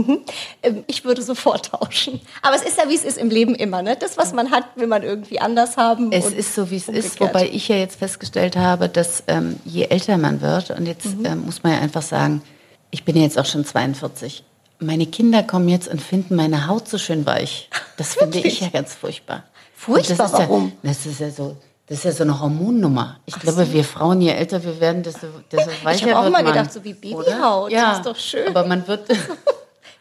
Ähm, 0.63 0.85
Ich 0.87 1.05
würde 1.05 1.23
sofort 1.23 1.67
tauschen. 1.67 2.21
Aber 2.43 2.57
es 2.57 2.63
ist 2.63 2.79
ja, 2.79 2.89
wie 2.89 2.95
es 2.95 3.05
ist 3.05 3.19
im 3.19 3.31
Leben 3.31 3.55
immer. 3.55 3.83
Ne? 3.83 3.97
Das, 3.99 4.17
was 4.17 4.33
man 4.33 4.51
hat, 4.51 4.65
will 4.77 4.87
man 4.87 5.03
irgendwie 5.03 5.41
anders 5.41 5.77
haben. 5.77 6.11
Es 6.13 6.27
ist 6.33 6.55
so, 6.55 6.71
wie 6.71 6.77
es 6.77 6.89
ist, 6.89 7.21
umgekehrt. 7.21 7.21
wobei 7.35 7.49
ich 7.49 7.69
ja 7.69 7.77
jetzt 7.77 7.99
festgestellt 7.99 8.57
habe, 8.57 8.89
dass 8.89 9.25
ähm, 9.29 9.57
je 9.65 9.85
älter 9.85 10.19
man 10.19 10.41
wird, 10.41 10.71
und 10.71 10.87
jetzt 10.87 11.07
Mhm. 11.17 11.27
ähm, 11.27 11.45
muss 11.47 11.63
man 11.63 11.73
ja 11.75 11.79
einfach 11.81 12.03
sagen, 12.03 12.43
ich 12.91 13.05
bin 13.05 13.17
ja 13.17 13.23
jetzt 13.23 13.39
auch 13.39 13.47
schon 13.47 13.65
42. 13.65 14.45
Meine 14.81 15.07
Kinder 15.07 15.43
kommen 15.43 15.69
jetzt 15.69 15.89
und 15.89 16.01
finden 16.01 16.35
meine 16.37 16.67
Haut 16.67 16.89
so 16.89 16.99
schön 16.99 17.25
weich. 17.27 17.69
Das 17.97 18.15
finde 18.19 18.39
ich 18.41 18.61
ja 18.61 18.69
ganz 18.69 18.95
furchtbar. 18.95 19.45
Furchtbar, 19.77 20.17
das 20.17 20.33
ist 20.33 20.39
warum? 20.39 20.73
Ja, 20.83 20.91
das 20.91 21.07
ist 21.07 21.21
ja 21.21 21.31
so. 21.31 21.57
Das 21.87 21.99
ist 21.99 22.05
ja 22.05 22.13
so 22.13 22.23
eine 22.25 22.41
Hormonnummer. 22.41 23.21
Ich 23.27 23.39
glaube, 23.39 23.71
wir 23.71 23.85
Frauen, 23.85 24.21
je 24.23 24.31
älter 24.31 24.63
wir 24.65 24.81
werden, 24.81 25.03
desto, 25.03 25.27
desto 25.53 25.71
weicher 25.85 26.07
hab 26.11 26.17
auch 26.17 26.23
wird 26.23 26.33
mal 26.33 26.43
man. 26.43 26.53
gedacht, 26.53 26.73
so 26.73 26.83
wie? 26.83 26.95
Babyhaut, 26.95 27.71
Ja, 27.71 27.91
das 27.91 27.99
ist 27.99 28.07
doch 28.07 28.17
schön. 28.17 28.49
Aber 28.49 28.67
man 28.67 28.87
wird, 28.89 29.07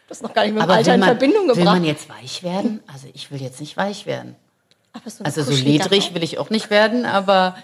Das 0.08 0.22
noch 0.22 0.32
gar 0.32 0.44
nicht 0.44 0.54
mit 0.54 0.62
dem 0.62 0.70
Alter 0.70 0.86
will 0.86 0.94
in 0.94 1.00
man, 1.00 1.08
Verbindung 1.10 1.48
will 1.48 1.54
gebracht. 1.54 1.74
man 1.74 1.84
jetzt 1.84 2.08
weich 2.08 2.42
werden? 2.42 2.80
Also 2.90 3.08
ich 3.12 3.30
will 3.30 3.40
jetzt 3.40 3.60
nicht 3.60 3.76
weich 3.76 4.06
werden. 4.06 4.34
So 5.06 5.24
Also 5.24 5.42
so 5.42 5.50
ledrig 5.52 6.14
will 6.14 6.22
ich 6.22 6.38
auch 6.38 6.50
nicht 6.50 6.70
werden, 6.70 7.04
aber, 7.04 7.56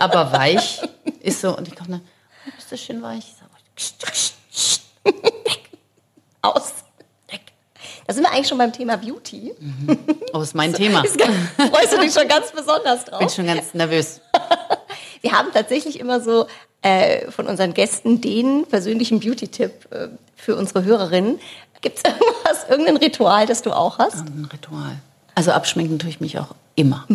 aber 0.00 0.32
weich 0.32 0.80
ist 1.20 1.40
so. 1.40 1.56
Und 1.56 1.68
ich 1.68 1.76
komme 1.76 1.90
dann, 1.90 2.00
oh, 2.46 2.50
bist 2.56 2.72
du 2.72 2.76
schön 2.78 3.02
weich? 3.02 3.18
Ich 3.18 3.34
sag, 3.38 3.48
"Kst, 3.76 4.00
kst, 4.06 4.34
kst." 4.52 4.82
Aus. 6.42 6.72
Da 8.08 8.14
sind 8.14 8.22
wir 8.24 8.32
eigentlich 8.32 8.48
schon 8.48 8.56
beim 8.56 8.72
Thema 8.72 8.96
Beauty. 8.96 9.52
Oh, 10.32 10.40
ist 10.40 10.54
mein 10.54 10.72
Thema. 10.82 11.04
Ist 11.04 11.18
ganz- 11.18 11.34
Freust 11.70 11.92
du 11.92 11.98
dich 12.00 12.12
schon 12.14 12.26
ganz 12.26 12.50
besonders 12.50 13.04
drauf? 13.04 13.18
Bin 13.18 13.28
schon 13.28 13.46
ganz 13.46 13.74
nervös. 13.74 14.20
Wir 15.20 15.32
haben 15.32 15.48
tatsächlich 15.52 16.00
immer 16.00 16.20
so 16.22 16.46
äh, 16.80 17.30
von 17.30 17.46
unseren 17.46 17.74
Gästen 17.74 18.22
den 18.22 18.64
persönlichen 18.66 19.20
Beauty-Tipp 19.20 19.88
äh, 19.92 20.08
für 20.36 20.56
unsere 20.56 20.84
Hörerinnen. 20.84 21.38
Gibt 21.82 21.98
es 21.98 22.04
irgendwas, 22.10 22.66
irgendein 22.70 22.96
Ritual, 22.96 23.44
das 23.46 23.60
du 23.60 23.72
auch 23.72 23.98
hast? 23.98 24.16
Ein 24.16 24.48
Ritual. 24.50 24.96
Also 25.34 25.52
abschminken 25.52 25.98
tue 25.98 26.08
ich 26.08 26.20
mich 26.20 26.38
auch 26.38 26.54
immer. 26.76 27.06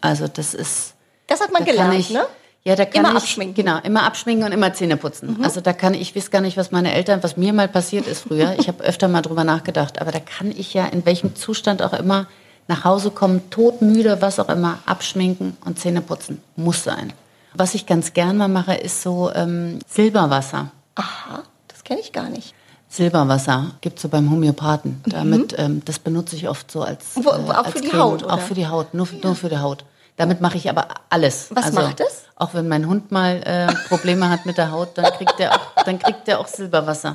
Also 0.00 0.28
das 0.28 0.54
ist. 0.54 0.94
Das 1.26 1.40
hat 1.42 1.52
man 1.52 1.64
gelernt, 1.66 1.92
ich, 1.94 2.08
ne? 2.10 2.24
Ja, 2.68 2.76
da 2.76 2.84
kann 2.84 3.00
Immer 3.04 3.10
ich, 3.16 3.22
abschminken. 3.22 3.54
Genau, 3.64 3.78
immer 3.82 4.02
abschminken 4.02 4.44
und 4.44 4.52
immer 4.52 4.74
Zähne 4.74 4.98
putzen. 4.98 5.38
Also 5.42 5.62
da 5.62 5.72
kann 5.72 5.94
ich, 5.94 6.02
ich 6.02 6.16
weiß 6.16 6.30
gar 6.30 6.42
nicht, 6.42 6.58
was 6.58 6.70
meine 6.70 6.92
Eltern, 6.92 7.22
was 7.22 7.36
mir 7.38 7.52
mal 7.54 7.66
passiert 7.66 8.06
ist 8.06 8.24
früher. 8.24 8.56
Ich 8.58 8.68
habe 8.68 8.84
öfter 8.84 9.08
mal 9.08 9.22
drüber 9.22 9.42
nachgedacht, 9.42 10.00
aber 10.02 10.12
da 10.12 10.20
kann 10.20 10.50
ich 10.50 10.74
ja 10.74 10.84
in 10.84 11.06
welchem 11.06 11.34
Zustand 11.34 11.80
auch 11.82 11.94
immer 11.94 12.26
nach 12.66 12.84
Hause 12.84 13.10
kommen, 13.10 13.48
todmüde, 13.48 14.20
was 14.20 14.38
auch 14.38 14.50
immer, 14.50 14.80
abschminken 14.84 15.56
und 15.64 15.78
Zähne 15.78 16.02
putzen. 16.02 16.42
Muss 16.56 16.84
sein. 16.84 17.14
Was 17.54 17.74
ich 17.74 17.86
ganz 17.86 18.12
gern 18.12 18.36
mal 18.36 18.48
mache, 18.48 18.74
ist 18.74 19.00
so 19.02 19.32
ähm, 19.34 19.78
Silberwasser. 19.88 20.70
Aha, 20.96 21.42
das 21.68 21.82
kenne 21.84 22.00
ich 22.00 22.12
gar 22.12 22.28
nicht. 22.28 22.52
Silberwasser 22.90 23.72
gibt's 23.80 24.02
so 24.02 24.08
beim 24.08 24.30
Homöopathen. 24.30 25.00
Damit, 25.06 25.54
ähm, 25.58 25.80
das 25.84 25.98
benutze 25.98 26.36
ich 26.36 26.48
oft 26.48 26.70
so 26.70 26.82
als, 26.82 27.16
Mhm. 27.16 27.24
Wo- 27.24 27.30
äh, 27.30 27.32
auch 27.52 27.64
als 27.64 27.72
für 27.72 27.80
die 27.80 27.88
Creme. 27.88 28.02
Haut, 28.02 28.22
oder? 28.24 28.34
Auch 28.34 28.40
für 28.40 28.54
die 28.54 28.66
Haut, 28.66 28.92
nur, 28.92 29.08
nur 29.22 29.34
für 29.34 29.48
die 29.48 29.58
Haut. 29.58 29.84
Damit 30.16 30.40
mache 30.40 30.56
ich 30.56 30.68
aber 30.68 30.88
alles. 31.10 31.46
Was 31.50 31.72
macht 31.72 32.00
es? 32.00 32.24
Auch 32.40 32.54
wenn 32.54 32.68
mein 32.68 32.86
Hund 32.86 33.10
mal 33.10 33.42
äh, 33.44 33.66
Probleme 33.88 34.30
hat 34.30 34.46
mit 34.46 34.58
der 34.58 34.70
Haut, 34.70 34.96
dann 34.96 35.06
kriegt 35.06 35.40
er 35.40 35.56
auch, 35.56 35.84
dann 35.84 35.98
kriegt 35.98 36.28
er 36.28 36.38
auch 36.38 36.46
Silberwasser. 36.46 37.12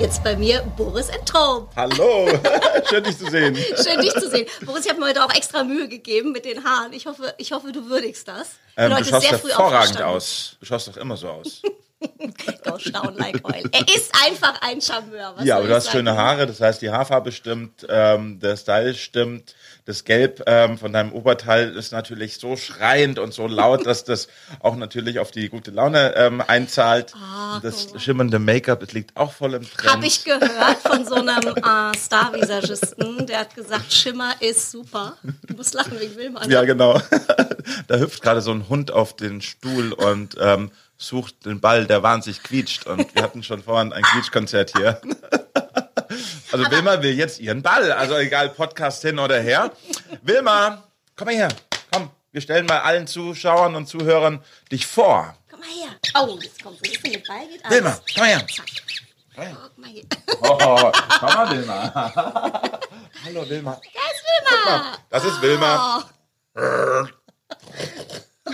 Jetzt 0.00 0.24
bei 0.24 0.34
mir 0.34 0.62
Boris 0.76 1.10
Enttraub. 1.10 1.70
Hallo, 1.76 2.28
schön 2.90 3.04
dich 3.04 3.16
zu 3.16 3.30
sehen. 3.30 3.54
Schön, 3.54 4.00
dich 4.00 4.12
zu 4.14 4.28
sehen. 4.28 4.46
Boris, 4.66 4.84
ich 4.84 4.90
habe 4.90 4.98
mir 4.98 5.06
heute 5.10 5.24
auch 5.24 5.32
extra 5.32 5.62
Mühe 5.62 5.86
gegeben 5.86 6.32
mit 6.32 6.44
den 6.44 6.64
Haaren. 6.64 6.92
Ich 6.92 7.06
hoffe, 7.06 7.34
ich 7.38 7.52
hoffe 7.52 7.70
du 7.70 7.88
würdigst 7.88 8.26
das. 8.26 8.48
Ähm, 8.76 8.90
du 8.90 8.96
heute 8.96 9.08
schaust 9.08 9.28
sehr 9.28 9.38
früh 9.38 9.50
hervorragend 9.50 10.02
aus. 10.02 10.56
Du 10.58 10.66
schaust 10.66 10.88
doch 10.88 10.96
immer 10.96 11.16
so 11.16 11.28
aus. 11.28 11.62
Go 12.64 12.78
down 12.90 13.14
like 13.16 13.46
oil. 13.46 13.62
Er 13.70 13.86
ist 13.94 14.12
einfach 14.26 14.60
ein 14.60 14.80
Charmeur. 14.80 15.34
Was 15.36 15.44
ja, 15.44 15.58
aber 15.58 15.68
du 15.68 15.74
hast 15.76 15.84
sagen? 15.84 15.98
schöne 15.98 16.16
Haare, 16.16 16.48
das 16.48 16.60
heißt, 16.60 16.82
die 16.82 16.90
Haarfarbe 16.90 17.30
stimmt, 17.30 17.86
ähm, 17.88 18.40
der 18.40 18.56
Style 18.56 18.94
stimmt. 18.94 19.54
Das 19.84 20.04
Gelb 20.04 20.44
ähm, 20.46 20.78
von 20.78 20.92
deinem 20.92 21.12
Oberteil 21.12 21.74
ist 21.74 21.90
natürlich 21.90 22.36
so 22.36 22.56
schreiend 22.56 23.18
und 23.18 23.34
so 23.34 23.46
laut, 23.48 23.86
dass 23.86 24.04
das 24.04 24.28
auch 24.60 24.76
natürlich 24.76 25.18
auf 25.18 25.30
die 25.30 25.48
gute 25.48 25.70
Laune 25.70 26.14
ähm, 26.16 26.40
einzahlt. 26.40 27.12
das 27.62 27.88
schimmernde 27.96 28.38
Make-up, 28.38 28.80
das 28.80 28.92
liegt 28.92 29.16
auch 29.16 29.32
voll 29.32 29.54
im 29.54 29.68
Trend. 29.68 29.92
Habe 29.92 30.06
ich 30.06 30.24
gehört 30.24 30.78
von 30.82 31.04
so 31.04 31.16
einem 31.16 31.56
äh, 31.56 31.96
Star-Visagisten, 31.96 33.26
der 33.26 33.40
hat 33.40 33.54
gesagt, 33.54 33.92
Schimmer 33.92 34.34
ist 34.40 34.70
super. 34.70 35.16
Du 35.46 35.54
musst 35.54 35.74
lachen 35.74 35.98
wegen 35.98 36.16
Wilma. 36.16 36.46
ne? 36.46 36.52
Ja, 36.52 36.62
genau. 36.62 37.00
da 37.88 37.96
hüpft 37.96 38.22
gerade 38.22 38.40
so 38.40 38.52
ein 38.52 38.68
Hund 38.68 38.90
auf 38.90 39.16
den 39.16 39.40
Stuhl 39.40 39.92
und 39.92 40.36
ähm, 40.40 40.70
sucht 40.96 41.44
den 41.46 41.60
Ball, 41.60 41.86
der 41.86 42.02
wahnsinnig 42.02 42.42
quietscht. 42.42 42.86
Und 42.86 43.14
wir 43.14 43.22
hatten 43.22 43.42
schon 43.42 43.62
vorhin 43.62 43.92
ein 43.92 44.02
Quietschkonzert 44.02 44.72
hier. 44.76 45.00
Also 46.52 46.70
Wilma 46.70 47.02
will 47.02 47.14
jetzt 47.16 47.40
ihren 47.40 47.62
Ball. 47.62 47.90
Also 47.92 48.16
egal, 48.18 48.50
Podcast 48.50 49.02
hin 49.02 49.18
oder 49.18 49.40
her. 49.40 49.72
Wilma, 50.22 50.82
komm 51.16 51.26
mal 51.26 51.34
her. 51.34 51.48
Komm, 51.90 52.10
wir 52.30 52.40
stellen 52.42 52.66
mal 52.66 52.80
allen 52.80 53.06
Zuschauern 53.06 53.74
und 53.74 53.86
Zuhörern 53.86 54.44
dich 54.70 54.86
vor. 54.86 55.34
Komm 55.50 55.60
mal 55.60 55.66
her. 55.68 55.96
Oh, 56.14 56.38
jetzt 56.40 56.62
kommt 56.62 56.76
so 56.76 56.82
ein 56.84 56.92
bisschen 56.92 57.12
mit 57.12 57.26
Ball 57.26 57.46
geht 57.48 57.64
alles. 57.64 57.76
Wilma, 57.76 57.98
komm 58.14 58.22
mal 58.22 58.28
her. 58.28 58.46
Guck 59.34 59.78
mal 59.78 59.88
hier. 59.88 60.04
Oh, 60.42 60.92
komm 61.20 61.34
mal, 61.34 61.50
Wilma. 61.56 62.12
Hallo, 63.24 63.48
Wilma. 63.48 63.80
Da 63.94 64.00
ist 64.12 64.24
Wilma. 64.50 64.98
Das 65.08 65.24
ist 65.24 65.40
Wilma. 65.42 66.04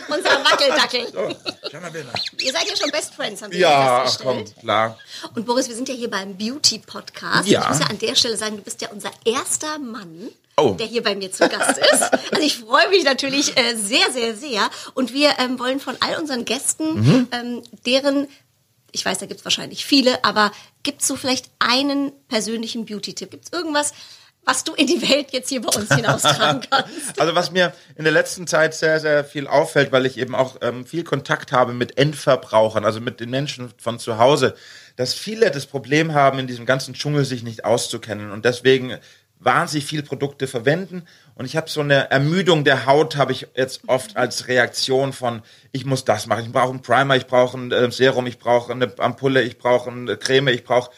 Unser 0.08 0.44
Wackeldackel. 0.44 1.06
Oh, 1.16 1.34
schau 1.70 1.80
mal, 1.80 1.92
Wilma. 1.92 2.12
Ihr 2.40 2.52
seid 2.52 2.68
ja 2.68 2.76
schon 2.76 2.90
Best 2.90 3.14
Friends, 3.14 3.42
haben 3.42 3.52
wir 3.52 3.58
Ja, 3.60 4.02
festgestellt. 4.04 4.52
komm, 4.54 4.62
klar. 4.62 4.98
Und 5.34 5.46
Boris, 5.46 5.68
wir 5.68 5.74
sind 5.74 5.88
ja 5.88 5.94
hier 5.94 6.10
beim 6.10 6.36
Beauty-Podcast. 6.36 7.48
Ja. 7.48 7.62
Ich 7.62 7.68
muss 7.68 7.78
ja 7.80 7.86
an 7.86 7.98
der 7.98 8.14
Stelle 8.14 8.36
sagen, 8.36 8.56
du 8.56 8.62
bist 8.62 8.80
ja 8.82 8.88
unser 8.90 9.10
erster 9.24 9.78
Mann, 9.78 10.28
Oh. 10.60 10.70
der 10.72 10.86
hier 10.86 11.04
bei 11.04 11.14
mir 11.14 11.30
zu 11.30 11.48
Gast 11.48 11.78
ist. 11.78 12.02
Also 12.32 12.42
ich 12.42 12.58
freue 12.58 12.88
mich 12.88 13.04
natürlich 13.04 13.56
äh, 13.56 13.76
sehr, 13.76 14.10
sehr, 14.12 14.34
sehr. 14.34 14.68
Und 14.94 15.12
wir 15.12 15.38
ähm, 15.38 15.56
wollen 15.60 15.78
von 15.78 15.96
all 16.00 16.16
unseren 16.18 16.44
Gästen, 16.44 16.94
Mhm. 17.00 17.28
ähm, 17.30 17.62
deren, 17.86 18.26
ich 18.90 19.04
weiß, 19.04 19.18
da 19.18 19.26
gibt 19.26 19.38
es 19.38 19.44
wahrscheinlich 19.44 19.84
viele, 19.84 20.24
aber 20.24 20.50
gibt 20.82 21.02
es 21.02 21.06
so 21.06 21.14
vielleicht 21.14 21.46
einen 21.60 22.10
persönlichen 22.26 22.86
Beauty-Tipp? 22.86 23.30
Gibt 23.30 23.44
es 23.44 23.52
irgendwas, 23.52 23.92
was 24.48 24.64
du 24.64 24.72
in 24.72 24.86
die 24.86 25.02
Welt 25.02 25.30
jetzt 25.32 25.50
hier 25.50 25.60
bei 25.60 25.68
uns 25.78 25.94
hinaustragen 25.94 26.62
kannst? 26.70 27.20
Also 27.20 27.34
was 27.34 27.50
mir 27.50 27.74
in 27.96 28.04
der 28.04 28.12
letzten 28.14 28.46
Zeit 28.46 28.74
sehr, 28.74 28.98
sehr 28.98 29.22
viel 29.22 29.46
auffällt, 29.46 29.92
weil 29.92 30.06
ich 30.06 30.16
eben 30.16 30.34
auch 30.34 30.56
ähm, 30.62 30.86
viel 30.86 31.04
Kontakt 31.04 31.52
habe 31.52 31.74
mit 31.74 31.98
Endverbrauchern, 31.98 32.86
also 32.86 32.98
mit 32.98 33.20
den 33.20 33.28
Menschen 33.28 33.70
von 33.76 33.98
zu 33.98 34.16
Hause, 34.16 34.54
dass 34.96 35.12
viele 35.12 35.50
das 35.50 35.66
Problem 35.66 36.14
haben, 36.14 36.38
in 36.38 36.46
diesem 36.46 36.64
ganzen 36.64 36.94
Dschungel 36.94 37.26
sich 37.26 37.42
nicht 37.42 37.66
auszukennen 37.66 38.30
und 38.30 38.46
deswegen 38.46 38.96
wahnsinnig 39.38 39.84
viel 39.84 40.02
Produkte 40.02 40.46
verwenden. 40.46 41.02
Und 41.34 41.44
ich 41.44 41.54
habe 41.54 41.68
so 41.68 41.82
eine 41.82 42.10
Ermüdung 42.10 42.64
der 42.64 42.86
Haut, 42.86 43.16
habe 43.16 43.32
ich 43.32 43.48
jetzt 43.54 43.82
oft 43.86 44.16
als 44.16 44.48
Reaktion 44.48 45.12
von, 45.12 45.42
ich 45.72 45.84
muss 45.84 46.06
das 46.06 46.26
machen, 46.26 46.46
ich 46.46 46.52
brauche 46.52 46.70
einen 46.70 46.82
Primer, 46.82 47.16
ich 47.16 47.26
brauche 47.26 47.58
ein 47.58 47.70
äh, 47.70 47.90
Serum, 47.90 48.26
ich 48.26 48.38
brauche 48.38 48.72
eine 48.72 48.90
Ampulle, 48.98 49.42
ich 49.42 49.58
brauche 49.58 49.90
eine 49.90 50.16
Creme, 50.16 50.48
ich 50.48 50.64
brauche 50.64 50.90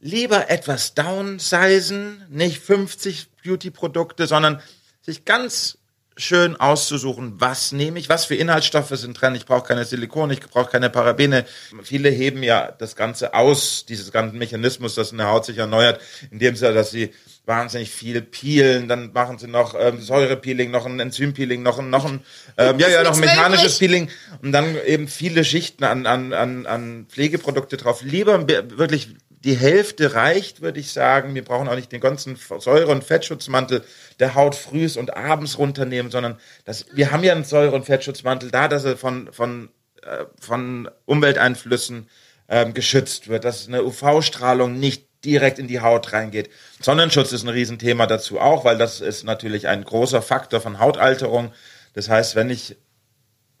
lieber 0.00 0.50
etwas 0.50 0.94
downsizen, 0.94 2.22
nicht 2.30 2.58
50 2.62 3.28
Beauty-Produkte, 3.44 4.26
sondern 4.26 4.60
sich 5.02 5.24
ganz 5.24 5.78
schön 6.20 6.56
auszusuchen, 6.56 7.34
was 7.40 7.70
nehme 7.70 7.96
ich, 8.00 8.08
was 8.08 8.24
für 8.24 8.34
Inhaltsstoffe 8.34 8.90
sind 8.90 9.20
drin. 9.20 9.36
Ich 9.36 9.46
brauche 9.46 9.68
keine 9.68 9.84
Silikon, 9.84 10.30
ich 10.32 10.40
brauche 10.40 10.68
keine 10.68 10.90
Parabene. 10.90 11.44
Viele 11.84 12.08
heben 12.10 12.42
ja 12.42 12.72
das 12.76 12.96
Ganze 12.96 13.34
aus, 13.34 13.86
dieses 13.88 14.10
ganze 14.10 14.34
Mechanismus, 14.36 14.96
dass 14.96 15.12
eine 15.12 15.28
Haut 15.28 15.44
sich 15.44 15.58
erneuert, 15.58 16.00
indem 16.32 16.56
sie, 16.56 16.72
dass 16.74 16.90
sie 16.90 17.14
wahnsinnig 17.46 17.90
viel 17.92 18.20
peelen, 18.20 18.88
dann 18.88 19.12
machen 19.12 19.38
sie 19.38 19.46
noch 19.46 19.76
ähm, 19.78 20.00
Säurepeeling, 20.02 20.72
noch 20.72 20.86
ein 20.86 20.98
Enzympeeling, 20.98 21.62
noch 21.62 21.78
ein, 21.78 21.88
noch 21.88 22.04
ein, 22.04 22.20
ähm, 22.56 22.80
ja, 22.80 22.88
ja, 22.88 23.04
noch 23.04 23.14
ein 23.14 23.20
mechanisches. 23.20 23.78
Peeling 23.78 24.10
und 24.42 24.50
dann 24.50 24.76
eben 24.86 25.06
viele 25.06 25.44
Schichten 25.44 25.84
an, 25.84 26.04
an, 26.06 26.32
an, 26.32 26.66
an 26.66 27.06
Pflegeprodukte 27.08 27.76
drauf. 27.76 28.02
Lieber 28.02 28.38
be- 28.38 28.76
wirklich 28.76 29.14
die 29.44 29.56
Hälfte 29.56 30.14
reicht, 30.14 30.62
würde 30.62 30.80
ich 30.80 30.92
sagen. 30.92 31.34
Wir 31.34 31.44
brauchen 31.44 31.68
auch 31.68 31.76
nicht 31.76 31.92
den 31.92 32.00
ganzen 32.00 32.36
Säure- 32.36 32.88
und 32.88 33.04
Fettschutzmantel 33.04 33.84
der 34.18 34.34
Haut 34.34 34.54
frühs 34.54 34.96
und 34.96 35.16
abends 35.16 35.58
runternehmen, 35.58 36.10
sondern 36.10 36.38
das, 36.64 36.86
wir 36.92 37.12
haben 37.12 37.22
ja 37.22 37.32
einen 37.32 37.44
Säure- 37.44 37.74
und 37.74 37.84
Fettschutzmantel 37.84 38.50
da, 38.50 38.68
dass 38.68 38.84
er 38.84 38.96
von, 38.96 39.32
von, 39.32 39.70
äh, 40.02 40.24
von 40.40 40.90
Umwelteinflüssen 41.04 42.08
ähm, 42.48 42.74
geschützt 42.74 43.28
wird, 43.28 43.44
dass 43.44 43.68
eine 43.68 43.84
UV-Strahlung 43.84 44.78
nicht 44.78 45.06
direkt 45.24 45.58
in 45.58 45.68
die 45.68 45.80
Haut 45.80 46.12
reingeht. 46.12 46.50
Sonnenschutz 46.80 47.32
ist 47.32 47.42
ein 47.42 47.48
Riesenthema 47.48 48.06
dazu 48.06 48.40
auch, 48.40 48.64
weil 48.64 48.78
das 48.78 49.00
ist 49.00 49.24
natürlich 49.24 49.68
ein 49.68 49.84
großer 49.84 50.22
Faktor 50.22 50.60
von 50.60 50.78
Hautalterung. 50.78 51.52
Das 51.94 52.08
heißt, 52.08 52.36
wenn 52.36 52.50
ich 52.50 52.76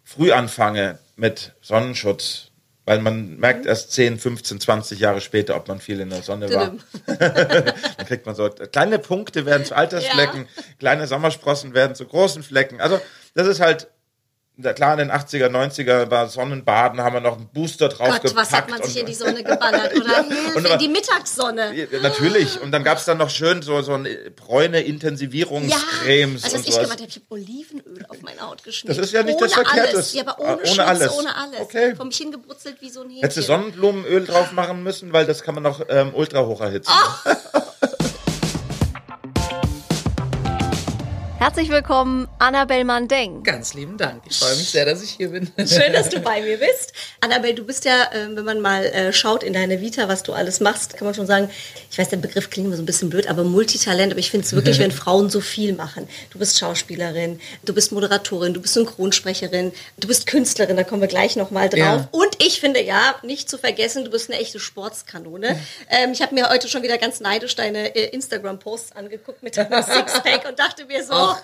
früh 0.04 0.32
anfange 0.32 0.98
mit 1.16 1.54
Sonnenschutz, 1.60 2.47
weil 2.88 3.00
man 3.00 3.36
merkt 3.36 3.66
erst 3.66 3.92
10, 3.92 4.18
15, 4.18 4.60
20 4.60 4.98
Jahre 4.98 5.20
später, 5.20 5.56
ob 5.56 5.68
man 5.68 5.78
viel 5.78 6.00
in 6.00 6.08
der 6.08 6.22
Sonne 6.22 6.50
war. 6.54 6.72
Dann 7.06 8.06
kriegt 8.06 8.24
man 8.24 8.34
so 8.34 8.48
kleine 8.48 8.98
Punkte 8.98 9.44
werden 9.44 9.66
zu 9.66 9.76
Altersflecken, 9.76 10.48
ja. 10.56 10.62
kleine 10.78 11.06
Sommersprossen 11.06 11.74
werden 11.74 11.94
zu 11.94 12.06
großen 12.06 12.42
Flecken. 12.42 12.80
Also 12.80 12.98
das 13.34 13.46
ist 13.46 13.60
halt 13.60 13.88
klar, 14.74 14.98
in 14.98 15.08
den 15.08 15.12
80er, 15.12 15.48
90er 15.48 16.10
war 16.10 16.28
Sonnenbaden, 16.28 17.00
haben 17.00 17.14
wir 17.14 17.20
noch 17.20 17.36
einen 17.36 17.48
Booster 17.48 17.88
drauf 17.88 18.20
Gott, 18.20 18.34
was 18.34 18.52
hat 18.52 18.68
man 18.68 18.82
sich 18.82 18.98
in 18.98 19.06
die 19.06 19.14
Sonne 19.14 19.44
geballert? 19.44 19.94
Oder 19.94 20.06
ja. 20.12 20.24
Hilfe, 20.24 20.68
in 20.68 20.78
die 20.78 20.88
Mittagssonne. 20.88 21.88
Natürlich. 22.02 22.60
Und 22.60 22.72
dann 22.72 22.82
gab 22.82 22.98
es 22.98 23.04
dann 23.04 23.18
noch 23.18 23.30
schön 23.30 23.62
so, 23.62 23.80
so 23.82 23.94
eine 23.94 24.10
bräune 24.34 24.80
Intensivierungscremes. 24.80 26.42
Ja, 26.42 26.46
also 26.46 26.58
was 26.58 26.68
ich 26.68 26.74
gemacht 26.74 27.00
habe, 27.00 27.08
ich 27.08 27.16
habe 27.16 27.26
Olivenöl 27.28 28.06
auf 28.08 28.20
meine 28.22 28.40
Haut 28.40 28.64
geschmiert. 28.64 28.98
Das 28.98 29.06
ist 29.06 29.12
ja 29.12 29.22
nicht 29.22 29.36
ohne 29.36 29.46
das 29.46 29.54
Verkehrtes. 29.54 30.12
Ja, 30.14 30.22
aber 30.26 30.40
ohne, 30.40 30.56
ohne 30.56 30.66
Schutz, 30.66 30.78
alles. 30.78 31.12
ohne 31.12 31.36
alles. 31.36 31.60
Okay. 31.60 31.94
Vor 31.94 32.06
mich 32.06 32.16
hingebrutzelt 32.16 32.80
wie 32.80 32.90
so 32.90 33.02
ein 33.02 33.10
Hähnchen. 33.10 33.22
Hättest 33.22 33.38
du 33.38 33.42
Sonnenblumenöl 33.42 34.26
drauf 34.26 34.52
machen 34.52 34.82
müssen, 34.82 35.12
weil 35.12 35.26
das 35.26 35.42
kann 35.42 35.54
man 35.54 35.62
noch 35.62 35.82
ähm, 35.88 36.12
ultra 36.14 36.44
hoch 36.44 36.60
erhitzen. 36.60 36.92
Oh. 36.92 37.30
Herzlich 41.38 41.68
willkommen, 41.68 42.26
Annabel 42.40 42.82
Mandeng. 42.82 43.44
Ganz 43.44 43.72
lieben 43.72 43.96
Dank. 43.96 44.24
Ich 44.28 44.36
freue 44.40 44.56
mich 44.56 44.70
sehr, 44.70 44.84
dass 44.84 45.04
ich 45.04 45.10
hier 45.10 45.28
bin. 45.28 45.48
Schön, 45.56 45.92
dass 45.92 46.08
du 46.08 46.18
bei 46.18 46.42
mir 46.42 46.58
bist. 46.58 46.92
Annabel, 47.20 47.54
du 47.54 47.64
bist 47.64 47.84
ja, 47.84 48.10
ähm, 48.12 48.34
wenn 48.34 48.44
man 48.44 48.60
mal 48.60 48.84
äh, 48.86 49.12
schaut 49.12 49.44
in 49.44 49.52
deine 49.52 49.80
Vita, 49.80 50.08
was 50.08 50.24
du 50.24 50.32
alles 50.32 50.58
machst, 50.58 50.96
kann 50.96 51.04
man 51.06 51.14
schon 51.14 51.28
sagen, 51.28 51.48
ich 51.92 51.96
weiß, 51.96 52.08
der 52.08 52.16
Begriff 52.16 52.50
klingt 52.50 52.66
immer 52.66 52.74
so 52.74 52.82
ein 52.82 52.86
bisschen 52.86 53.08
blöd, 53.08 53.28
aber 53.28 53.44
Multitalent. 53.44 54.10
Aber 54.10 54.18
ich 54.18 54.32
finde 54.32 54.46
es 54.46 54.52
wirklich, 54.52 54.78
wenn 54.80 54.90
Frauen 54.90 55.30
so 55.30 55.40
viel 55.40 55.74
machen. 55.74 56.08
Du 56.30 56.40
bist 56.40 56.58
Schauspielerin, 56.58 57.40
du 57.64 57.72
bist 57.72 57.92
Moderatorin, 57.92 58.52
du 58.52 58.60
bist 58.60 58.74
Synchronsprecherin, 58.74 59.70
du 59.96 60.08
bist 60.08 60.26
Künstlerin, 60.26 60.76
da 60.76 60.82
kommen 60.82 61.02
wir 61.02 61.08
gleich 61.08 61.36
nochmal 61.36 61.68
drauf. 61.68 61.78
Ja. 61.78 62.08
Und 62.10 62.42
ich 62.42 62.58
finde, 62.58 62.82
ja, 62.82 63.14
nicht 63.22 63.48
zu 63.48 63.58
vergessen, 63.58 64.04
du 64.04 64.10
bist 64.10 64.28
eine 64.28 64.40
echte 64.40 64.58
Sportskanone. 64.58 65.56
Ähm, 65.88 66.10
ich 66.10 66.20
habe 66.20 66.34
mir 66.34 66.48
heute 66.48 66.68
schon 66.68 66.82
wieder 66.82 66.98
ganz 66.98 67.20
neidisch 67.20 67.54
deine 67.54 67.94
äh, 67.94 68.08
Instagram-Posts 68.08 68.96
angeguckt 68.96 69.44
mit 69.44 69.56
deinem 69.56 69.82
Sixpack 69.84 70.48
und 70.48 70.58
dachte 70.58 70.84
mir 70.86 71.04
so, 71.04 71.27
Och. 71.30 71.42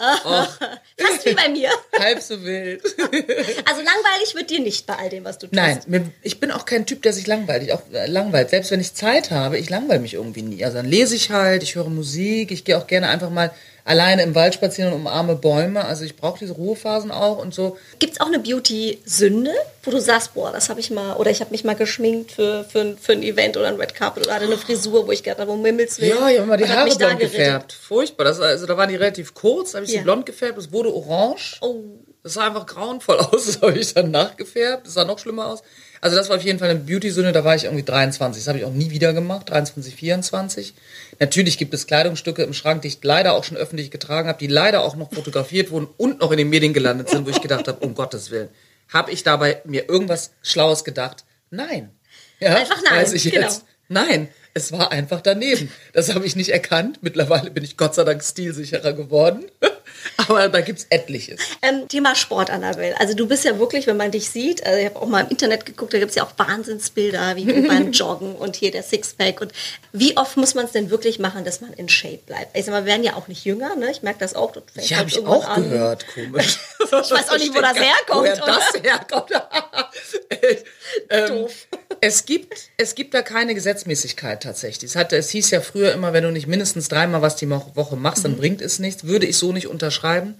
Fast 0.98 1.26
wie 1.26 1.34
bei 1.34 1.48
mir. 1.50 1.70
Halb 1.98 2.22
so 2.22 2.42
wild. 2.42 2.82
Also 3.66 3.82
langweilig 3.82 4.34
wird 4.34 4.50
dir 4.50 4.60
nicht 4.60 4.86
bei 4.86 4.96
all 4.96 5.10
dem, 5.10 5.24
was 5.24 5.38
du 5.38 5.46
tust. 5.46 5.54
Nein, 5.54 6.12
ich 6.22 6.40
bin 6.40 6.50
auch 6.50 6.64
kein 6.64 6.86
Typ, 6.86 7.02
der 7.02 7.12
sich 7.12 7.26
langweilt. 7.26 7.70
auch 7.70 7.82
äh, 7.92 8.06
langweilt. 8.06 8.50
Selbst 8.50 8.70
wenn 8.70 8.80
ich 8.80 8.94
Zeit 8.94 9.30
habe, 9.30 9.58
ich 9.58 9.68
langweile 9.68 10.00
mich 10.00 10.14
irgendwie 10.14 10.42
nie. 10.42 10.64
Also 10.64 10.78
dann 10.78 10.86
lese 10.86 11.14
ich 11.14 11.30
halt, 11.30 11.62
ich 11.62 11.74
höre 11.74 11.90
Musik, 11.90 12.50
ich 12.50 12.64
gehe 12.64 12.78
auch 12.78 12.86
gerne 12.86 13.08
einfach 13.08 13.30
mal 13.30 13.50
alleine 13.84 14.22
im 14.22 14.34
Wald 14.34 14.54
spazieren 14.54 14.92
und 14.92 15.00
umarme 15.00 15.36
Bäume. 15.36 15.84
Also 15.84 16.04
ich 16.04 16.16
brauche 16.16 16.38
diese 16.38 16.52
Ruhephasen 16.52 17.10
auch 17.10 17.38
und 17.38 17.54
so. 17.54 17.76
Gibt 17.98 18.14
es 18.14 18.20
auch 18.20 18.26
eine 18.26 18.38
Beauty-Sünde, 18.38 19.52
wo 19.82 19.90
du 19.90 20.00
sagst, 20.00 20.34
boah, 20.34 20.52
das 20.52 20.68
habe 20.68 20.80
ich 20.80 20.90
mal, 20.90 21.16
oder 21.16 21.30
ich 21.30 21.40
habe 21.40 21.50
mich 21.50 21.64
mal 21.64 21.74
geschminkt 21.74 22.32
für, 22.32 22.64
für, 22.64 22.96
für 23.00 23.12
ein 23.12 23.22
Event 23.22 23.56
oder 23.56 23.68
ein 23.68 23.76
Red 23.76 23.94
Carpet 23.94 24.26
oder 24.26 24.34
hatte 24.34 24.46
eine 24.46 24.58
Frisur, 24.58 25.06
wo 25.06 25.12
ich 25.12 25.22
gedacht 25.22 25.40
habe, 25.40 25.50
um 25.50 25.64
Himmels 25.64 26.00
Willen. 26.00 26.18
Ja, 26.18 26.28
ich 26.28 26.38
habe 26.38 26.48
mal 26.48 26.56
die 26.56 26.68
Haare 26.68 26.94
blond 26.94 27.18
gefärbt. 27.18 27.72
Furchtbar. 27.72 28.24
Das, 28.24 28.40
also 28.40 28.66
da 28.66 28.76
waren 28.76 28.88
die 28.88 28.96
relativ 28.96 29.34
kurz, 29.34 29.74
habe 29.74 29.84
ich 29.84 29.92
ja. 29.92 29.98
sie 29.98 30.04
blond 30.04 30.26
gefärbt, 30.26 30.58
es 30.58 30.72
wurde 30.72 30.94
orange. 30.94 31.58
Oh. 31.60 31.82
Das 32.22 32.34
sah 32.34 32.46
einfach 32.46 32.66
grauenvoll 32.66 33.18
aus, 33.32 33.46
das 33.46 33.62
habe 33.62 33.78
ich 33.78 33.94
dann 33.94 34.10
nachgefärbt. 34.10 34.86
Das 34.86 34.94
sah 34.94 35.04
noch 35.04 35.18
schlimmer 35.18 35.46
aus. 35.46 35.62
Also 36.02 36.16
das 36.16 36.28
war 36.28 36.36
auf 36.36 36.42
jeden 36.42 36.58
Fall 36.58 36.70
eine 36.70 36.80
Beauty-Sünde, 36.80 37.32
da 37.32 37.44
war 37.44 37.54
ich 37.54 37.64
irgendwie 37.64 37.84
23. 37.84 38.42
Das 38.42 38.48
habe 38.48 38.58
ich 38.58 38.64
auch 38.64 38.72
nie 38.72 38.90
wieder 38.90 39.12
gemacht, 39.12 39.50
23, 39.50 39.94
24. 39.94 40.74
Natürlich 41.20 41.58
gibt 41.58 41.74
es 41.74 41.86
Kleidungsstücke 41.86 42.42
im 42.42 42.54
Schrank, 42.54 42.80
die 42.80 42.88
ich 42.88 42.98
leider 43.02 43.34
auch 43.34 43.44
schon 43.44 43.58
öffentlich 43.58 43.90
getragen 43.90 44.26
habe, 44.26 44.38
die 44.38 44.46
leider 44.46 44.82
auch 44.82 44.96
noch 44.96 45.12
fotografiert 45.12 45.70
wurden 45.70 45.88
und 45.98 46.20
noch 46.20 46.30
in 46.32 46.38
den 46.38 46.48
Medien 46.48 46.72
gelandet 46.72 47.10
sind, 47.10 47.26
wo 47.26 47.30
ich 47.30 47.42
gedacht 47.42 47.68
habe, 47.68 47.84
um 47.84 47.94
Gottes 47.94 48.30
Willen, 48.30 48.48
habe 48.88 49.12
ich 49.12 49.22
dabei 49.22 49.60
mir 49.66 49.88
irgendwas 49.88 50.32
Schlaues 50.42 50.82
gedacht? 50.82 51.24
Nein. 51.50 51.90
Ja, 52.40 52.56
einfach 52.56 52.82
nein. 52.82 53.02
Weiß 53.02 53.12
ich 53.12 53.24
genau. 53.24 53.42
jetzt. 53.42 53.66
Nein, 53.88 54.28
es 54.54 54.72
war 54.72 54.92
einfach 54.92 55.20
daneben. 55.20 55.70
Das 55.92 56.14
habe 56.14 56.24
ich 56.24 56.36
nicht 56.36 56.50
erkannt. 56.50 57.00
Mittlerweile 57.02 57.50
bin 57.50 57.64
ich 57.64 57.76
Gott 57.76 57.94
sei 57.94 58.04
Dank 58.04 58.22
stilsicherer 58.22 58.94
geworden. 58.94 59.44
Aber 60.16 60.48
da 60.48 60.60
gibt 60.60 60.80
es 60.80 60.86
etliches. 60.90 61.40
Ähm, 61.62 61.88
Thema 61.88 62.14
Sport, 62.14 62.50
Annabelle. 62.50 62.98
Also 62.98 63.14
du 63.14 63.26
bist 63.26 63.44
ja 63.44 63.58
wirklich, 63.58 63.86
wenn 63.86 63.96
man 63.96 64.10
dich 64.10 64.30
sieht, 64.30 64.64
also 64.64 64.78
ich 64.78 64.86
habe 64.86 65.00
auch 65.00 65.06
mal 65.06 65.20
im 65.20 65.28
Internet 65.28 65.66
geguckt, 65.66 65.92
da 65.92 65.98
gibt 65.98 66.10
es 66.10 66.16
ja 66.16 66.24
auch 66.24 66.32
Wahnsinnsbilder, 66.36 67.36
wie 67.36 67.44
du 67.44 67.62
beim 67.68 67.92
Joggen 67.92 68.34
und 68.34 68.56
hier 68.56 68.70
der 68.70 68.82
Sixpack. 68.82 69.40
Und 69.40 69.52
wie 69.92 70.16
oft 70.16 70.36
muss 70.36 70.54
man 70.54 70.66
es 70.66 70.72
denn 70.72 70.90
wirklich 70.90 71.18
machen, 71.18 71.44
dass 71.44 71.60
man 71.60 71.72
in 71.72 71.88
Shape 71.88 72.20
bleibt? 72.26 72.56
Ich 72.56 72.64
sag 72.64 72.72
mal, 72.72 72.84
wir 72.84 72.92
werden 72.92 73.04
ja 73.04 73.14
auch 73.14 73.28
nicht 73.28 73.44
jünger, 73.44 73.76
ne? 73.76 73.90
Ich 73.90 74.02
merke 74.02 74.20
das 74.20 74.34
auch. 74.34 74.52
Das 74.52 74.88
ja, 74.88 74.98
habe 74.98 75.08
ich 75.08 75.24
auch 75.26 75.46
an. 75.48 75.70
gehört, 75.70 76.06
komisch. 76.14 76.58
ich 76.80 76.90
weiß 76.92 77.28
auch 77.28 77.38
nicht, 77.38 77.54
wo 77.54 77.60
das 77.60 77.76
herkommt. 77.76 78.20
Woher 78.20 78.36
das 78.36 78.72
herkommt. 78.82 79.30
ähm, 81.10 81.28
Doof. 81.28 81.66
Es 82.02 82.24
gibt, 82.24 82.70
es 82.76 82.94
gibt 82.94 83.12
da 83.14 83.22
keine 83.22 83.54
Gesetzmäßigkeit 83.54 84.42
tatsächlich. 84.42 84.90
Es, 84.90 84.96
hat, 84.96 85.12
es 85.12 85.30
hieß 85.30 85.50
ja 85.50 85.60
früher 85.60 85.92
immer, 85.92 86.12
wenn 86.12 86.24
du 86.24 86.30
nicht 86.30 86.46
mindestens 86.46 86.88
dreimal 86.88 87.22
was 87.22 87.36
die 87.36 87.50
Woche 87.50 87.96
machst, 87.96 88.24
dann 88.24 88.32
mhm. 88.32 88.38
bringt 88.38 88.62
es 88.62 88.78
nichts. 88.78 89.04
Würde 89.04 89.26
ich 89.26 89.36
so 89.36 89.52
nicht 89.52 89.66
unterschreiben. 89.66 90.34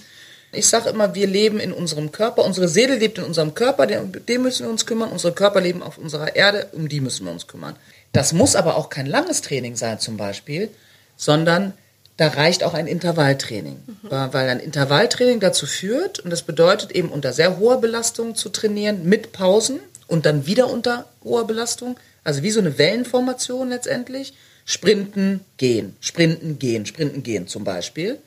Ich 0.52 0.66
sage 0.66 0.88
immer, 0.88 1.14
wir 1.14 1.26
leben 1.26 1.60
in 1.60 1.72
unserem 1.72 2.10
Körper, 2.10 2.44
unsere 2.44 2.66
Seele 2.66 2.96
lebt 2.96 3.18
in 3.18 3.24
unserem 3.24 3.54
Körper, 3.54 3.86
um 4.00 4.12
den 4.26 4.42
müssen 4.42 4.66
wir 4.66 4.70
uns 4.70 4.84
kümmern, 4.84 5.10
unsere 5.10 5.32
Körper 5.32 5.60
leben 5.60 5.80
auf 5.82 5.96
unserer 5.96 6.34
Erde, 6.34 6.68
um 6.72 6.88
die 6.88 7.00
müssen 7.00 7.26
wir 7.26 7.32
uns 7.32 7.46
kümmern. 7.46 7.76
Das 8.12 8.32
muss 8.32 8.56
aber 8.56 8.76
auch 8.76 8.90
kein 8.90 9.06
langes 9.06 9.42
Training 9.42 9.76
sein 9.76 10.00
zum 10.00 10.16
Beispiel, 10.16 10.68
sondern 11.16 11.72
da 12.16 12.28
reicht 12.28 12.64
auch 12.64 12.74
ein 12.74 12.88
Intervalltraining, 12.88 13.76
mhm. 13.86 14.08
weil 14.10 14.48
ein 14.48 14.60
Intervalltraining 14.60 15.38
dazu 15.38 15.66
führt, 15.66 16.18
und 16.18 16.30
das 16.30 16.42
bedeutet 16.42 16.90
eben 16.90 17.10
unter 17.10 17.32
sehr 17.32 17.58
hoher 17.58 17.80
Belastung 17.80 18.34
zu 18.34 18.48
trainieren, 18.48 19.04
mit 19.04 19.32
Pausen 19.32 19.78
und 20.10 20.26
dann 20.26 20.46
wieder 20.46 20.68
unter 20.68 21.06
hoher 21.24 21.46
Belastung, 21.46 21.98
also 22.24 22.42
wie 22.42 22.50
so 22.50 22.60
eine 22.60 22.76
Wellenformation 22.76 23.70
letztendlich, 23.70 24.34
sprinten, 24.64 25.40
gehen, 25.56 25.96
sprinten, 26.00 26.58
gehen, 26.58 26.84
sprinten, 26.84 27.22
gehen 27.22 27.46
zum 27.48 27.64
Beispiel 27.64 28.18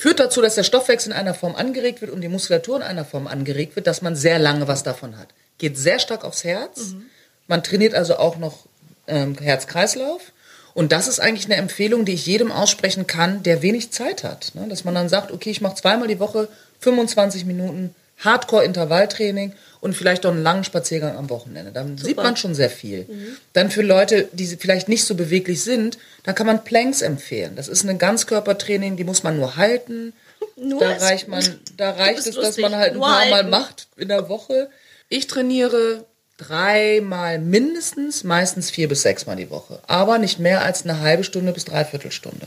führt 0.00 0.18
dazu, 0.18 0.40
dass 0.40 0.54
der 0.54 0.64
Stoffwechsel 0.64 1.12
in 1.12 1.18
einer 1.18 1.34
Form 1.34 1.54
angeregt 1.54 2.00
wird 2.00 2.10
und 2.10 2.22
die 2.22 2.28
Muskulatur 2.28 2.76
in 2.76 2.82
einer 2.82 3.04
Form 3.04 3.26
angeregt 3.26 3.76
wird, 3.76 3.86
dass 3.86 4.00
man 4.00 4.16
sehr 4.16 4.38
lange 4.38 4.66
was 4.66 4.82
davon 4.82 5.18
hat. 5.18 5.28
Geht 5.58 5.76
sehr 5.76 5.98
stark 5.98 6.24
aufs 6.24 6.42
Herz. 6.42 6.92
Mhm. 6.92 7.02
Man 7.48 7.62
trainiert 7.62 7.94
also 7.94 8.16
auch 8.16 8.38
noch 8.38 8.64
ähm, 9.06 9.36
Herz-Kreislauf. 9.36 10.32
Und 10.72 10.92
das 10.92 11.06
ist 11.06 11.20
eigentlich 11.20 11.44
eine 11.44 11.56
Empfehlung, 11.56 12.06
die 12.06 12.14
ich 12.14 12.24
jedem 12.24 12.50
aussprechen 12.50 13.06
kann, 13.06 13.42
der 13.42 13.60
wenig 13.60 13.90
Zeit 13.90 14.24
hat. 14.24 14.52
Ne? 14.54 14.68
Dass 14.68 14.84
man 14.84 14.94
dann 14.94 15.10
sagt, 15.10 15.32
okay, 15.32 15.50
ich 15.50 15.60
mache 15.60 15.74
zweimal 15.74 16.08
die 16.08 16.18
Woche 16.18 16.48
25 16.78 17.44
Minuten 17.44 17.94
Hardcore-Intervalltraining 18.24 19.54
und 19.80 19.94
vielleicht 19.94 20.26
auch 20.26 20.30
einen 20.30 20.42
langen 20.42 20.64
Spaziergang 20.64 21.16
am 21.16 21.30
Wochenende. 21.30 21.72
Dann 21.72 21.96
Super. 21.96 22.06
sieht 22.06 22.16
man 22.18 22.36
schon 22.36 22.54
sehr 22.54 22.70
viel. 22.70 23.06
Mhm. 23.08 23.36
Dann 23.52 23.70
für 23.70 23.82
Leute, 23.82 24.28
die 24.32 24.46
vielleicht 24.46 24.88
nicht 24.88 25.04
so 25.04 25.14
beweglich 25.14 25.62
sind, 25.62 25.98
dann 26.24 26.34
kann 26.34 26.46
man 26.46 26.64
Planks 26.64 27.00
empfehlen. 27.00 27.56
Das 27.56 27.68
ist 27.68 27.84
ein 27.84 27.98
Ganzkörpertraining, 27.98 28.96
die 28.96 29.04
muss 29.04 29.22
man 29.22 29.36
nur 29.36 29.56
halten. 29.56 30.12
Nur 30.56 30.80
da 30.80 30.92
reicht 30.96 31.28
man, 31.28 31.42
da 31.76 31.90
reicht 31.98 32.26
es, 32.26 32.34
dass 32.34 32.58
man 32.58 32.76
halt 32.76 32.94
ein 32.94 33.00
paar 33.00 33.20
halten. 33.20 33.30
Mal 33.30 33.44
macht 33.44 33.88
in 33.96 34.08
der 34.08 34.28
Woche. 34.28 34.68
Ich 35.08 35.26
trainiere 35.26 36.04
dreimal 36.36 37.38
mindestens, 37.38 38.24
meistens 38.24 38.70
vier 38.70 38.88
bis 38.88 39.02
sechsmal 39.02 39.36
die 39.36 39.50
Woche. 39.50 39.80
Aber 39.86 40.18
nicht 40.18 40.38
mehr 40.38 40.62
als 40.62 40.84
eine 40.84 41.00
halbe 41.00 41.24
Stunde 41.24 41.52
bis 41.52 41.64
dreiviertel 41.64 42.10
Stunde. 42.10 42.46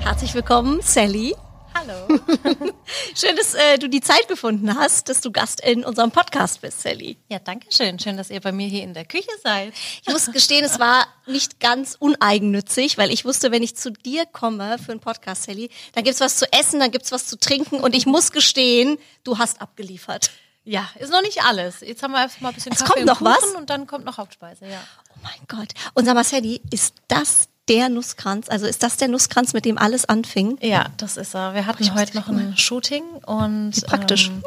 Herzlich 0.00 0.34
willkommen, 0.34 0.80
Sally. 0.82 1.34
Hallo. 1.84 2.06
schön, 3.16 3.34
dass 3.34 3.54
äh, 3.54 3.76
du 3.76 3.88
die 3.88 4.00
Zeit 4.00 4.28
gefunden 4.28 4.76
hast, 4.76 5.08
dass 5.08 5.20
du 5.20 5.32
Gast 5.32 5.60
in 5.60 5.84
unserem 5.84 6.12
Podcast 6.12 6.60
bist, 6.60 6.80
Sally. 6.80 7.16
Ja, 7.28 7.40
danke 7.40 7.66
schön. 7.70 7.98
Schön, 7.98 8.16
dass 8.16 8.30
ihr 8.30 8.40
bei 8.40 8.52
mir 8.52 8.68
hier 8.68 8.84
in 8.84 8.94
der 8.94 9.04
Küche 9.04 9.30
seid. 9.42 9.72
Ich 10.02 10.12
muss 10.12 10.30
gestehen, 10.30 10.64
es 10.64 10.78
war 10.78 11.08
nicht 11.26 11.58
ganz 11.58 11.96
uneigennützig, 11.98 12.98
weil 12.98 13.10
ich 13.10 13.24
wusste, 13.24 13.50
wenn 13.50 13.64
ich 13.64 13.74
zu 13.76 13.90
dir 13.90 14.26
komme 14.26 14.78
für 14.78 14.92
einen 14.92 15.00
Podcast, 15.00 15.44
Sally, 15.44 15.70
dann 15.94 16.04
gibt's 16.04 16.20
was 16.20 16.36
zu 16.36 16.46
essen, 16.52 16.78
dann 16.78 16.92
gibt's 16.92 17.10
was 17.10 17.26
zu 17.26 17.36
trinken 17.36 17.80
und 17.80 17.96
ich 17.96 18.06
muss 18.06 18.30
gestehen, 18.30 18.98
du 19.24 19.38
hast 19.38 19.60
abgeliefert. 19.60 20.30
Ja, 20.64 20.88
ist 21.00 21.10
noch 21.10 21.22
nicht 21.22 21.42
alles. 21.42 21.80
Jetzt 21.80 22.04
haben 22.04 22.12
wir 22.12 22.20
erstmal 22.20 22.52
ein 22.52 22.54
bisschen 22.54 22.72
es 22.72 22.78
Kaffee 22.78 22.92
kommt 22.92 23.06
noch 23.06 23.22
was 23.22 23.44
und 23.56 23.70
dann 23.70 23.88
kommt 23.88 24.04
noch 24.04 24.18
Hauptspeise, 24.18 24.66
ja. 24.66 24.80
Oh 25.10 25.18
mein 25.24 25.40
Gott. 25.48 25.72
Und 25.94 26.04
sag 26.04 26.14
mal, 26.14 26.22
Sally, 26.22 26.60
ist 26.70 26.94
das 27.08 27.48
der 27.72 27.88
Nusskranz? 27.88 28.48
Also 28.48 28.66
ist 28.66 28.82
das 28.82 28.98
der 28.98 29.08
Nusskranz, 29.08 29.54
mit 29.54 29.64
dem 29.64 29.78
alles 29.78 30.04
anfing? 30.04 30.58
Ja, 30.60 30.90
das 30.98 31.16
ist 31.16 31.34
er. 31.34 31.54
Wir 31.54 31.66
hatten 31.66 31.94
heute 31.94 32.16
noch 32.16 32.28
ein 32.28 32.56
Shooting 32.56 33.02
und 33.24 33.76
Wie 33.76 33.80
praktisch. 33.80 34.28
Ähm, 34.28 34.42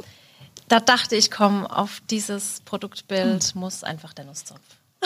da 0.67 0.79
dachte 0.79 1.15
ich, 1.15 1.31
komm, 1.31 1.65
auf 1.65 2.01
dieses 2.09 2.61
Produktbild 2.65 3.55
muss 3.55 3.83
einfach 3.83 4.13
der 4.13 4.25
Nusszopf. 4.25 4.61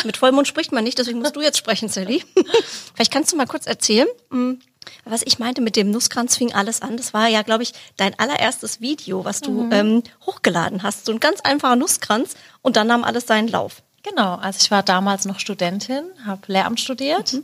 Mit 0.05 0.17
Vollmond 0.17 0.47
spricht 0.47 0.71
man 0.71 0.83
nicht, 0.83 0.97
deswegen 0.97 1.19
musst 1.19 1.35
du 1.35 1.41
jetzt 1.41 1.57
sprechen, 1.57 1.89
Sally. 1.89 2.23
Vielleicht 2.93 3.11
kannst 3.11 3.31
du 3.31 3.37
mal 3.37 3.47
kurz 3.47 3.65
erzählen, 3.65 4.07
hm, 4.31 4.59
was 5.03 5.21
ich 5.23 5.39
meinte 5.39 5.61
mit 5.61 5.75
dem 5.75 5.91
Nusskranz 5.91 6.37
fing 6.37 6.53
alles 6.53 6.81
an. 6.81 6.97
Das 6.97 7.13
war 7.13 7.27
ja, 7.27 7.41
glaube 7.41 7.63
ich, 7.63 7.73
dein 7.97 8.17
allererstes 8.17 8.81
Video, 8.81 9.25
was 9.25 9.41
du 9.41 9.69
ähm, 9.71 10.03
hochgeladen 10.25 10.83
hast. 10.83 11.05
So 11.05 11.11
ein 11.11 11.19
ganz 11.19 11.41
einfacher 11.41 11.75
Nusskranz 11.75 12.35
und 12.61 12.75
dann 12.75 12.87
nahm 12.87 13.03
alles 13.03 13.27
seinen 13.27 13.47
Lauf. 13.47 13.81
Genau, 14.03 14.35
also 14.35 14.59
ich 14.61 14.71
war 14.71 14.83
damals 14.83 15.25
noch 15.25 15.39
Studentin, 15.39 16.05
habe 16.25 16.41
Lehramt 16.47 16.79
studiert, 16.79 17.35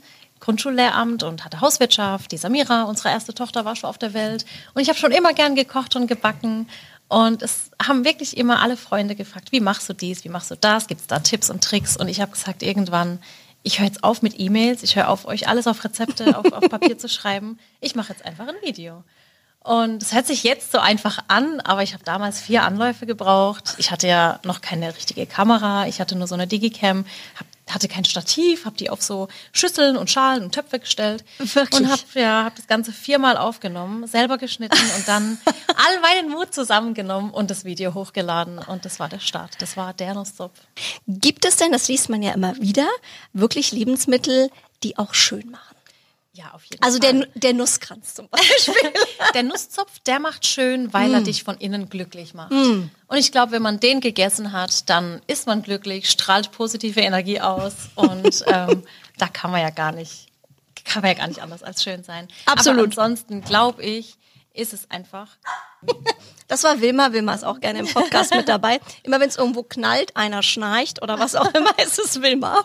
Grundschullehramt 0.46 1.24
und 1.24 1.44
hatte 1.44 1.60
Hauswirtschaft. 1.60 2.32
Die 2.32 2.38
Samira, 2.38 2.84
unsere 2.84 3.10
erste 3.10 3.34
Tochter, 3.34 3.66
war 3.66 3.76
schon 3.76 3.90
auf 3.90 3.98
der 3.98 4.14
Welt. 4.14 4.46
Und 4.76 4.82
ich 4.84 4.90
habe 4.90 5.00
schon 5.00 5.12
immer 5.12 5.34
gern 5.34 5.56
gekocht 5.56 5.96
und 5.96 6.06
gebacken. 6.06 6.70
Und 7.08 7.42
es 7.42 7.72
haben 7.82 8.06
wirklich 8.06 8.38
immer 8.38 8.62
alle 8.62 8.78
Freunde 8.78 9.16
gefragt, 9.16 9.52
wie 9.52 9.60
machst 9.60 9.90
du 9.90 9.94
dies, 9.94 10.24
wie 10.24 10.30
machst 10.30 10.52
du 10.52 10.56
das, 10.56 10.88
gibt 10.88 11.02
es 11.02 11.08
da 11.08 11.20
Tipps 11.20 11.50
und 11.50 11.64
Tricks? 11.64 11.98
Und 11.98 12.08
ich 12.08 12.22
habe 12.22 12.32
gesagt, 12.32 12.62
irgendwann, 12.62 13.20
ich 13.64 13.80
höre 13.80 13.88
jetzt 13.88 14.04
auf 14.04 14.22
mit 14.22 14.40
E-Mails, 14.40 14.84
ich 14.84 14.96
höre 14.96 15.10
auf, 15.10 15.26
euch 15.26 15.48
alles 15.48 15.66
auf 15.66 15.84
Rezepte, 15.84 16.38
auf, 16.38 16.52
auf 16.52 16.70
Papier 16.70 16.98
zu 16.98 17.10
schreiben. 17.10 17.58
Ich 17.82 17.96
mache 17.96 18.14
jetzt 18.14 18.24
einfach 18.24 18.48
ein 18.48 18.56
Video. 18.64 19.04
Und 19.64 20.04
es 20.04 20.14
hört 20.14 20.28
sich 20.28 20.44
jetzt 20.44 20.72
so 20.72 20.78
einfach 20.78 21.24
an, 21.28 21.60
aber 21.62 21.82
ich 21.82 21.96
habe 21.96 22.04
damals 22.04 22.40
vier 22.40 22.64
Anläufe 22.64 23.08
gebraucht. 23.08 23.74
Ich 23.80 23.90
hatte 23.90 24.08
ja 24.08 24.40
noch 24.44 24.62
keine 24.62 24.96
richtige 24.96 25.26
Kamera, 25.26 25.88
ich 25.88 26.00
hatte 26.00 26.16
nur 26.16 26.28
so 26.28 26.36
eine 26.36 26.46
Digicam, 26.46 27.04
hab, 27.36 27.48
hatte 27.70 27.88
kein 27.88 28.06
Stativ, 28.06 28.66
habe 28.66 28.78
die 28.78 28.90
auf 28.90 29.02
so 29.02 29.28
Schüsseln 29.52 29.98
und 29.98 30.10
Schalen 30.10 30.44
und 30.44 30.54
Töpfe 30.54 30.80
gestellt 30.80 31.24
Wirklich? 31.40 31.82
und 31.82 31.90
habe 31.90 32.02
ja, 32.14 32.46
hab 32.46 32.56
das 32.56 32.68
Ganze 32.68 32.92
viermal 32.92 33.38
aufgenommen, 33.38 34.08
selber 34.08 34.38
geschnitten 34.38 34.80
und 34.98 35.08
dann 35.08 35.38
all 35.68 36.00
meinen 36.02 36.30
Mut 36.30 36.54
zusammengenommen 36.54 37.32
und 37.32 37.50
das 37.50 37.66
Video 37.66 37.94
hochgeladen 37.94 38.60
und 38.60 38.86
das 38.86 39.00
war 39.00 39.10
der 39.10 39.20
Start. 39.20 39.52
Das 39.60 39.78
war 39.78 39.94
der 39.94 40.14
Nusszopf. 40.14 40.60
Gibt 41.08 41.46
es 41.46 41.58
denn, 41.58 41.72
das 41.72 41.88
liest 41.88 42.10
man 42.10 42.22
ja 42.22 42.34
immer 42.34 42.56
wieder, 42.58 42.88
wirklich 43.34 43.72
Lebensmittel, 43.72 44.50
die 44.84 44.98
auch 44.98 45.14
schön 45.14 45.50
machen? 45.50 45.75
Ja, 46.36 46.52
auf 46.54 46.64
jeden 46.66 46.84
Also 46.84 47.00
Fall. 47.02 47.14
der, 47.20 47.28
der 47.36 47.54
Nusskranz 47.54 48.14
zum 48.14 48.28
Beispiel. 48.30 48.74
Der 49.34 49.44
Nusszopf, 49.44 50.00
der 50.06 50.20
macht 50.20 50.46
schön, 50.46 50.94
weil 50.94 51.14
er 51.14 51.22
dich 51.22 51.44
von 51.44 51.58
innen 51.58 51.90
glücklich 51.90 52.34
macht. 52.34 52.52
Und 52.52 52.92
ich 53.18 53.32
glaube, 53.32 53.54
wenn 53.54 53.62
man 53.62 53.80
den 53.80 54.00
gegessen 54.02 54.52
hat, 54.54 54.90
dann 54.90 55.22
ist 55.28 55.48
man 55.48 55.62
glücklich, 55.62 56.10
strahlt 56.10 56.52
positive 56.52 57.00
Energie 57.02 57.42
aus 57.42 57.74
und 57.96 58.44
ähm, 58.48 58.84
da 59.18 59.28
kann 59.28 59.52
man 59.52 59.62
ja 59.62 59.70
gar 59.72 59.92
nicht, 59.92 60.28
kann 60.86 61.02
man 61.02 61.12
ja 61.12 61.18
gar 61.18 61.28
nicht 61.28 61.42
anders 61.42 61.64
als 61.64 61.84
schön 61.84 62.04
sein. 62.04 62.28
Absolut. 62.46 62.80
Aber 62.80 62.88
ansonsten 63.04 63.42
glaube 63.42 63.84
ich, 63.84 64.16
ist 64.54 64.74
es 64.74 64.90
einfach. 64.92 65.30
Das 66.48 66.64
war 66.64 66.80
Wilma. 66.80 67.12
Wilma 67.12 67.34
ist 67.34 67.44
auch 67.44 67.60
gerne 67.60 67.80
im 67.80 67.88
Podcast 67.88 68.32
mit 68.36 68.48
dabei. 68.48 68.80
Immer 69.02 69.20
wenn 69.20 69.30
es 69.30 69.36
irgendwo 69.36 69.64
knallt, 69.64 70.16
einer 70.16 70.44
schnarcht 70.44 71.02
oder 71.02 71.18
was 71.18 71.34
auch 71.36 71.52
immer, 71.56 71.72
ist 71.80 71.98
es 71.98 72.22
Wilma. 72.22 72.64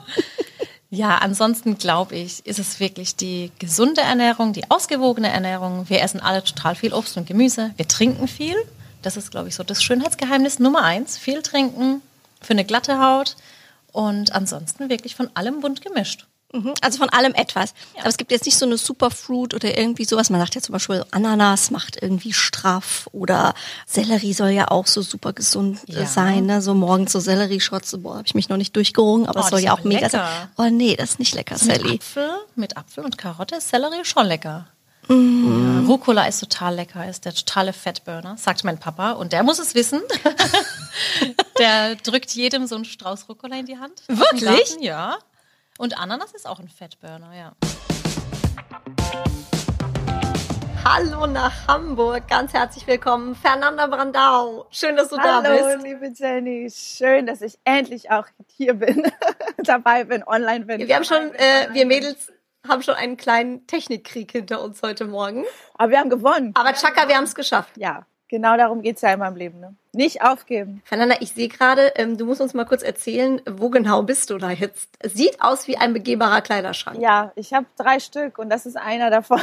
Ja, 0.93 1.19
ansonsten 1.19 1.79
glaube 1.79 2.17
ich, 2.17 2.45
ist 2.47 2.59
es 2.59 2.81
wirklich 2.81 3.15
die 3.15 3.53
gesunde 3.61 4.01
Ernährung, 4.01 4.53
die 4.53 4.69
ausgewogene 4.71 5.29
Ernährung. 5.29 5.89
Wir 5.89 6.03
essen 6.03 6.21
alle 6.21 6.43
total 6.43 6.75
viel 6.75 6.93
Obst 6.93 7.17
und 7.17 7.29
Gemüse. 7.29 7.71
Wir 7.77 7.87
trinken 7.87 8.27
viel. 8.27 8.57
Das 9.01 9.17
ist, 9.17 9.31
glaube 9.31 9.49
ich, 9.49 9.55
so 9.55 9.63
das 9.63 9.85
Schönheitsgeheimnis 9.85 10.59
Nummer 10.59 10.83
eins. 10.83 11.17
Viel 11.17 11.43
trinken 11.43 12.03
für 12.43 12.55
eine 12.55 12.65
glatte 12.65 13.01
Haut 13.01 13.37
und 13.93 14.33
ansonsten 14.33 14.89
wirklich 14.89 15.15
von 15.15 15.31
allem 15.35 15.61
bunt 15.61 15.81
gemischt. 15.81 16.27
Mhm, 16.53 16.75
Also 16.81 16.99
von 16.99 17.09
allem 17.11 17.33
etwas. 17.35 17.75
Aber 17.99 18.09
es 18.09 18.17
gibt 18.17 18.33
jetzt 18.33 18.45
nicht 18.47 18.59
so 18.59 18.67
eine 18.67 18.77
Superfruit 18.77 19.55
oder 19.55 19.77
irgendwie 19.79 20.05
sowas. 20.05 20.31
Man 20.31 20.41
sagt 20.41 20.55
ja 20.57 20.61
zum 20.61 20.73
Beispiel, 20.73 21.05
Ananas 21.13 21.71
macht 21.71 22.03
irgendwie 22.03 22.33
straff 22.33 23.09
oder 23.13 23.55
Sellerie 23.87 24.33
soll 24.33 24.49
ja 24.51 24.69
auch 24.69 24.87
so 24.89 25.01
super 25.03 25.33
gesund 25.33 25.81
Ja. 25.87 26.07
sein. 26.07 26.47
Ne? 26.47 26.61
So 26.61 26.75
morgens 26.75 27.13
so 27.13 27.21
Sellerieschotze, 27.21 27.99
boah, 27.99 28.15
habe 28.17 28.27
ich 28.27 28.35
mich 28.35 28.49
noch 28.49 28.57
nicht 28.57 28.75
durchgerungen, 28.75 29.27
aber 29.27 29.41
Oh, 29.41 29.45
es 29.45 29.51
soll 29.51 29.61
ja 29.61 29.73
auch 29.75 29.85
mega 29.85 30.07
lecker. 30.07 30.11
sein. 30.11 30.49
Oh 30.57 30.69
nee, 30.71 30.97
das 30.97 31.11
ist 31.11 31.19
nicht 31.21 31.35
lecker, 31.35 31.55
Mit 31.55 31.63
Sally. 31.63 31.95
Apfel, 31.97 32.31
mit 32.57 32.77
Apfel 32.77 33.05
und 33.05 33.17
Karotte 33.17 33.57
ist 33.57 33.69
Sellerie 33.69 34.05
schon 34.05 34.27
lecker. 34.27 34.67
Ja, 35.09 35.81
Rucola 35.89 36.27
ist 36.27 36.39
total 36.39 36.77
lecker, 36.77 37.09
ist 37.09 37.25
der 37.25 37.35
totale 37.35 37.73
Fettburner, 37.73 38.37
sagt 38.37 38.63
mein 38.63 38.79
Papa. 38.79 39.13
Und 39.13 39.33
der 39.33 39.43
muss 39.43 39.59
es 39.59 39.75
wissen. 39.75 40.01
der 41.59 41.97
drückt 41.97 42.31
jedem 42.33 42.67
so 42.67 42.77
einen 42.77 42.85
Strauß 42.85 43.29
Rucola 43.29 43.57
in 43.59 43.67
die 43.67 43.79
Hand. 43.79 44.03
Wirklich? 44.09 44.77
Ja. 44.81 45.19
Und 45.81 45.99
Ananas 45.99 46.35
ist 46.35 46.47
auch 46.47 46.61
ein 46.61 46.69
Fettburner, 46.69 47.33
ja. 47.35 47.53
Hallo 50.85 51.27
nach 51.27 51.69
Hamburg, 51.69 52.29
ganz 52.29 52.53
herzlich 52.53 52.87
willkommen, 52.87 53.35
Fernanda 53.35 53.87
Brandau. 53.87 54.67
Schön, 54.71 54.95
dass 54.97 55.09
du 55.09 55.17
da 55.17 55.43
Hallo, 55.43 55.57
bist. 55.57 55.83
liebe 55.83 56.13
Jenny. 56.15 56.69
Schön, 56.71 57.25
dass 57.25 57.41
ich 57.41 57.59
endlich 57.65 58.11
auch 58.11 58.27
hier 58.59 58.75
bin, 58.75 59.11
dabei 59.57 60.05
bin, 60.05 60.23
online 60.23 60.67
bin. 60.67 60.87
Wir 60.87 60.97
haben 60.97 61.05
schon, 61.07 61.33
äh, 61.33 61.69
wir 61.73 61.87
Mädels 61.87 62.31
haben 62.69 62.83
schon 62.83 62.97
einen 62.97 63.17
kleinen 63.17 63.67
Technikkrieg 63.67 64.33
hinter 64.33 64.61
uns 64.61 64.83
heute 64.83 65.07
Morgen. 65.07 65.47
Aber 65.79 65.93
wir 65.93 65.99
haben 65.99 66.11
gewonnen. 66.11 66.53
Aber 66.57 66.75
Chaka, 66.75 67.09
wir 67.09 67.17
haben 67.17 67.25
es 67.25 67.35
geschafft. 67.35 67.79
Ja, 67.79 68.05
genau 68.31 68.57
darum 68.57 68.81
geht's 68.81 69.03
ja 69.03 69.13
in 69.13 69.19
meinem 69.19 69.37
Leben. 69.37 69.61
Ne? 69.61 69.75
Nicht 69.93 70.23
aufgeben. 70.23 70.81
Fernanda, 70.85 71.17
ich 71.21 71.33
sehe 71.33 71.49
gerade, 71.49 71.93
ähm, 71.97 72.17
du 72.17 72.25
musst 72.25 72.41
uns 72.41 72.55
mal 72.55 72.65
kurz 72.65 72.83
erzählen, 72.83 73.43
wo 73.51 73.69
genau 73.69 74.03
bist 74.03 74.31
du 74.31 74.39
da 74.39 74.51
jetzt? 74.51 74.89
Es 75.01 75.15
sieht 75.15 75.43
aus 75.43 75.67
wie 75.69 75.77
ein 75.77 75.93
begehbarer 75.93 76.41
Kleiderschrank. 76.41 76.99
Ja, 77.01 77.33
ich 77.35 77.53
habe 77.53 77.67
drei 77.77 77.99
Stück 77.99 78.39
und 78.39 78.49
das 78.49 78.65
ist 78.65 78.77
einer 78.77 79.11
davon. 79.11 79.41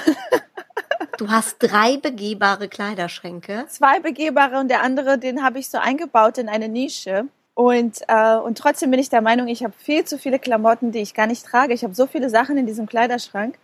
Du 1.17 1.29
hast 1.29 1.57
drei 1.59 1.97
begehbare 1.97 2.67
Kleiderschränke. 2.67 3.65
Zwei 3.69 3.99
begehbare 3.99 4.59
und 4.59 4.69
der 4.69 4.83
andere, 4.83 5.17
den 5.17 5.43
habe 5.43 5.57
ich 5.57 5.69
so 5.69 5.79
eingebaut 5.79 6.37
in 6.37 6.47
eine 6.47 6.69
Nische. 6.69 7.25
Und, 7.55 8.01
äh, 8.07 8.35
und 8.35 8.59
trotzdem 8.59 8.91
bin 8.91 8.99
ich 8.99 9.09
der 9.09 9.21
Meinung, 9.21 9.47
ich 9.47 9.63
habe 9.63 9.73
viel 9.75 10.05
zu 10.05 10.19
viele 10.19 10.37
Klamotten, 10.37 10.91
die 10.91 10.99
ich 10.99 11.15
gar 11.15 11.25
nicht 11.25 11.43
trage. 11.43 11.73
Ich 11.73 11.83
habe 11.83 11.95
so 11.95 12.05
viele 12.05 12.29
Sachen 12.29 12.55
in 12.57 12.67
diesem 12.67 12.85
Kleiderschrank, 12.85 13.57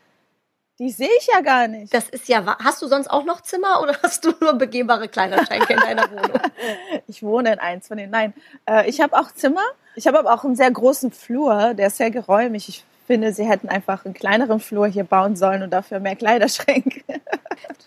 die 0.79 0.89
sehe 0.89 1.09
ich 1.19 1.27
ja 1.27 1.41
gar 1.41 1.67
nicht. 1.67 1.93
Das 1.93 2.09
ist 2.09 2.27
ja 2.27 2.45
wahr. 2.45 2.57
Hast 2.63 2.81
du 2.81 2.87
sonst 2.87 3.07
auch 3.07 3.25
noch 3.25 3.41
Zimmer 3.41 3.79
oder 3.81 3.95
hast 4.01 4.25
du 4.25 4.33
nur 4.39 4.53
begehbare 4.53 5.07
Kleiderschränke 5.07 5.73
in 5.73 5.79
deiner 5.79 6.09
Wohnung? 6.11 6.39
Ich 7.07 7.21
wohne 7.21 7.53
in 7.53 7.59
eins 7.59 7.87
von 7.87 7.97
denen. 7.97 8.11
Nein, 8.11 8.33
äh, 8.69 8.89
ich 8.89 9.01
habe 9.01 9.17
auch 9.17 9.31
Zimmer. 9.31 9.63
Ich 9.95 10.07
habe 10.07 10.19
aber 10.19 10.33
auch 10.33 10.43
einen 10.43 10.55
sehr 10.55 10.71
großen 10.71 11.11
Flur, 11.11 11.73
der 11.73 11.87
ist 11.87 11.97
sehr 11.97 12.09
geräumig. 12.09 12.69
Ich 12.69 12.83
finde, 13.05 13.33
sie 13.33 13.45
hätten 13.45 13.69
einfach 13.69 14.05
einen 14.05 14.13
kleineren 14.13 14.59
Flur 14.59 14.87
hier 14.87 15.03
bauen 15.03 15.35
sollen 15.35 15.61
und 15.61 15.71
dafür 15.71 15.99
mehr 15.99 16.15
Kleiderschränke. 16.15 17.03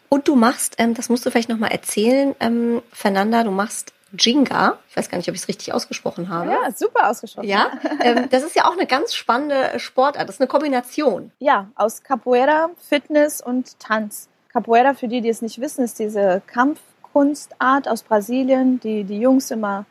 Und 0.08 0.28
du 0.28 0.36
machst, 0.36 0.76
ähm, 0.78 0.94
das 0.94 1.08
musst 1.08 1.26
du 1.26 1.30
vielleicht 1.30 1.48
nochmal 1.48 1.72
erzählen, 1.72 2.34
ähm, 2.38 2.80
Fernanda, 2.92 3.42
du 3.42 3.50
machst 3.50 3.92
Jinga. 4.18 4.78
Ich 4.88 4.96
weiß 4.96 5.08
gar 5.10 5.18
nicht, 5.18 5.28
ob 5.28 5.34
ich 5.34 5.42
es 5.42 5.48
richtig 5.48 5.72
ausgesprochen 5.72 6.28
habe. 6.28 6.50
Ja, 6.50 6.70
super 6.74 7.10
ausgesprochen. 7.10 7.48
Ja, 7.48 7.70
ähm, 8.00 8.28
das 8.30 8.42
ist 8.42 8.54
ja 8.54 8.64
auch 8.66 8.72
eine 8.72 8.86
ganz 8.86 9.14
spannende 9.14 9.78
Sportart. 9.78 10.28
Das 10.28 10.36
ist 10.36 10.40
eine 10.40 10.48
Kombination. 10.48 11.32
Ja, 11.38 11.68
aus 11.74 12.02
Capoeira, 12.02 12.70
Fitness 12.88 13.40
und 13.40 13.78
Tanz. 13.80 14.28
Capoeira, 14.52 14.94
für 14.94 15.08
die, 15.08 15.20
die 15.20 15.28
es 15.28 15.42
nicht 15.42 15.60
wissen, 15.60 15.84
ist 15.84 15.98
diese 15.98 16.40
Kampfkunstart 16.46 17.88
aus 17.88 18.02
Brasilien, 18.02 18.80
die 18.80 19.04
die 19.04 19.18
Jungs 19.18 19.50
immer, 19.50 19.84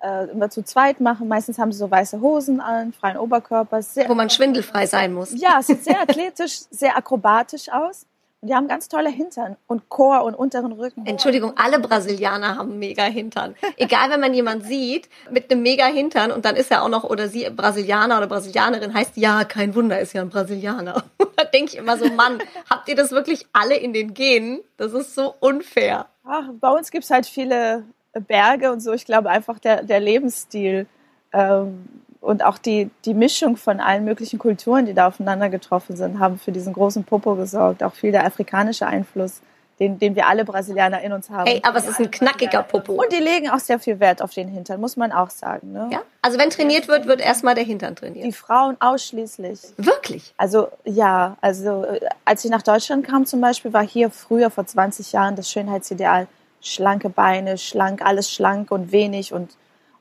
äh, 0.00 0.30
immer 0.30 0.48
zu 0.48 0.62
zweit 0.62 1.00
machen. 1.00 1.28
Meistens 1.28 1.58
haben 1.58 1.72
sie 1.72 1.78
so 1.78 1.90
weiße 1.90 2.20
Hosen 2.20 2.60
an, 2.60 2.92
freien 2.92 3.18
Oberkörper. 3.18 3.82
Sehr, 3.82 4.08
Wo 4.08 4.14
man 4.14 4.30
schwindelfrei 4.30 4.86
sein 4.86 5.12
muss. 5.12 5.38
ja, 5.38 5.56
es 5.60 5.66
sieht 5.66 5.84
sehr 5.84 6.00
athletisch, 6.00 6.60
sehr 6.70 6.96
akrobatisch 6.96 7.68
aus. 7.70 8.06
Die 8.46 8.54
haben 8.54 8.68
ganz 8.68 8.88
tolle 8.88 9.10
Hintern 9.10 9.56
und 9.66 9.88
Chor 9.88 10.24
und 10.24 10.34
unteren 10.34 10.72
Rücken. 10.72 11.06
Entschuldigung, 11.06 11.52
alle 11.56 11.78
Brasilianer 11.78 12.56
haben 12.56 12.78
mega 12.78 13.04
Hintern. 13.04 13.54
Egal, 13.76 14.10
wenn 14.10 14.20
man 14.20 14.34
jemand 14.34 14.64
sieht 14.64 15.08
mit 15.30 15.50
einem 15.50 15.62
mega 15.62 15.86
Hintern 15.86 16.30
und 16.30 16.44
dann 16.44 16.56
ist 16.56 16.70
er 16.70 16.82
auch 16.82 16.88
noch 16.88 17.04
oder 17.04 17.28
sie 17.28 17.48
Brasilianer 17.50 18.18
oder 18.18 18.26
Brasilianerin 18.26 18.94
heißt, 18.94 19.16
ja, 19.16 19.44
kein 19.44 19.74
Wunder, 19.74 20.00
ist 20.00 20.12
ja 20.12 20.22
ein 20.22 20.30
Brasilianer. 20.30 21.04
da 21.36 21.44
denke 21.44 21.72
ich 21.72 21.78
immer 21.78 21.96
so, 21.96 22.06
Mann, 22.10 22.38
habt 22.70 22.88
ihr 22.88 22.96
das 22.96 23.12
wirklich 23.12 23.46
alle 23.52 23.76
in 23.76 23.92
den 23.92 24.14
Genen? 24.14 24.60
Das 24.76 24.92
ist 24.92 25.14
so 25.14 25.34
unfair. 25.40 26.06
Ach, 26.24 26.48
bei 26.60 26.70
uns 26.70 26.90
gibt's 26.90 27.10
halt 27.10 27.26
viele 27.26 27.84
Berge 28.12 28.72
und 28.72 28.80
so. 28.80 28.92
Ich 28.92 29.04
glaube 29.04 29.30
einfach 29.30 29.58
der, 29.58 29.82
der 29.82 30.00
Lebensstil 30.00 30.86
ähm, 31.32 31.88
und 32.26 32.42
auch 32.44 32.58
die, 32.58 32.90
die 33.04 33.14
Mischung 33.14 33.56
von 33.56 33.78
allen 33.78 34.04
möglichen 34.04 34.40
Kulturen, 34.40 34.84
die 34.84 34.94
da 34.94 35.06
aufeinander 35.06 35.48
getroffen 35.48 35.96
sind, 35.96 36.18
haben 36.18 36.40
für 36.40 36.50
diesen 36.50 36.72
großen 36.72 37.04
Popo 37.04 37.36
gesorgt. 37.36 37.84
Auch 37.84 37.94
viel 37.94 38.10
der 38.10 38.26
afrikanische 38.26 38.84
Einfluss, 38.84 39.42
den, 39.78 40.00
den 40.00 40.16
wir 40.16 40.26
alle 40.26 40.44
Brasilianer 40.44 41.02
in 41.02 41.12
uns 41.12 41.30
haben. 41.30 41.46
Ey, 41.46 41.60
aber 41.62 41.78
es 41.78 41.86
ist 41.86 42.00
ein 42.00 42.10
knackiger 42.10 42.64
Popo. 42.64 42.94
Und 42.94 43.12
die 43.12 43.22
legen 43.22 43.48
auch 43.50 43.60
sehr 43.60 43.78
viel 43.78 44.00
Wert 44.00 44.22
auf 44.22 44.34
den 44.34 44.48
Hintern, 44.48 44.80
muss 44.80 44.96
man 44.96 45.12
auch 45.12 45.30
sagen. 45.30 45.70
Ne? 45.70 45.88
Ja? 45.92 46.02
Also 46.20 46.36
wenn 46.36 46.50
trainiert 46.50 46.88
wird, 46.88 47.06
wird 47.06 47.20
erstmal 47.20 47.54
der 47.54 47.62
Hintern 47.62 47.94
Die 47.94 48.00
trainiert. 48.00 48.34
Frauen 48.34 48.76
ausschließlich. 48.80 49.60
Wirklich? 49.76 50.34
Also 50.36 50.66
ja, 50.84 51.36
also 51.40 51.84
äh, 51.84 52.00
als 52.24 52.44
ich 52.44 52.50
nach 52.50 52.62
Deutschland 52.62 53.06
kam 53.06 53.24
zum 53.24 53.40
Beispiel, 53.40 53.72
war 53.72 53.86
hier 53.86 54.10
früher 54.10 54.50
vor 54.50 54.66
20 54.66 55.12
Jahren 55.12 55.36
das 55.36 55.48
Schönheitsideal 55.48 56.26
schlanke 56.60 57.08
Beine, 57.08 57.56
schlank, 57.56 58.02
alles 58.04 58.32
schlank 58.32 58.72
und 58.72 58.90
wenig 58.90 59.32
und 59.32 59.52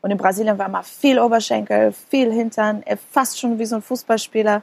und 0.06 0.12
in 0.12 0.20
Brasilien 0.20 0.60
war 0.60 0.68
immer 0.68 0.84
viel 0.84 1.18
Oberschenkel, 1.18 1.92
viel 1.92 2.32
Hintern, 2.32 2.84
fast 3.10 3.40
schon 3.40 3.58
wie 3.58 3.66
so 3.66 3.78
ein 3.78 3.82
Fußballspieler. 3.82 4.62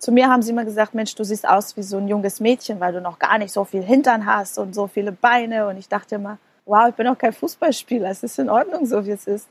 Zu 0.00 0.10
mir 0.10 0.28
haben 0.28 0.42
sie 0.42 0.50
immer 0.50 0.64
gesagt, 0.64 0.94
Mensch, 0.94 1.14
du 1.14 1.22
siehst 1.22 1.46
aus 1.46 1.76
wie 1.76 1.84
so 1.84 1.98
ein 1.98 2.08
junges 2.08 2.40
Mädchen, 2.40 2.80
weil 2.80 2.92
du 2.92 3.00
noch 3.00 3.20
gar 3.20 3.38
nicht 3.38 3.52
so 3.52 3.64
viel 3.64 3.84
Hintern 3.84 4.26
hast 4.26 4.58
und 4.58 4.74
so 4.74 4.88
viele 4.88 5.12
Beine. 5.12 5.68
Und 5.68 5.76
ich 5.76 5.88
dachte 5.88 6.16
immer, 6.16 6.38
wow, 6.66 6.88
ich 6.88 6.96
bin 6.96 7.06
auch 7.06 7.16
kein 7.16 7.32
Fußballspieler, 7.32 8.10
es 8.10 8.24
ist 8.24 8.40
in 8.40 8.50
Ordnung, 8.50 8.84
so 8.84 9.06
wie 9.06 9.12
es 9.12 9.28
ist. 9.28 9.46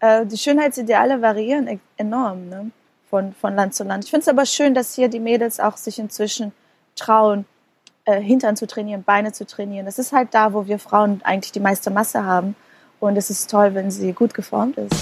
Äh, 0.00 0.26
die 0.26 0.36
Schönheitsideale 0.36 1.22
variieren 1.22 1.68
e- 1.68 1.78
enorm 1.96 2.48
ne? 2.48 2.72
von, 3.08 3.34
von 3.34 3.54
Land 3.54 3.76
zu 3.76 3.84
Land. 3.84 4.02
Ich 4.02 4.10
finde 4.10 4.22
es 4.22 4.28
aber 4.28 4.46
schön, 4.46 4.74
dass 4.74 4.96
hier 4.96 5.06
die 5.06 5.20
Mädels 5.20 5.60
auch 5.60 5.76
sich 5.76 6.00
inzwischen 6.00 6.50
trauen, 6.96 7.44
äh, 8.04 8.20
Hintern 8.20 8.56
zu 8.56 8.66
trainieren, 8.66 9.04
Beine 9.04 9.30
zu 9.30 9.46
trainieren. 9.46 9.86
Das 9.86 10.00
ist 10.00 10.12
halt 10.12 10.34
da, 10.34 10.52
wo 10.52 10.66
wir 10.66 10.80
Frauen 10.80 11.20
eigentlich 11.22 11.52
die 11.52 11.60
meiste 11.60 11.90
Masse 11.90 12.24
haben. 12.24 12.56
Und 13.02 13.16
es 13.16 13.30
ist 13.30 13.50
toll, 13.50 13.74
wenn 13.74 13.90
sie 13.90 14.12
gut 14.12 14.32
geformt 14.32 14.78
ist. 14.78 14.94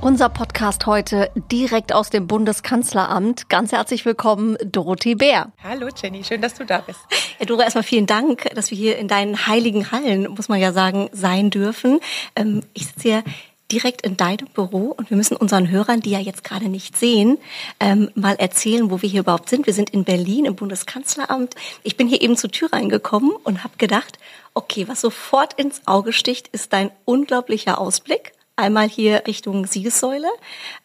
Unser 0.00 0.30
Podcast 0.30 0.86
heute 0.86 1.30
direkt 1.52 1.92
aus 1.92 2.08
dem 2.08 2.26
Bundeskanzleramt. 2.26 3.50
Ganz 3.50 3.72
herzlich 3.72 4.06
willkommen, 4.06 4.56
Dorothee 4.64 5.16
Bär. 5.16 5.52
Hallo 5.62 5.88
Jenny, 5.94 6.24
schön, 6.24 6.40
dass 6.40 6.54
du 6.54 6.64
da 6.64 6.78
bist. 6.78 6.98
Ja, 7.38 7.44
Doro, 7.44 7.60
erstmal 7.60 7.84
vielen 7.84 8.06
Dank, 8.06 8.48
dass 8.54 8.70
wir 8.70 8.78
hier 8.78 8.96
in 8.96 9.06
deinen 9.06 9.46
heiligen 9.46 9.92
Hallen, 9.92 10.30
muss 10.30 10.48
man 10.48 10.58
ja 10.58 10.72
sagen, 10.72 11.10
sein 11.12 11.50
dürfen. 11.50 12.00
Ähm, 12.34 12.62
ich 12.72 12.86
sitze 12.86 13.02
hier 13.02 13.24
direkt 13.70 14.02
in 14.02 14.16
deinem 14.16 14.48
Büro 14.48 14.94
und 14.96 15.10
wir 15.10 15.16
müssen 15.16 15.36
unseren 15.36 15.70
Hörern, 15.70 16.00
die 16.00 16.10
ja 16.10 16.18
jetzt 16.18 16.44
gerade 16.44 16.68
nicht 16.68 16.96
sehen, 16.96 17.38
ähm, 17.78 18.10
mal 18.14 18.34
erzählen, 18.36 18.90
wo 18.90 19.02
wir 19.02 19.08
hier 19.08 19.20
überhaupt 19.20 19.48
sind. 19.48 19.66
Wir 19.66 19.74
sind 19.74 19.90
in 19.90 20.04
Berlin 20.04 20.44
im 20.44 20.56
Bundeskanzleramt. 20.56 21.54
Ich 21.82 21.96
bin 21.96 22.08
hier 22.08 22.20
eben 22.20 22.36
zur 22.36 22.50
Tür 22.50 22.72
reingekommen 22.72 23.30
und 23.44 23.64
habe 23.64 23.76
gedacht, 23.78 24.18
okay, 24.54 24.88
was 24.88 25.00
sofort 25.00 25.54
ins 25.54 25.86
Auge 25.86 26.12
sticht, 26.12 26.48
ist 26.48 26.72
dein 26.72 26.90
unglaublicher 27.04 27.78
Ausblick 27.78 28.32
Einmal 28.60 28.90
hier 28.90 29.22
Richtung 29.26 29.64
Siegessäule 29.64 30.28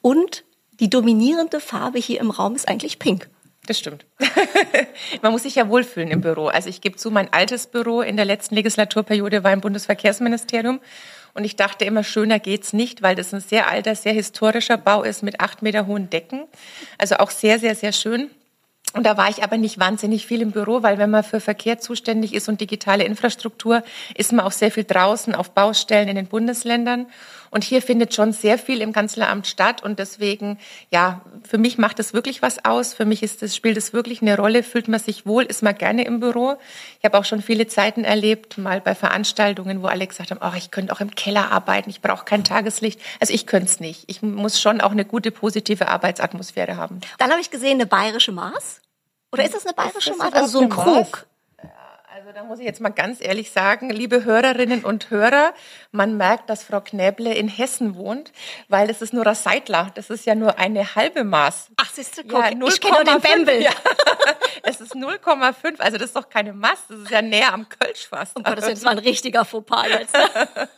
und 0.02 0.46
die 0.80 0.90
dominierende 0.90 1.60
Farbe 1.60 2.00
hier 2.00 2.22
im 2.22 2.32
Raum 2.32 2.56
ist 2.56 2.70
eigentlich 2.70 3.00
pink. 3.00 3.30
Das 3.68 3.78
stimmt. 3.78 4.06
Man 5.22 5.34
muss 5.34 5.44
sich 5.44 5.56
ja 5.56 5.68
wohlfühlen 5.68 6.10
im 6.10 6.22
Büro. 6.22 6.48
Also 6.48 6.70
ich 6.70 6.80
gebe 6.80 6.96
zu, 6.96 7.12
mein 7.12 7.34
altes 7.34 7.68
Büro 7.68 8.00
in 8.00 8.16
der 8.16 8.24
letzten 8.24 8.56
Legislaturperiode 8.56 9.44
war 9.44 9.52
im 9.52 9.60
Bundesverkehrsministerium. 9.60 10.80
Und 11.36 11.44
ich 11.44 11.58
dachte 11.58 11.84
immer, 11.84 12.04
schöner 12.04 12.40
geht's 12.40 12.72
nicht, 12.72 13.02
weil 13.02 13.16
das 13.16 13.34
ein 13.34 13.42
sehr 13.42 13.70
alter, 13.70 13.94
sehr 13.94 14.14
historischer 14.14 14.78
Bau 14.78 15.04
ist 15.04 15.22
mit 15.22 15.42
acht 15.42 15.62
Meter 15.62 15.86
hohen 15.86 16.10
Decken. 16.10 16.46
Also 16.98 17.18
auch 17.18 17.30
sehr, 17.30 17.60
sehr, 17.60 17.76
sehr 17.76 17.92
schön. 17.92 18.32
Und 18.94 19.06
da 19.06 19.18
war 19.18 19.30
ich 19.30 19.44
aber 19.44 19.58
nicht 19.58 19.78
wahnsinnig 19.78 20.26
viel 20.26 20.42
im 20.42 20.52
Büro, 20.52 20.82
weil 20.82 20.98
wenn 20.98 21.10
man 21.10 21.26
für 21.26 21.42
Verkehr 21.42 21.80
zuständig 21.80 22.34
ist 22.34 22.48
und 22.48 22.62
digitale 22.62 23.04
Infrastruktur, 23.04 23.84
ist 24.16 24.32
man 24.32 24.46
auch 24.46 24.54
sehr 24.54 24.72
viel 24.72 24.86
draußen 24.86 25.36
auf 25.36 25.52
Baustellen 25.52 26.08
in 26.08 26.16
den 26.16 26.28
Bundesländern. 26.28 27.08
Und 27.56 27.64
hier 27.64 27.82
findet 27.82 28.14
schon 28.14 28.34
sehr 28.34 28.58
viel 28.58 28.82
im 28.82 28.92
Kanzleramt 28.92 29.48
statt. 29.48 29.82
Und 29.82 29.98
deswegen, 29.98 30.60
ja, 30.92 31.22
für 31.48 31.58
mich 31.58 31.78
macht 31.78 32.00
das 32.00 32.14
wirklich 32.14 32.42
was 32.42 32.66
aus. 32.66 32.94
Für 32.94 33.06
mich 33.06 33.24
ist 33.24 33.42
das, 33.42 33.56
spielt 33.56 33.78
es 33.78 33.94
wirklich 33.94 34.22
eine 34.22 34.36
Rolle. 34.36 34.62
Fühlt 34.62 34.90
man 34.90 35.00
sich 35.00 35.26
wohl, 35.26 35.44
ist 35.44 35.64
man 35.64 35.74
gerne 35.78 36.04
im 36.04 36.20
Büro. 36.20 36.58
Ich 37.00 37.06
habe 37.06 37.18
auch 37.18 37.24
schon 37.24 37.42
viele 37.42 37.66
Zeiten 37.68 38.04
erlebt, 38.04 38.58
mal 38.58 38.82
bei 38.82 38.94
Veranstaltungen, 38.94 39.82
wo 39.82 39.88
alle 39.88 40.06
gesagt 40.06 40.32
haben, 40.32 40.42
oh, 40.44 40.54
ich 40.58 40.70
könnte 40.70 40.92
auch 40.92 41.00
im 41.00 41.12
Keller 41.16 41.50
arbeiten, 41.50 41.90
ich 41.90 42.02
brauche 42.02 42.26
kein 42.26 42.44
Tageslicht. 42.44 43.00
Also 43.22 43.34
ich 43.34 43.48
könnte 43.48 43.68
es 43.68 43.80
nicht. 43.80 44.04
Ich 44.08 44.22
muss 44.22 44.60
schon 44.60 44.82
auch 44.82 44.92
eine 44.92 45.06
gute, 45.06 45.32
positive 45.32 45.88
Arbeitsatmosphäre 45.88 46.76
haben. 46.76 47.00
Dann 47.20 47.32
habe 47.32 47.40
ich 47.40 47.52
gesehen, 47.52 47.76
eine 47.76 47.86
bayerische 47.86 48.34
Maß. 48.34 48.82
Oder 49.32 49.46
ist 49.46 49.56
das 49.56 49.66
eine 49.66 49.76
bayerische 49.76 50.14
Maß? 50.18 50.34
Also 50.34 50.60
so 50.60 50.60
ein 50.60 50.70
Krug. 50.70 51.26
Also 52.26 52.40
da 52.40 52.44
muss 52.44 52.58
ich 52.58 52.66
jetzt 52.66 52.82
mal 52.82 52.90
ganz 52.90 53.20
ehrlich 53.22 53.52
sagen, 53.52 53.92
liebe 53.92 54.24
Hörerinnen 54.24 54.84
und 54.84 55.12
Hörer, 55.12 55.54
man 55.92 56.18
merkt, 56.18 56.50
dass 56.50 56.64
Frau 56.64 56.82
Knäble 56.82 57.32
in 57.32 57.48
Hessen 57.48 57.94
wohnt, 57.94 58.32
weil 58.68 58.88
das 58.88 59.04
ist 59.04 59.14
nur 59.14 59.28
ein 59.28 59.36
Seidler. 59.36 59.92
Das 59.94 60.10
ist 60.10 60.26
ja 60.26 60.34
nur 60.34 60.58
eine 60.58 60.96
halbe 60.96 61.24
Maß. 61.24 61.68
Ach, 61.78 61.92
siehst 61.94 62.18
du, 62.18 62.24
guck, 62.24 62.44
ja, 62.44 62.56
0, 62.56 62.68
ich 62.68 62.82
kenne 62.82 62.96
nur 62.96 63.04
den 63.04 63.22
Bembel. 63.22 63.62
Ja. 63.62 63.70
Es 64.64 64.82
ist 64.82 64.96
0,5, 64.96 65.80
also 65.80 65.98
das 65.98 66.08
ist 66.08 66.16
doch 66.16 66.28
keine 66.28 66.52
Maß, 66.52 66.86
das 66.90 67.00
ist 67.02 67.12
ja 67.12 67.22
näher 67.22 67.54
am 67.54 67.70
Kölsch 67.70 68.08
fast. 68.08 68.32
Oh 68.36 68.42
Gott, 68.42 68.58
das 68.58 68.70
ist 68.70 68.88
ein 68.88 68.98
richtiger 68.98 69.46
Fauxpas 69.46 69.86
jetzt. 69.90 70.18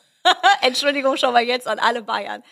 Entschuldigung 0.62 1.16
schon 1.16 1.32
mal 1.32 1.44
jetzt 1.44 1.70
an 1.70 1.80
alle 1.80 2.02
Bayern. 2.02 2.44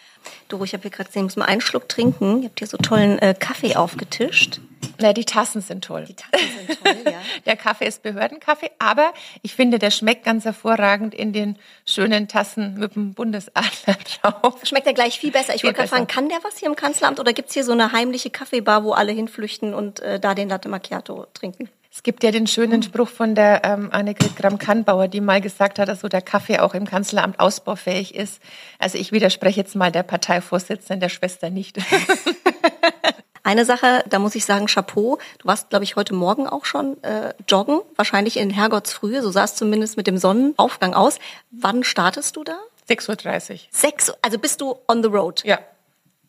Du, 0.48 0.64
ich 0.64 0.72
habe 0.72 0.84
hier 0.84 0.92
gerade 0.92 1.10
gesehen, 1.10 1.24
ich 1.24 1.36
muss 1.36 1.36
mal 1.36 1.46
einen 1.46 1.60
Schluck 1.60 1.90
trinken. 1.90 2.44
Ihr 2.44 2.48
habt 2.48 2.60
hier 2.60 2.70
so 2.70 2.78
tollen 2.78 3.20
äh, 3.20 3.36
Kaffee 3.38 3.76
aufgetischt. 3.76 4.62
Na, 5.00 5.14
die 5.14 5.26
Tassen 5.26 5.62
sind 5.62 5.84
toll. 5.84 6.06
Die 6.06 6.16
Tassen 6.16 6.48
sind 6.68 6.84
toll, 6.84 6.96
ja. 7.06 7.22
Der 7.46 7.56
Kaffee 7.56 7.86
ist 7.86 8.04
Behördenkaffee, 8.04 8.72
aber 8.80 9.14
ich 9.42 9.54
finde, 9.54 9.80
der 9.80 9.92
schmeckt 9.92 10.24
ganz 10.24 10.46
hervorragend 10.46 11.14
in 11.14 11.34
den 11.34 11.58
schönen 11.86 12.28
Tassen 12.28 12.76
mit 12.76 12.96
dem 12.96 13.14
Bundesadler 13.14 13.98
drauf. 14.22 14.60
Schmeckt 14.64 14.88
er 14.88 14.94
gleich 14.94 15.20
viel 15.20 15.32
besser. 15.32 15.56
Ich 15.56 15.64
wollte 15.64 15.78
gerade 15.78 15.90
fragen, 15.90 16.08
kann 16.08 16.30
der 16.30 16.40
was 16.44 16.58
hier 16.58 16.70
im 16.70 16.76
Kanzleramt 16.76 17.20
oder 17.20 17.34
gibt's 17.34 17.54
hier 17.54 17.64
so 17.64 17.72
eine 17.72 17.92
heimliche 17.92 18.30
Kaffeebar, 18.30 18.84
wo 18.84 18.94
alle 18.94 19.12
hinflüchten 19.12 19.74
und 19.74 20.00
äh, 20.00 20.20
da 20.20 20.36
den 20.36 20.50
Latte 20.50 20.70
Macchiato 20.70 21.28
trinken? 21.34 21.70
Es 21.96 22.04
gibt 22.04 22.26
ja 22.26 22.32
den 22.32 22.46
schönen 22.46 22.84
Spruch 22.84 23.08
von 23.08 23.36
der 23.36 23.64
ähm, 23.64 23.88
Annegret 23.90 24.36
Gramm-Kannbauer, 24.36 25.08
die 25.08 25.22
mal 25.22 25.40
gesagt 25.40 25.80
hat, 25.80 25.88
dass 25.88 26.02
so 26.02 26.10
der 26.10 26.22
Kaffee 26.22 26.60
auch 26.60 26.74
im 26.74 26.86
Kanzleramt 26.86 27.40
ausbaufähig 27.40 28.16
ist. 28.16 28.42
Also 28.80 28.98
ich 28.98 29.14
widerspreche 29.14 29.62
jetzt 29.62 29.78
mal 29.78 29.94
der 29.94 30.04
Parteivorsitzenden 30.04 31.00
der 31.00 31.08
Schwester 31.08 31.50
nicht. 31.50 31.78
Eine 33.46 33.64
Sache, 33.64 34.04
da 34.10 34.18
muss 34.18 34.34
ich 34.34 34.44
sagen, 34.44 34.66
Chapeau. 34.66 35.20
Du 35.38 35.48
warst, 35.48 35.70
glaube 35.70 35.84
ich, 35.84 35.96
heute 35.96 36.16
Morgen 36.16 36.48
auch 36.48 36.66
schon 36.66 37.02
äh, 37.04 37.32
joggen, 37.48 37.80
wahrscheinlich 37.96 38.38
in 38.38 38.50
Herrgottsfrühe. 38.50 39.22
So 39.22 39.30
sah 39.30 39.44
es 39.44 39.54
zumindest 39.54 39.98
mit 39.98 40.08
dem 40.08 40.18
Sonnenaufgang 40.18 40.96
aus. 40.96 41.20
Wann 41.52 41.84
startest 41.84 42.36
du 42.38 42.44
da? 42.44 42.58
6.30 42.90 43.52
Uhr. 43.52 43.60
Sechs, 43.70 44.12
also 44.24 44.40
bist 44.40 44.62
du 44.62 44.76
on 44.88 45.04
the 45.04 45.10
road? 45.10 45.44
Ja. 45.46 45.60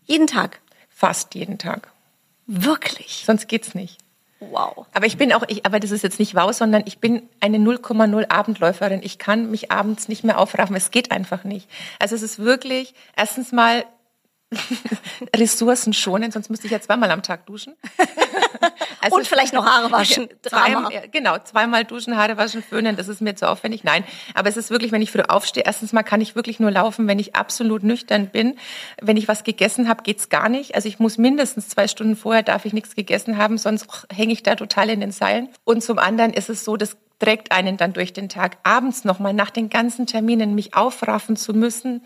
Jeden 0.04 0.26
Tag? 0.26 0.60
Fast 0.90 1.34
jeden 1.34 1.56
Tag. 1.56 1.88
Wirklich? 2.46 3.24
Sonst 3.24 3.48
geht's 3.48 3.74
nicht. 3.74 3.96
Wow. 4.38 4.84
Aber 4.92 5.06
ich 5.06 5.16
bin 5.16 5.32
auch, 5.32 5.44
ich, 5.48 5.64
aber 5.64 5.80
das 5.80 5.92
ist 5.92 6.02
jetzt 6.02 6.18
nicht 6.18 6.34
wow, 6.34 6.52
sondern 6.52 6.82
ich 6.84 6.98
bin 6.98 7.22
eine 7.40 7.56
0,0 7.56 8.30
Abendläuferin. 8.30 9.00
Ich 9.02 9.18
kann 9.18 9.50
mich 9.50 9.72
abends 9.72 10.08
nicht 10.08 10.22
mehr 10.22 10.38
aufraffen. 10.38 10.76
Es 10.76 10.90
geht 10.90 11.10
einfach 11.12 11.44
nicht. 11.44 11.66
Also 11.98 12.14
es 12.14 12.20
ist 12.20 12.40
wirklich, 12.40 12.92
erstens 13.16 13.52
mal 13.52 13.86
Ressourcen 15.36 15.92
schonen, 15.92 16.30
sonst 16.30 16.50
müsste 16.50 16.66
ich 16.66 16.72
ja 16.72 16.80
zweimal 16.80 17.10
am 17.10 17.22
Tag 17.22 17.46
duschen. 17.46 17.74
Also 18.98 19.18
Und 19.18 19.26
vielleicht 19.28 19.52
noch 19.52 19.64
Haare 19.64 19.92
waschen. 19.92 20.28
Drama. 20.42 20.90
Zwei, 20.90 21.06
genau, 21.12 21.38
zweimal 21.38 21.84
duschen, 21.84 22.16
Haare 22.16 22.36
waschen, 22.38 22.60
föhnen, 22.60 22.96
das 22.96 23.06
ist 23.06 23.20
mir 23.20 23.36
zu 23.36 23.48
aufwendig. 23.48 23.84
Nein, 23.84 24.02
aber 24.34 24.48
es 24.48 24.56
ist 24.56 24.70
wirklich, 24.70 24.90
wenn 24.90 25.02
ich 25.02 25.12
früh 25.12 25.20
aufstehe, 25.20 25.62
erstens 25.64 25.92
mal 25.92 26.02
kann 26.02 26.20
ich 26.20 26.34
wirklich 26.34 26.58
nur 26.58 26.72
laufen, 26.72 27.06
wenn 27.06 27.20
ich 27.20 27.36
absolut 27.36 27.84
nüchtern 27.84 28.28
bin. 28.28 28.58
Wenn 29.00 29.16
ich 29.16 29.28
was 29.28 29.44
gegessen 29.44 29.88
habe, 29.88 30.02
geht's 30.02 30.28
gar 30.28 30.48
nicht. 30.48 30.74
Also 30.74 30.88
ich 30.88 30.98
muss 30.98 31.18
mindestens 31.18 31.68
zwei 31.68 31.86
Stunden 31.86 32.16
vorher, 32.16 32.42
darf 32.42 32.64
ich 32.64 32.72
nichts 32.72 32.96
gegessen 32.96 33.36
haben, 33.36 33.58
sonst 33.58 33.86
hänge 34.12 34.32
ich 34.32 34.42
da 34.42 34.56
total 34.56 34.90
in 34.90 34.98
den 34.98 35.12
Seilen. 35.12 35.50
Und 35.62 35.84
zum 35.84 35.98
anderen 35.98 36.32
ist 36.32 36.48
es 36.48 36.64
so, 36.64 36.76
das 36.76 36.96
trägt 37.20 37.52
einen 37.52 37.76
dann 37.76 37.92
durch 37.92 38.12
den 38.12 38.28
Tag. 38.28 38.58
Abends 38.64 39.04
nochmal 39.04 39.34
nach 39.34 39.50
den 39.50 39.70
ganzen 39.70 40.06
Terminen 40.06 40.56
mich 40.56 40.74
aufraffen 40.74 41.36
zu 41.36 41.54
müssen, 41.54 42.02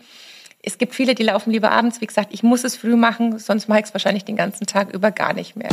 es 0.63 0.77
gibt 0.77 0.93
viele, 0.93 1.15
die 1.15 1.23
laufen 1.23 1.51
lieber 1.51 1.71
abends. 1.71 2.01
Wie 2.01 2.07
gesagt, 2.07 2.29
ich 2.31 2.43
muss 2.43 2.63
es 2.63 2.75
früh 2.75 2.95
machen, 2.95 3.39
sonst 3.39 3.67
mache 3.67 3.79
ich 3.79 3.85
es 3.85 3.93
wahrscheinlich 3.93 4.25
den 4.25 4.35
ganzen 4.35 4.67
Tag 4.67 4.93
über 4.93 5.11
gar 5.11 5.33
nicht 5.33 5.55
mehr. 5.55 5.69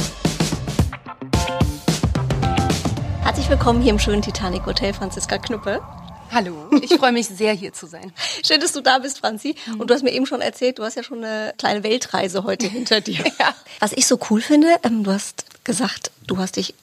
Herzlich 3.22 3.48
willkommen 3.50 3.82
hier 3.82 3.90
im 3.90 3.98
schönen 3.98 4.22
Titanic 4.22 4.64
Hotel, 4.64 4.94
Franziska 4.94 5.38
Knüppe. 5.38 5.82
Hallo, 6.30 6.70
ich 6.82 6.94
freue 6.94 7.12
mich 7.12 7.26
sehr, 7.26 7.52
hier 7.52 7.72
zu 7.72 7.86
sein. 7.86 8.12
Schön, 8.46 8.60
dass 8.60 8.72
du 8.72 8.82
da 8.82 8.98
bist, 8.98 9.18
Franzi. 9.18 9.54
Und 9.78 9.88
du 9.88 9.94
hast 9.94 10.02
mir 10.02 10.12
eben 10.12 10.26
schon 10.26 10.42
erzählt, 10.42 10.78
du 10.78 10.84
hast 10.84 10.94
ja 10.94 11.02
schon 11.02 11.24
eine 11.24 11.54
kleine 11.56 11.82
Weltreise 11.82 12.44
heute 12.44 12.66
hinter 12.66 13.00
dir. 13.00 13.24
ja. 13.38 13.54
Was 13.80 13.92
ich 13.92 14.06
so 14.06 14.18
cool 14.28 14.42
finde, 14.42 14.68
ähm, 14.82 15.04
du 15.04 15.12
hast 15.12 15.46
gesagt, 15.64 16.10
du 16.26 16.36
hast 16.36 16.56
dich 16.56 16.74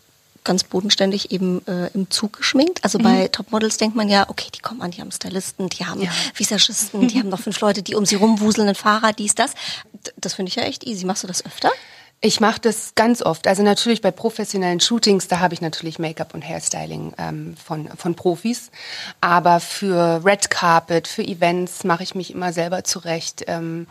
ganz 0.45 0.63
bodenständig 0.63 1.31
eben 1.31 1.65
äh, 1.67 1.87
im 1.93 2.09
Zug 2.09 2.37
geschminkt. 2.37 2.83
Also 2.83 2.99
mhm. 2.99 3.03
bei 3.03 3.27
Topmodels 3.27 3.77
denkt 3.77 3.95
man 3.95 4.07
ja, 4.07 4.29
okay, 4.29 4.49
die 4.55 4.61
kommen 4.61 4.81
an, 4.81 4.91
die 4.91 5.01
haben 5.01 5.11
Stylisten, 5.11 5.69
die 5.69 5.85
haben 5.85 6.01
ja. 6.01 6.09
Visagisten, 6.33 7.07
die 7.07 7.19
haben 7.19 7.29
noch 7.29 7.41
fünf 7.41 7.59
Leute, 7.59 7.83
die 7.83 7.95
um 7.95 8.05
sie 8.05 8.15
rumwuseln, 8.15 8.67
einen 8.67 8.75
Fahrer, 8.75 9.11
dies, 9.11 9.35
das. 9.35 9.53
Das 10.17 10.35
finde 10.35 10.49
ich 10.49 10.55
ja 10.55 10.63
echt 10.63 10.85
easy. 10.85 11.05
Machst 11.05 11.23
du 11.23 11.27
das 11.27 11.45
öfter? 11.45 11.71
Ich 12.21 12.39
mache 12.39 12.59
das 12.59 12.95
ganz 12.95 13.21
oft. 13.21 13.47
Also 13.47 13.61
natürlich 13.61 14.01
bei 14.01 14.09
professionellen 14.09 14.79
Shootings, 14.79 15.27
da 15.27 15.39
habe 15.41 15.53
ich 15.53 15.61
natürlich 15.61 15.99
Make-up 15.99 16.33
und 16.33 16.41
Hairstyling 16.41 17.13
ähm, 17.17 17.55
von, 17.63 17.87
von 17.89 18.15
Profis. 18.15 18.71
Aber 19.21 19.59
für 19.59 20.21
Red 20.25 20.49
Carpet, 20.49 21.07
für 21.07 21.23
Events 21.23 21.83
mache 21.83 22.03
ich 22.03 22.15
mich 22.15 22.33
immer 22.33 22.51
selber 22.51 22.83
zurecht. 22.83 23.43
Ähm, 23.47 23.85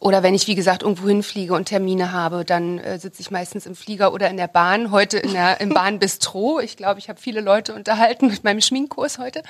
oder 0.00 0.22
wenn 0.22 0.34
ich, 0.34 0.46
wie 0.46 0.54
gesagt, 0.54 0.82
irgendwo 0.82 1.08
hinfliege 1.08 1.54
und 1.54 1.66
Termine 1.66 2.12
habe, 2.12 2.44
dann 2.44 2.78
äh, 2.78 2.98
sitze 2.98 3.22
ich 3.22 3.30
meistens 3.30 3.66
im 3.66 3.76
Flieger 3.76 4.12
oder 4.12 4.28
in 4.28 4.36
der 4.36 4.48
Bahn. 4.48 4.90
Heute 4.90 5.18
in 5.18 5.32
der, 5.32 5.60
im 5.60 5.70
Bahnbistro. 5.70 6.60
Ich 6.60 6.76
glaube, 6.76 6.98
ich 6.98 7.08
habe 7.08 7.20
viele 7.20 7.40
Leute 7.40 7.74
unterhalten 7.74 8.26
mit 8.26 8.42
meinem 8.42 8.60
Schminkkurs 8.60 9.18
heute 9.18 9.42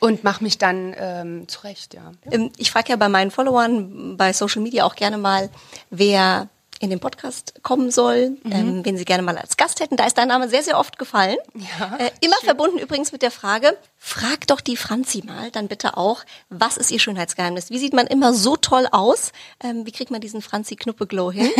und 0.00 0.24
mache 0.24 0.42
mich 0.42 0.58
dann 0.58 0.94
ähm, 0.98 1.46
zurecht. 1.46 1.94
Ja. 1.94 2.12
Ähm, 2.30 2.52
ich 2.56 2.70
frage 2.70 2.90
ja 2.90 2.96
bei 2.96 3.08
meinen 3.08 3.30
Followern 3.30 4.16
bei 4.16 4.32
Social 4.32 4.62
Media 4.62 4.84
auch 4.84 4.96
gerne 4.96 5.18
mal, 5.18 5.50
wer 5.90 6.48
in 6.80 6.90
den 6.90 7.00
Podcast 7.00 7.54
kommen 7.62 7.90
soll, 7.90 8.30
mhm. 8.42 8.52
ähm, 8.52 8.84
wen 8.84 8.96
Sie 8.96 9.04
gerne 9.04 9.22
mal 9.22 9.38
als 9.38 9.56
Gast 9.56 9.80
hätten. 9.80 9.96
Da 9.96 10.06
ist 10.06 10.18
dein 10.18 10.28
Name 10.28 10.48
sehr, 10.48 10.62
sehr 10.62 10.78
oft 10.78 10.98
gefallen. 10.98 11.36
Ja, 11.54 11.96
äh, 11.96 12.10
immer 12.20 12.36
schön. 12.36 12.46
verbunden 12.46 12.78
übrigens 12.78 13.12
mit 13.12 13.22
der 13.22 13.30
Frage, 13.30 13.76
Frag 14.08 14.46
doch 14.46 14.60
die 14.60 14.76
Franzi 14.76 15.24
mal 15.26 15.50
dann 15.50 15.66
bitte 15.66 15.96
auch, 15.96 16.22
was 16.48 16.76
ist 16.76 16.92
ihr 16.92 17.00
Schönheitsgeheimnis? 17.00 17.70
Wie 17.70 17.78
sieht 17.78 17.92
man 17.92 18.06
immer 18.06 18.32
so 18.34 18.56
toll 18.56 18.86
aus? 18.92 19.32
Ähm, 19.60 19.84
wie 19.84 19.90
kriegt 19.90 20.12
man 20.12 20.20
diesen 20.20 20.42
Franzi 20.42 20.76
Knuppe 20.76 21.08
Glow 21.08 21.32
hin? 21.32 21.50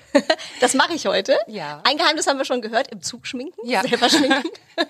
das 0.60 0.72
mache 0.72 0.94
ich 0.94 1.04
heute. 1.04 1.36
Ja. 1.46 1.82
Ein 1.84 1.98
Geheimnis 1.98 2.26
haben 2.26 2.38
wir 2.38 2.46
schon 2.46 2.62
gehört, 2.62 2.88
im 2.90 3.02
Zug 3.02 3.26
schminken, 3.26 3.60
Ja. 3.68 3.82
selber 3.82 4.08
schminken. 4.08 4.48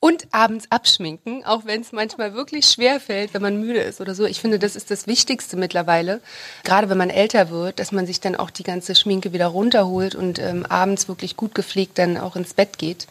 Und 0.00 0.28
abends 0.32 0.64
abschminken, 0.70 1.44
auch 1.44 1.66
wenn 1.66 1.82
es 1.82 1.92
manchmal 1.92 2.32
wirklich 2.32 2.66
schwer 2.66 2.98
fällt, 2.98 3.34
wenn 3.34 3.42
man 3.42 3.60
müde 3.60 3.80
ist 3.80 4.00
oder 4.00 4.14
so. 4.14 4.24
Ich 4.24 4.40
finde, 4.40 4.58
das 4.58 4.74
ist 4.74 4.90
das 4.90 5.06
Wichtigste 5.06 5.58
mittlerweile. 5.58 6.22
Gerade 6.64 6.88
wenn 6.88 6.96
man 6.96 7.10
älter 7.10 7.50
wird, 7.50 7.78
dass 7.78 7.92
man 7.92 8.06
sich 8.06 8.20
dann 8.20 8.36
auch 8.36 8.48
die 8.48 8.62
ganze 8.62 8.94
Schminke 8.94 9.34
wieder 9.34 9.48
runterholt 9.48 10.14
und 10.14 10.38
ähm, 10.38 10.64
abends 10.64 11.08
wirklich 11.08 11.36
gut 11.36 11.54
gepflegt 11.54 11.98
dann 11.98 12.16
auch 12.16 12.36
ins 12.36 12.54
Bett 12.54 12.78
geht. 12.78 13.06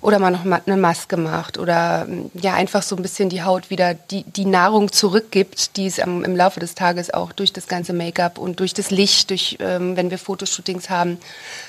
Oder 0.00 0.18
man 0.18 0.32
noch 0.32 0.44
mal 0.44 0.62
eine 0.64 0.76
Maske 0.76 1.16
macht 1.16 1.58
oder 1.58 2.06
ja 2.34 2.54
einfach 2.54 2.82
so 2.82 2.96
ein 2.96 3.02
bisschen 3.02 3.28
die 3.28 3.42
Haut 3.42 3.70
wieder 3.70 3.94
die, 3.94 4.24
die 4.24 4.44
Nahrung 4.44 4.90
zurückgibt, 4.90 5.76
die 5.76 5.86
es 5.86 6.00
am, 6.00 6.24
im 6.24 6.36
Laufe 6.36 6.60
des 6.60 6.74
Tages 6.74 7.12
auch 7.12 7.32
durch 7.32 7.52
das 7.52 7.66
ganze 7.66 7.92
Make-up 7.92 8.38
und 8.38 8.60
durch 8.60 8.74
das 8.74 8.90
Licht, 8.90 9.30
durch 9.30 9.58
ähm, 9.60 9.96
wenn 9.96 10.10
wir 10.10 10.18
Fotoshootings 10.18 10.90
haben, 10.90 11.18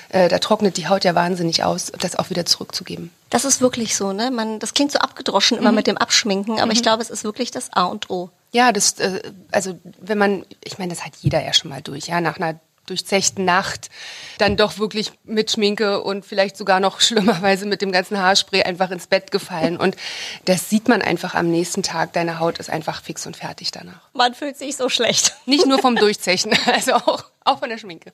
äh, 0.08 0.28
da 0.28 0.38
trocknet 0.38 0.76
die 0.76 0.88
Haut 0.88 1.04
ja 1.04 1.14
wahnsinnig 1.14 1.64
aus, 1.64 1.92
das 1.98 2.16
auch 2.16 2.30
wieder 2.30 2.46
zurückzugeben. 2.46 3.10
Das 3.30 3.44
ist 3.44 3.60
wirklich 3.60 3.96
so, 3.96 4.12
ne? 4.12 4.30
Man, 4.30 4.58
das 4.58 4.74
klingt 4.74 4.92
so 4.92 4.98
abgedroschen 4.98 5.58
immer 5.58 5.72
mit 5.72 5.86
dem 5.86 5.96
Abschminken, 5.96 6.60
aber 6.60 6.72
ich 6.72 6.82
glaube, 6.82 7.02
es 7.02 7.10
ist 7.10 7.24
wirklich 7.24 7.50
das 7.50 7.72
A 7.72 7.84
und 7.84 8.10
O. 8.10 8.30
Ja, 8.52 8.70
das, 8.70 9.00
äh, 9.00 9.20
also 9.50 9.78
wenn 10.00 10.16
man, 10.16 10.46
ich 10.62 10.78
meine, 10.78 10.94
das 10.94 11.04
hat 11.04 11.14
jeder 11.20 11.44
ja 11.44 11.52
schon 11.52 11.70
mal 11.70 11.82
durch, 11.82 12.06
ja, 12.06 12.20
nach 12.20 12.36
einer 12.36 12.60
durchzechten 12.86 13.44
Nacht 13.44 13.90
dann 14.38 14.56
doch 14.56 14.78
wirklich 14.78 15.12
mit 15.24 15.50
Schminke 15.50 16.02
und 16.02 16.24
vielleicht 16.24 16.56
sogar 16.56 16.80
noch 16.80 17.00
schlimmerweise 17.00 17.66
mit 17.66 17.82
dem 17.82 17.92
ganzen 17.92 18.18
Haarspray 18.18 18.62
einfach 18.62 18.90
ins 18.90 19.06
Bett 19.06 19.30
gefallen. 19.30 19.76
Und 19.76 19.96
das 20.44 20.70
sieht 20.70 20.88
man 20.88 21.02
einfach 21.02 21.34
am 21.34 21.50
nächsten 21.50 21.82
Tag. 21.82 22.12
Deine 22.12 22.40
Haut 22.40 22.58
ist 22.58 22.70
einfach 22.70 23.02
fix 23.02 23.26
und 23.26 23.36
fertig 23.36 23.70
danach. 23.70 24.08
Man 24.12 24.34
fühlt 24.34 24.56
sich 24.56 24.76
so 24.76 24.88
schlecht. 24.88 25.34
Nicht 25.46 25.66
nur 25.66 25.78
vom 25.78 25.96
Durchzechen, 26.04 26.56
also 26.66 26.94
auch, 26.94 27.24
auch 27.44 27.58
von 27.58 27.68
der 27.68 27.78
Schminke. 27.78 28.12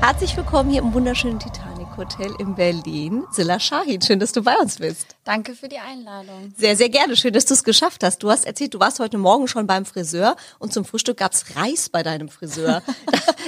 Herzlich 0.00 0.36
willkommen 0.36 0.70
hier 0.70 0.80
im 0.80 0.94
wunderschönen 0.94 1.38
Titanic 1.38 1.69
Hotel 2.00 2.34
in 2.38 2.54
Berlin. 2.54 3.24
Silla 3.30 3.60
Shahid, 3.60 4.06
schön, 4.06 4.18
dass 4.18 4.32
du 4.32 4.42
bei 4.42 4.56
uns 4.56 4.78
bist. 4.78 5.16
Danke 5.24 5.54
für 5.54 5.68
die 5.68 5.78
Einladung. 5.78 6.54
Sehr, 6.56 6.74
sehr 6.74 6.88
gerne. 6.88 7.14
Schön, 7.14 7.34
dass 7.34 7.44
du 7.44 7.52
es 7.52 7.62
geschafft 7.62 8.02
hast. 8.02 8.22
Du 8.22 8.30
hast 8.30 8.46
erzählt, 8.46 8.72
du 8.72 8.80
warst 8.80 9.00
heute 9.00 9.18
Morgen 9.18 9.46
schon 9.48 9.66
beim 9.66 9.84
Friseur 9.84 10.34
und 10.58 10.72
zum 10.72 10.86
Frühstück 10.86 11.18
gab's 11.18 11.44
Reis 11.56 11.90
bei 11.90 12.02
deinem 12.02 12.28
Friseur. 12.28 12.82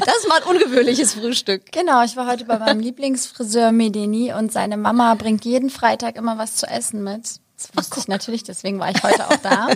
Das 0.05 0.17
ist 0.17 0.29
mal 0.29 0.41
ein 0.43 0.57
ungewöhnliches 0.57 1.15
Frühstück. 1.15 1.71
Genau, 1.71 2.03
ich 2.03 2.17
war 2.17 2.27
heute 2.27 2.45
bei 2.45 2.59
meinem 2.59 2.81
Lieblingsfriseur 2.81 3.73
Medeni 3.73 4.33
und 4.33 4.51
seine 4.51 4.77
Mama 4.77 5.15
bringt 5.15 5.45
jeden 5.45 5.71
Freitag 5.71 6.17
immer 6.17 6.39
was 6.39 6.57
zu 6.57 6.67
essen 6.67 7.05
mit. 7.05 7.41
Das 7.63 7.77
wusste 7.77 8.01
ich 8.01 8.09
natürlich, 8.09 8.43
deswegen 8.43 8.79
war 8.79 8.91
ich 8.91 9.03
heute 9.03 9.29
auch 9.29 9.37
da. 9.37 9.69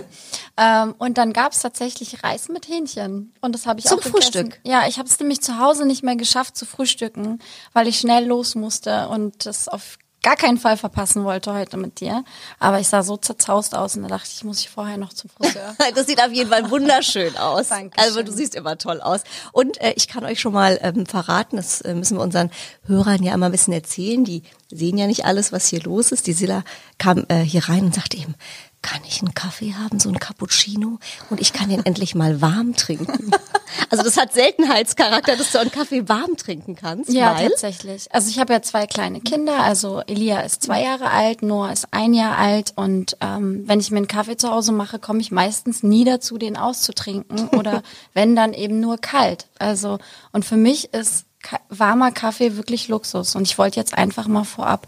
ähm, 0.57 0.95
und 0.97 1.17
dann 1.17 1.33
gab's 1.33 1.61
tatsächlich 1.61 2.23
Reis 2.23 2.49
mit 2.49 2.67
Hähnchen. 2.67 3.33
Und 3.41 3.53
das 3.53 3.65
habe 3.65 3.79
ich 3.79 3.85
Zum 3.85 3.99
auch 3.99 4.03
gegessen. 4.03 4.23
Frühstück? 4.23 4.59
Ja, 4.63 4.87
ich 4.87 4.97
habe 4.97 5.07
es 5.07 5.19
nämlich 5.19 5.41
zu 5.41 5.59
Hause 5.59 5.85
nicht 5.85 6.03
mehr 6.03 6.15
geschafft 6.15 6.57
zu 6.57 6.65
frühstücken, 6.65 7.39
weil 7.73 7.87
ich 7.87 7.99
schnell 7.99 8.25
los 8.25 8.55
musste 8.55 9.07
und 9.09 9.45
das 9.45 9.67
auf 9.67 9.97
gar 10.23 10.35
keinen 10.35 10.57
Fall 10.57 10.77
verpassen 10.77 11.23
wollte 11.23 11.53
heute 11.53 11.77
mit 11.77 11.99
dir. 11.99 12.23
Aber 12.59 12.79
ich 12.79 12.87
sah 12.87 13.03
so 13.03 13.17
zerzaust 13.17 13.75
aus 13.75 13.95
und 13.95 14.03
da 14.03 14.09
dachte 14.09 14.29
ich, 14.33 14.43
muss 14.43 14.59
ich 14.59 14.69
vorher 14.69 14.97
noch 14.97 15.13
zum 15.13 15.29
Friseur. 15.29 15.75
Das 15.95 16.05
sieht 16.05 16.21
auf 16.21 16.31
jeden 16.31 16.49
Fall 16.49 16.69
wunderschön 16.69 17.37
aus. 17.37 17.69
Dankeschön. 17.69 18.03
Also 18.03 18.23
du 18.23 18.31
siehst 18.31 18.55
immer 18.55 18.77
toll 18.77 19.01
aus. 19.01 19.21
Und 19.51 19.79
äh, 19.81 19.93
ich 19.95 20.07
kann 20.07 20.25
euch 20.25 20.39
schon 20.39 20.53
mal 20.53 20.79
ähm, 20.81 21.05
verraten, 21.05 21.55
das 21.55 21.81
äh, 21.81 21.93
müssen 21.93 22.17
wir 22.17 22.21
unseren 22.23 22.51
Hörern 22.85 23.23
ja 23.23 23.33
immer 23.33 23.47
ein 23.47 23.51
bisschen 23.51 23.73
erzählen. 23.73 24.25
Die 24.25 24.43
sehen 24.69 24.97
ja 24.97 25.07
nicht 25.07 25.25
alles, 25.25 25.51
was 25.51 25.67
hier 25.67 25.81
los 25.81 26.11
ist. 26.11 26.27
Die 26.27 26.33
Silla 26.33 26.63
kam 26.97 27.25
äh, 27.29 27.39
hier 27.39 27.69
rein 27.69 27.85
und 27.85 27.95
sagte 27.95 28.17
eben, 28.17 28.35
kann 28.81 29.01
ich 29.07 29.21
einen 29.21 29.33
Kaffee 29.33 29.73
haben, 29.73 29.99
so 29.99 30.09
einen 30.09 30.19
Cappuccino? 30.19 30.99
Und 31.29 31.41
ich 31.41 31.53
kann 31.53 31.69
den 31.69 31.85
endlich 31.85 32.15
mal 32.15 32.41
warm 32.41 32.75
trinken. 32.75 33.31
Also 33.89 34.03
das 34.03 34.17
hat 34.17 34.33
Seltenheitscharakter, 34.33 35.35
dass 35.35 35.51
du 35.51 35.59
einen 35.59 35.71
Kaffee 35.71 36.07
warm 36.09 36.35
trinken 36.37 36.75
kannst. 36.75 37.11
Ja, 37.11 37.35
tatsächlich. 37.35 38.07
Also 38.11 38.29
ich 38.29 38.39
habe 38.39 38.53
ja 38.53 38.61
zwei 38.61 38.87
kleine 38.87 39.19
Kinder. 39.19 39.61
Also 39.61 40.01
Elia 40.07 40.39
ist 40.39 40.63
zwei 40.63 40.83
Jahre 40.83 41.11
alt, 41.11 41.41
Noah 41.41 41.71
ist 41.71 41.87
ein 41.91 42.13
Jahr 42.13 42.37
alt. 42.37 42.73
Und 42.75 43.17
ähm, 43.21 43.63
wenn 43.67 43.79
ich 43.79 43.91
mir 43.91 43.97
einen 43.97 44.07
Kaffee 44.07 44.37
zu 44.37 44.49
Hause 44.49 44.71
mache, 44.71 44.99
komme 44.99 45.19
ich 45.19 45.31
meistens 45.31 45.83
nie 45.83 46.05
dazu, 46.05 46.37
den 46.37 46.57
auszutrinken. 46.57 47.49
Oder 47.57 47.83
wenn 48.13 48.35
dann 48.35 48.53
eben 48.53 48.79
nur 48.79 48.97
kalt. 48.97 49.47
Also 49.59 49.99
und 50.31 50.45
für 50.45 50.57
mich 50.57 50.93
ist 50.93 51.25
warmer 51.69 52.11
Kaffee 52.11 52.57
wirklich 52.57 52.87
Luxus. 52.87 53.35
Und 53.35 53.43
ich 53.43 53.57
wollte 53.57 53.79
jetzt 53.79 53.97
einfach 53.97 54.27
mal 54.27 54.43
vorab 54.43 54.87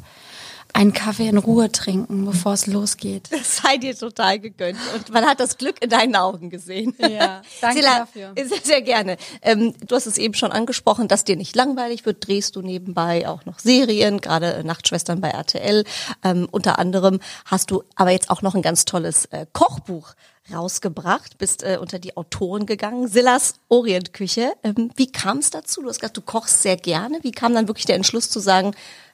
einen 0.74 0.94
Kaffee 0.94 1.28
in 1.28 1.38
Ruhe 1.38 1.72
trinken, 1.72 2.26
bevor 2.26 2.54
es 2.54 2.68
losgeht. 2.68 3.30
Das 3.32 3.58
sei 3.58 3.78
dir 3.78 3.98
total 3.98 4.40
gegönnt. 4.40 4.78
Und 4.96 5.10
man 5.10 5.26
hat 5.26 5.40
das 5.40 5.58
Glück 5.58 5.82
in 5.82 5.90
deinen 5.90 6.16
Augen 6.16 6.50
gesehen. 6.50 6.96
Ja, 7.00 7.42
danke 7.62 7.78
Silla, 7.82 8.00
dafür. 8.00 8.34
Sehr, 8.36 8.62
sehr 8.64 8.82
gerne. 8.82 9.18
Ähm, 9.42 9.74
du 9.86 9.96
hast 9.96 10.06
es 10.06 10.18
eben 10.18 10.34
schon 10.34 10.52
angesprochen, 10.52 11.08
dass 11.08 11.24
dir 11.24 11.36
nicht 11.36 11.56
langweilig 11.56 12.06
wird. 12.06 12.28
Drehst 12.28 12.56
du 12.56 12.62
nebenbei 12.62 13.28
auch 13.28 13.46
noch 13.46 13.60
Serien, 13.60 14.22
gerade 14.22 14.54
äh, 14.54 14.64
Nachtschwestern 14.64 15.22
bei 15.22 15.30
RTL. 15.30 15.84
Ähm, 16.24 16.48
unter 16.52 16.80
anderem 16.80 17.20
hast 17.46 17.72
du 17.72 17.84
aber 17.96 18.12
jetzt 18.12 18.30
auch 18.30 18.42
noch 18.42 18.56
ein 18.56 18.62
ganz 18.62 18.86
tolles 18.86 19.26
äh, 19.26 19.46
Kochbuch 19.52 20.14
rausgebracht, 20.54 21.38
bist 21.38 21.64
äh, 21.64 21.78
unter 21.80 22.00
die 22.00 22.18
Autoren 22.18 22.66
gegangen, 22.66 23.08
Sillas 23.08 23.56
Orientküche. 23.68 24.54
Ähm, 24.64 24.92
wie 24.96 25.12
kam 25.12 25.40
es 25.40 25.50
dazu? 25.50 25.82
Du 25.82 25.90
hast 25.90 26.00
gesagt, 26.00 26.18
du 26.18 26.22
kochst 26.22 26.62
sehr 26.62 26.78
gerne. 26.78 27.20
Wie 27.22 27.32
kam 27.32 27.54
dann 27.54 27.68
wirklich 27.68 27.86
der 27.86 27.96
Entschluss 27.96 28.30
zu 28.30 28.40
sagen, 28.40 28.74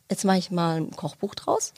jetzt 0.09 0.25
mache 0.25 0.37
ich 0.37 0.51
mal 0.51 0.77
ein 0.77 0.91
Kochbuch 0.91 1.35
draus? 1.35 1.73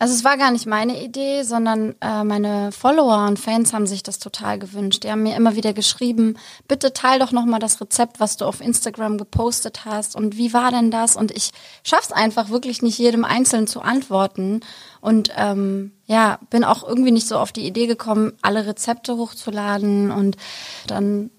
Also 0.00 0.14
es 0.14 0.22
war 0.22 0.36
gar 0.36 0.52
nicht 0.52 0.66
meine 0.66 1.02
Idee, 1.02 1.42
sondern 1.42 1.96
äh, 2.00 2.22
meine 2.22 2.70
Follower 2.70 3.26
und 3.26 3.36
Fans 3.36 3.72
haben 3.72 3.88
sich 3.88 4.04
das 4.04 4.20
total 4.20 4.56
gewünscht. 4.56 5.02
Die 5.02 5.10
haben 5.10 5.24
mir 5.24 5.34
immer 5.34 5.56
wieder 5.56 5.72
geschrieben, 5.72 6.36
bitte 6.68 6.92
teil 6.92 7.18
doch 7.18 7.32
noch 7.32 7.44
mal 7.46 7.58
das 7.58 7.80
Rezept, 7.80 8.20
was 8.20 8.36
du 8.36 8.44
auf 8.44 8.60
Instagram 8.60 9.18
gepostet 9.18 9.84
hast 9.84 10.14
und 10.14 10.36
wie 10.36 10.52
war 10.52 10.70
denn 10.70 10.92
das? 10.92 11.16
Und 11.16 11.32
ich 11.32 11.50
schaff's 11.82 12.12
einfach 12.12 12.48
wirklich 12.48 12.80
nicht 12.80 12.96
jedem 12.96 13.24
einzeln 13.24 13.66
zu 13.66 13.80
antworten 13.80 14.60
und 15.00 15.32
ähm, 15.36 15.90
ja 16.06 16.38
bin 16.48 16.62
auch 16.62 16.86
irgendwie 16.86 17.10
nicht 17.10 17.26
so 17.26 17.36
auf 17.36 17.50
die 17.50 17.66
Idee 17.66 17.88
gekommen, 17.88 18.34
alle 18.40 18.66
Rezepte 18.66 19.16
hochzuladen 19.16 20.12
und 20.12 20.36
dann 20.86 21.30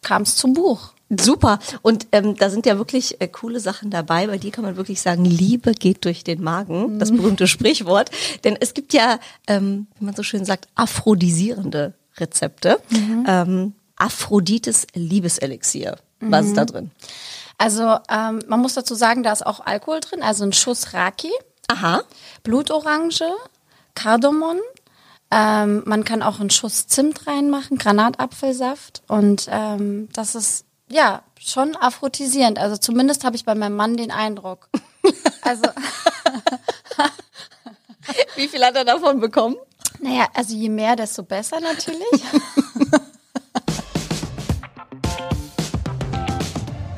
kam 0.00 0.22
es 0.22 0.36
zum 0.36 0.54
Buch. 0.54 0.94
Super. 1.08 1.60
Und 1.82 2.08
ähm, 2.10 2.36
da 2.36 2.50
sind 2.50 2.66
ja 2.66 2.78
wirklich 2.78 3.20
äh, 3.20 3.28
coole 3.28 3.60
Sachen 3.60 3.90
dabei. 3.90 4.26
Bei 4.26 4.38
dir 4.38 4.50
kann 4.50 4.64
man 4.64 4.76
wirklich 4.76 5.00
sagen, 5.00 5.24
Liebe 5.24 5.72
geht 5.72 6.04
durch 6.04 6.24
den 6.24 6.42
Magen, 6.42 6.98
das 6.98 7.12
berühmte 7.12 7.46
Sprichwort. 7.46 8.10
Denn 8.42 8.56
es 8.58 8.74
gibt 8.74 8.92
ja, 8.92 9.20
ähm, 9.46 9.86
wie 9.98 10.04
man 10.04 10.16
so 10.16 10.24
schön 10.24 10.44
sagt, 10.44 10.66
aphrodisierende 10.74 11.94
Rezepte. 12.18 12.80
Ähm, 13.26 13.74
Aphrodites 13.96 14.86
Liebeselixier. 14.94 15.96
Was 16.20 16.46
ist 16.46 16.56
da 16.56 16.64
drin? 16.64 16.90
Also 17.58 17.98
ähm, 18.10 18.42
man 18.46 18.60
muss 18.60 18.74
dazu 18.74 18.94
sagen, 18.94 19.22
da 19.22 19.32
ist 19.32 19.46
auch 19.46 19.60
Alkohol 19.60 20.00
drin, 20.00 20.22
also 20.22 20.44
ein 20.44 20.52
Schuss 20.52 20.92
Raki. 20.92 21.30
Aha. 21.68 22.02
Blutorange, 22.42 23.34
Kardamom. 23.94 24.58
Ähm, 25.30 25.82
man 25.86 26.04
kann 26.04 26.22
auch 26.22 26.40
einen 26.40 26.50
Schuss 26.50 26.86
Zimt 26.86 27.26
reinmachen, 27.26 27.78
Granatapfelsaft. 27.78 29.02
Und 29.08 29.48
ähm, 29.50 30.08
das 30.12 30.34
ist 30.34 30.65
ja 30.90 31.22
schon 31.40 31.76
aphrodisierend. 31.76 32.58
Also 32.58 32.76
zumindest 32.76 33.24
habe 33.24 33.36
ich 33.36 33.44
bei 33.44 33.54
meinem 33.54 33.76
Mann 33.76 33.96
den 33.96 34.10
Eindruck. 34.10 34.68
Also, 35.42 35.62
Wie 38.34 38.48
viel 38.48 38.64
hat 38.64 38.74
er 38.74 38.84
davon 38.84 39.20
bekommen? 39.20 39.54
naja, 40.00 40.26
also 40.34 40.54
je 40.56 40.68
mehr, 40.68 40.96
desto 40.96 41.22
besser 41.22 41.60
natürlich. 41.60 42.08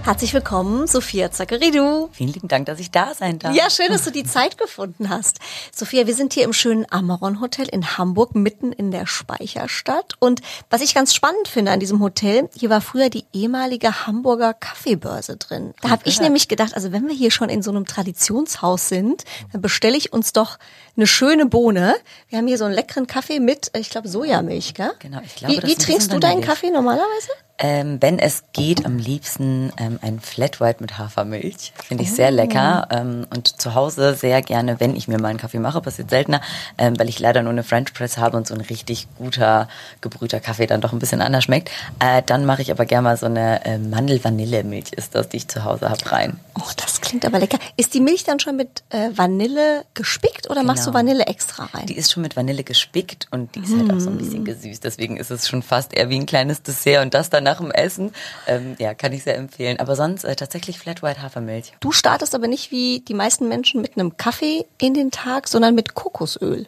Herzlich 0.09 0.33
willkommen, 0.33 0.87
Sophia 0.87 1.31
Zackeridou. 1.31 2.09
Vielen 2.13 2.33
lieben 2.33 2.49
Dank, 2.49 2.65
dass 2.65 2.81
ich 2.81 2.91
da 2.91 3.13
sein 3.13 3.39
darf. 3.39 3.55
Ja, 3.55 3.69
schön, 3.69 3.89
dass 3.91 4.05
du 4.05 4.11
die 4.11 4.25
Zeit 4.25 4.57
gefunden 4.57 5.11
hast. 5.11 5.39
Sophia, 5.71 6.07
wir 6.07 6.15
sind 6.15 6.33
hier 6.33 6.45
im 6.45 6.55
schönen 6.55 6.91
Amaron 6.91 7.43
Hotel 7.43 7.69
in 7.69 7.99
Hamburg, 7.99 8.35
mitten 8.35 8.73
in 8.73 8.91
der 8.91 9.07
Speicherstadt. 9.07 10.15
Und 10.19 10.41
was 10.71 10.81
ich 10.81 10.95
ganz 10.95 11.13
spannend 11.13 11.47
finde 11.47 11.73
an 11.73 11.79
diesem 11.79 12.01
Hotel, 12.01 12.49
hier 12.57 12.71
war 12.71 12.81
früher 12.81 13.11
die 13.11 13.27
ehemalige 13.35 14.07
Hamburger 14.07 14.55
Kaffeebörse 14.55 15.37
drin. 15.37 15.75
Da 15.83 15.91
habe 15.91 16.05
ich 16.07 16.23
nämlich 16.23 16.49
gedacht, 16.49 16.73
also 16.75 16.91
wenn 16.91 17.07
wir 17.07 17.15
hier 17.15 17.31
schon 17.31 17.51
in 17.51 17.61
so 17.63 17.71
einem 17.71 17.85
Traditionshaus 17.85 18.89
sind, 18.89 19.25
dann 19.53 19.61
bestelle 19.61 19.99
ich 19.99 20.15
uns 20.15 20.33
doch 20.33 20.59
eine 20.97 21.07
schöne 21.07 21.45
Bohne. 21.45 21.95
Wir 22.31 22.39
haben 22.39 22.47
hier 22.47 22.57
so 22.57 22.65
einen 22.65 22.73
leckeren 22.73 23.07
Kaffee 23.07 23.41
mit, 23.41 23.73
ich 23.77 23.91
glaube, 23.91 24.09
Sojamilch, 24.09 24.73
gell? 24.73 24.93
Genau, 25.01 25.21
ich 25.23 25.37
glaube, 25.37 25.63
Wie, 25.63 25.67
wie 25.67 25.75
trinkst 25.75 26.11
du 26.11 26.19
deinen. 26.19 26.41
Kaffee 26.41 26.71
normalerweise? 26.71 27.29
Ähm, 27.59 27.99
wenn 28.01 28.19
es 28.19 28.45
geht, 28.53 28.87
am 28.87 28.99
liebsten 28.99 29.73
ähm, 29.79 29.99
ein 30.03 30.21
Flat 30.21 30.61
White 30.61 30.79
mit 30.81 30.97
Hafermilch. 30.99 31.73
Finde 31.87 32.05
ich 32.05 32.13
sehr 32.13 32.31
lecker. 32.31 32.87
Ähm, 32.91 33.27
und 33.35 33.61
zu 33.61 33.75
Hause 33.75 34.15
sehr 34.15 34.43
gerne, 34.43 34.79
wenn 34.81 34.95
ich 34.95 35.09
mir 35.09 35.19
mal 35.21 35.29
einen 35.29 35.39
Kaffee 35.39 35.59
mache, 35.59 35.81
passiert 35.81 36.11
seltener, 36.11 36.41
ähm, 36.79 36.99
weil 36.99 37.09
ich 37.09 37.19
leider 37.19 37.43
nur 37.43 37.53
eine 37.53 37.65
French 37.65 37.93
Press 37.95 38.17
habe 38.19 38.37
und 38.37 38.47
so 38.47 38.55
ein 38.55 38.61
richtig 38.61 39.09
guter, 39.19 39.69
gebrühter 40.01 40.41
Kaffee 40.41 40.67
dann 40.67 40.81
doch 40.81 40.93
ein 40.93 40.99
bisschen 41.01 41.21
anders 41.21 41.45
schmeckt. 41.45 41.71
Äh, 41.99 42.23
dann 42.25 42.45
mache 42.45 42.63
ich 42.63 42.71
aber 42.71 42.87
gerne 42.87 43.03
mal 43.03 43.17
so 43.17 43.27
eine 43.27 43.65
äh, 43.65 43.79
Mandel-Vanille-Milch 43.79 44.93
ist 44.93 45.15
das, 45.15 45.29
die 45.29 45.39
ich 45.39 45.49
zu 45.49 45.65
Hause 45.65 45.91
habe, 45.91 46.13
rein. 46.13 46.39
Oh, 46.59 46.71
das 46.77 47.01
klingt 47.01 47.25
aber 47.27 47.39
lecker. 47.41 47.59
Ist 47.77 47.95
die 47.95 48.01
Milch 48.01 48.25
dann 48.25 48.39
schon 48.41 48.57
mit 48.57 48.83
äh, 48.91 49.11
Vanille 49.15 49.85
gespickt 49.95 50.49
oder 50.51 50.63
machst 50.63 50.87
du 50.87 50.91
Genau. 50.91 50.99
Vanille 51.01 51.27
extra 51.27 51.65
rein? 51.67 51.87
Die 51.87 51.97
ist 51.97 52.13
schon 52.13 52.23
mit 52.23 52.35
Vanille 52.37 52.65
gespickt 52.65 53.27
und 53.31 53.55
die 53.55 53.61
ist 53.61 53.77
halt 53.77 53.93
auch 53.93 54.01
so 54.01 54.11
ein 54.11 54.17
bisschen 54.19 54.45
gesüßt. 54.45 54.83
Deswegen 54.85 55.17
ist 55.17 55.31
es 55.31 55.49
schon 55.49 55.63
fast 55.63 55.93
eher 55.93 56.09
wie 56.09 56.17
ein 56.19 56.27
kleines 56.27 56.63
Dessert 56.63 57.03
und 57.05 57.15
das 57.15 57.31
dann 57.31 57.45
nach 57.49 57.59
dem 57.59 57.71
Essen. 57.71 58.13
Ähm, 58.47 58.77
ja, 58.79 58.95
kann 58.95 59.13
ich 59.13 59.25
sehr 59.25 59.37
empfehlen. 59.37 59.81
Aber 59.81 59.97
sonst 59.97 60.25
äh, 60.25 60.37
tatsächlich 60.37 60.79
Flat 60.79 61.03
White 61.03 61.23
Hafermilch. 61.23 61.73
Du 61.81 61.93
startest 61.93 62.35
aber 62.35 62.47
nicht 62.47 62.71
wie 62.71 63.01
die 63.01 63.15
meisten 63.15 63.49
Menschen 63.49 63.81
mit 63.81 63.97
einem 63.97 64.17
Kaffee 64.17 64.67
in 64.81 64.95
den 64.95 65.11
Tag, 65.11 65.49
sondern 65.49 65.75
mit 65.75 65.95
Kokosöl. 65.95 66.67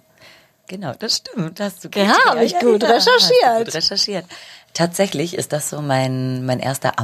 Genau, 0.68 0.92
das 0.98 1.16
stimmt. 1.16 1.60
Hast 1.60 1.84
du 1.84 1.88
Ja, 1.96 2.16
hab 2.26 2.40
ich 2.40 2.56
gut 2.58 2.84
hast 2.84 3.06
du 3.06 3.10
recherchiert. 3.10 3.64
Gut 3.66 3.74
recherchiert. 3.74 4.24
Tatsächlich 4.72 5.34
ist 5.34 5.52
das 5.52 5.68
so 5.68 5.82
mein, 5.82 6.46
mein 6.46 6.60
erster 6.60 6.98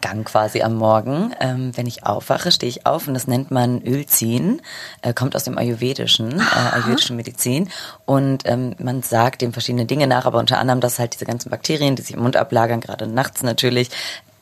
Amtsgang 0.00 0.24
quasi 0.24 0.62
am 0.62 0.76
Morgen. 0.76 1.34
Ähm, 1.40 1.72
wenn 1.76 1.86
ich 1.86 2.04
aufwache, 2.04 2.50
stehe 2.50 2.70
ich 2.70 2.86
auf 2.86 3.06
und 3.06 3.14
das 3.14 3.26
nennt 3.26 3.50
man 3.50 3.82
Ölziehen. 3.82 4.62
Äh, 5.02 5.12
kommt 5.12 5.36
aus 5.36 5.44
dem 5.44 5.58
Ayurvedischen, 5.58 6.40
äh, 6.40 6.74
ayurvedischen 6.74 7.16
Medizin. 7.16 7.68
Und 8.06 8.42
ähm, 8.46 8.74
man 8.78 9.02
sagt 9.02 9.42
dem 9.42 9.52
verschiedene 9.52 9.86
Dinge 9.86 10.06
nach, 10.06 10.26
aber 10.26 10.38
unter 10.38 10.58
anderem, 10.58 10.80
dass 10.80 10.98
halt 10.98 11.14
diese 11.14 11.26
ganzen 11.26 11.50
Bakterien, 11.50 11.96
die 11.96 12.02
sich 12.02 12.16
im 12.16 12.22
Mund 12.22 12.36
ablagern, 12.36 12.80
gerade 12.80 13.06
nachts 13.06 13.42
natürlich, 13.42 13.90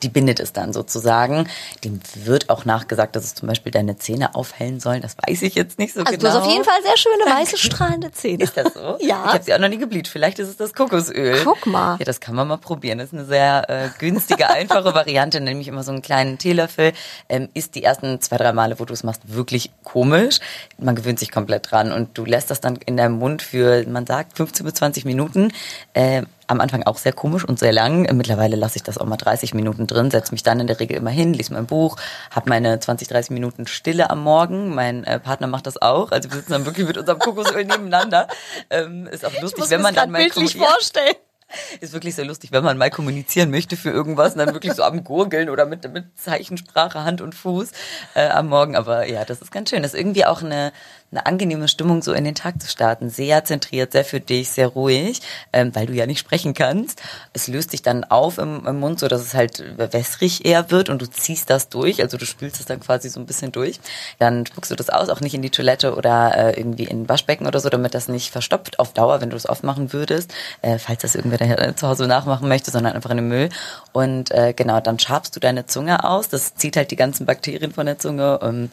die 0.03 0.09
bindet 0.09 0.41
es 0.41 0.53
dann 0.53 0.73
sozusagen. 0.73 1.49
Dem 1.85 2.01
wird 2.15 2.51
auch 2.51 2.65
nachgesagt, 2.65 3.17
dass 3.17 3.25
es 3.25 3.35
zum 3.35 3.49
Beispiel 3.49 3.73
deine 3.73 3.99
Zähne 3.99 4.35
aufhellen 4.35 4.81
sollen. 4.81 5.03
Das 5.03 5.17
weiß 5.27 5.43
ich 5.43 5.55
jetzt 5.55 5.79
nicht 5.79 5.95
so 5.95 6.01
Also 6.01 6.13
genau. 6.13 6.23
du 6.23 6.29
hast 6.29 6.43
auf 6.45 6.51
jeden 6.51 6.65
Fall 6.65 6.83
sehr 6.83 6.97
schöne, 6.97 7.25
weiße, 7.25 7.57
strahlende 7.59 8.13
Zähne. 8.13 8.45
Ist 8.45 8.57
das 8.57 8.75
so? 8.75 8.97
Ja. 9.09 9.25
Ich 9.27 9.33
habe 9.33 9.45
sie 9.45 9.55
auch 9.55 9.59
noch 9.59 9.69
nie 9.69 9.79
gebläht. 9.79 10.09
Vielleicht 10.09 10.39
ist 10.39 10.49
es 10.49 10.57
das 10.57 10.75
Kokosöl. 10.75 11.41
Guck 11.45 11.67
mal. 11.67 11.97
Ja, 11.99 12.05
das 12.05 12.21
kann 12.21 12.35
man 12.35 12.47
mal 12.47 12.59
probieren. 12.59 12.99
Das 12.99 13.09
ist 13.09 13.15
eine 13.15 13.25
sehr 13.25 13.69
äh, 13.69 13.89
günstige, 13.99 14.49
einfache 14.51 14.95
Variante. 14.95 15.41
Nämlich 15.41 15.69
immer 15.69 15.83
so 15.83 15.93
einen 15.93 16.03
kleinen 16.03 16.37
Teelöffel. 16.37 16.93
Ähm, 17.29 17.49
ist 17.55 17.75
die 17.75 17.85
ersten 17.85 18.21
zwei, 18.21 18.37
drei 18.37 18.53
Male, 18.53 18.79
wo 18.79 18.85
du 18.85 18.93
es 18.93 19.03
machst, 19.03 19.23
wirklich 19.25 19.71
komisch. 19.83 20.41
Man 20.79 20.95
gewöhnt 20.95 21.19
sich 21.19 21.31
komplett 21.31 21.71
dran 21.71 21.93
und 21.93 22.19
du 22.19 22.25
lässt 22.25 22.51
das 22.51 22.61
dann 22.61 22.77
in 22.85 22.97
deinem 22.97 23.19
Mund 23.19 23.43
für, 23.43 23.87
man 23.89 24.07
sagt, 24.07 24.37
15 24.37 24.65
bis 24.65 24.75
20 24.75 25.05
Minuten. 25.05 25.53
Äh, 25.95 26.23
am 26.49 26.61
Anfang 26.61 26.83
auch 26.83 26.99
sehr 26.99 27.13
komisch 27.13 27.45
und 27.45 27.59
sehr 27.59 27.73
lang. 27.73 28.09
Mittlerweile 28.17 28.57
lasse 28.57 28.77
ich 28.77 28.83
das 28.83 28.99
auch 28.99 29.07
mal 29.07 29.17
30 29.17 29.55
Minuten 29.55 29.87
drin, 29.87 30.11
setze 30.11 30.33
mich 30.33 30.43
dann 30.43 30.61
in 30.61 30.67
der 30.67 30.81
Regel 30.81 30.97
immer 30.97 31.11
hin, 31.11 31.33
lese 31.35 31.53
mein 31.53 31.67
Buch, 31.67 31.97
habe 32.31 32.49
meine 32.49 32.81
20, 32.81 33.09
30 33.09 33.31
Minuten 33.31 33.67
Stille 33.67 34.11
am 34.11 34.23
Morgen. 34.23 34.75
Mein 34.75 35.05
äh, 35.05 35.21
Partner 35.21 35.47
macht 35.47 35.67
das 35.67 35.81
auch. 35.81 36.11
Also 36.11 36.31
wir 36.31 36.37
sitzen 36.39 36.53
dann 36.53 36.67
wirklich 36.67 36.87
mit 36.87 36.99
unserem 36.99 37.19
Kokosöl 37.19 37.65
nebeneinander. 37.65 38.27
Ähm, 38.71 39.07
ist 39.07 39.25
auch 39.25 39.41
lustig, 39.41 39.65
wenn 39.69 39.83
man 39.83 39.95
dann 39.95 40.11
mal 40.11 40.23
bildlich 40.23 40.55
ja. 40.55 40.65
vorstellen. 40.65 41.15
Ist 41.81 41.93
wirklich 41.93 42.15
sehr 42.15 42.25
lustig, 42.25 42.53
wenn 42.53 42.65
man 42.65 42.77
mal 42.77 42.91
kommunizieren 42.91 43.51
möchte 43.51 43.77
für 43.77 43.91
irgendwas 43.91 44.33
und 44.33 44.39
dann 44.39 44.53
wirklich 44.53 44.75
so 44.75 44.83
am 44.83 45.05
Gurgeln 45.05 45.49
oder 45.49 45.67
mit, 45.67 45.91
mit 45.93 46.05
Zeichensprache, 46.19 47.05
Hand 47.05 47.21
und 47.21 47.35
Fuß 47.35 47.71
äh, 48.15 48.29
am 48.29 48.49
Morgen. 48.49 48.77
Aber 48.77 49.07
ja, 49.07 49.25
das 49.25 49.41
ist 49.41 49.51
ganz 49.51 49.71
schön. 49.71 49.83
Das 49.83 49.95
ist 49.95 50.01
irgendwie 50.01 50.25
auch 50.25 50.43
eine, 50.43 50.73
eine 51.11 51.25
angenehme 51.25 51.69
Stimmung, 51.69 52.03
so 52.03 52.13
in 52.13 52.25
den 52.25 52.35
Tag 52.35 52.61
zu 52.61 52.69
starten. 52.69 53.09
Sehr 53.09 53.45
zentriert, 53.45 53.93
sehr 53.93 54.05
für 54.05 54.21
dich, 54.21 54.51
sehr 54.51 54.69
ruhig, 54.69 55.23
ähm, 55.53 55.75
weil 55.75 55.87
du 55.87 55.95
ja 55.95 56.07
nicht 56.07 56.19
sprechen 56.19 56.53
kannst. 56.53 57.01
Es 57.33 57.49
löst 57.49 57.73
dich 57.73 57.81
dann 57.81 58.05
auf 58.05 58.37
im, 58.37 58.67
im 58.67 58.79
Mund, 58.79 59.01
so 59.01 59.09
dass 59.09 59.23
es 59.23 59.33
halt 59.33 59.63
wässrig 59.77 60.45
eher 60.45 60.71
wird 60.71 60.91
und 60.91 61.01
du 61.01 61.07
ziehst 61.07 61.49
das 61.49 61.71
durch. 61.71 62.03
Also 62.03 62.19
du 62.19 62.27
spülst 62.27 62.61
es 62.61 62.67
dann 62.67 62.81
quasi 62.81 63.09
so 63.09 63.21
ein 63.21 63.27
bisschen 63.27 63.53
durch. 63.53 63.81
Dann 64.19 64.45
spuckst 64.45 64.71
du 64.71 64.75
das 64.75 64.91
aus, 64.91 65.09
auch 65.09 65.21
nicht 65.21 65.35
in 65.35 65.41
die 65.41 65.51
Toilette 65.51 65.95
oder 65.95 66.37
äh, 66.37 66.59
irgendwie 66.59 66.85
in 66.85 67.03
ein 67.03 67.09
Waschbecken 67.09 67.47
oder 67.47 67.61
so, 67.61 67.71
damit 67.71 67.95
das 67.95 68.09
nicht 68.09 68.31
verstopft 68.31 68.79
auf 68.79 68.93
Dauer, 68.93 69.23
wenn 69.23 69.31
du 69.31 69.37
es 69.37 69.47
aufmachen 69.47 69.95
würdest, 69.95 70.35
äh, 70.61 70.79
falls 70.79 71.01
das 71.01 71.15
irgendwer 71.15 71.39
zu 71.77 71.89
Hause 71.89 72.07
nachmachen 72.07 72.49
möchte, 72.49 72.71
sondern 72.71 72.93
einfach 72.93 73.11
in 73.11 73.17
den 73.17 73.29
Müll. 73.29 73.49
Und 73.93 74.31
äh, 74.31 74.53
genau, 74.55 74.81
dann 74.81 74.99
schabst 74.99 75.35
du 75.35 75.41
deine 75.41 75.65
Zunge 75.65 76.05
aus. 76.05 76.29
Das 76.29 76.55
zieht 76.55 76.77
halt 76.77 76.91
die 76.91 76.97
ganzen 76.97 77.25
Bakterien 77.25 77.73
von 77.73 77.87
der 77.87 77.99
Zunge. 77.99 78.41
Ähm, 78.43 78.71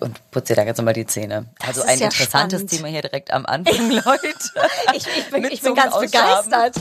und 0.00 0.30
putzt 0.30 0.48
dir 0.50 0.56
da 0.56 0.64
ganz 0.64 0.78
normal 0.78 0.94
die 0.94 1.06
Zähne. 1.06 1.46
also 1.66 1.82
ist 1.82 1.88
ein 1.88 1.98
ja 1.98 2.06
interessantes 2.06 2.60
spannend. 2.60 2.70
Thema 2.70 2.88
hier 2.88 3.02
direkt 3.02 3.32
am 3.32 3.46
Anfang, 3.46 3.90
Leute. 3.90 4.34
Ich, 4.94 5.06
ich 5.06 5.30
bin, 5.30 5.44
ich 5.44 5.60
bin 5.60 5.74
ganz 5.74 5.98
begeistert. 5.98 6.74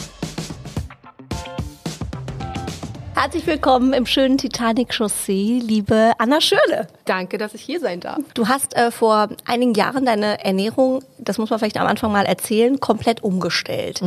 Herzlich 3.15 3.45
willkommen 3.45 3.93
im 3.93 4.07
schönen 4.07 4.39
Titanic 4.39 4.91
Chaussee, 4.91 5.61
liebe 5.63 6.13
Anna 6.17 6.41
Schürle. 6.41 6.87
Danke, 7.05 7.37
dass 7.37 7.53
ich 7.53 7.61
hier 7.61 7.79
sein 7.79 7.99
darf. 7.99 8.17
Du 8.33 8.47
hast 8.47 8.75
äh, 8.75 8.89
vor 8.89 9.29
einigen 9.45 9.75
Jahren 9.75 10.05
deine 10.05 10.43
Ernährung, 10.43 11.03
das 11.19 11.37
muss 11.37 11.51
man 11.51 11.59
vielleicht 11.59 11.77
am 11.77 11.85
Anfang 11.85 12.11
mal 12.11 12.25
erzählen, 12.25 12.79
komplett 12.79 13.21
umgestellt. 13.21 14.01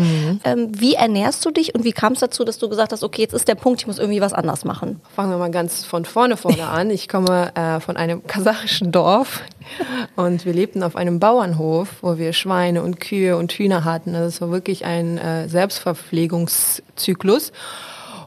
Ähm, 0.45 0.73
wie 0.73 0.95
ernährst 0.95 1.45
du 1.45 1.53
dich 1.53 1.75
und 1.75 1.85
wie 1.85 1.93
kam 1.93 2.15
es 2.15 2.19
dazu, 2.19 2.45
dass 2.45 2.59
du 2.59 2.69
gesagt 2.69 2.93
hast, 2.93 3.05
okay, 3.05 3.23
jetzt 3.23 3.33
ist 3.33 3.47
der 3.47 3.55
Punkt, 3.55 3.81
ich 3.81 3.87
muss 3.87 3.99
irgendwie 3.99 4.21
was 4.21 4.33
anders 4.33 4.65
machen? 4.65 5.01
Fangen 5.15 5.31
wir 5.31 5.39
mal 5.39 5.53
ganz 5.53 5.85
von 5.85 6.05
vorne 6.05 6.37
vorne 6.37 6.67
an. 6.69 6.91
Ich 6.91 7.09
komme 7.09 7.55
äh, 7.55 7.79
von 7.79 7.97
einem 7.97 8.27
kasachischen 8.27 8.91
Dorf 8.91 9.43
und 10.17 10.45
wir 10.45 10.53
lebten 10.53 10.83
auf 10.83 10.97
einem 10.97 11.21
Bauernhof, 11.21 11.89
wo 12.03 12.19
wir 12.19 12.33
Schweine 12.33 12.83
und 12.83 12.99
Kühe 12.99 13.37
und 13.37 13.53
Hühner 13.53 13.85
hatten. 13.85 14.17
Also 14.17 14.27
es 14.27 14.41
war 14.41 14.51
wirklich 14.51 14.85
ein 14.85 15.17
äh, 15.17 15.49
Selbstverpflegungszyklus. 15.49 17.53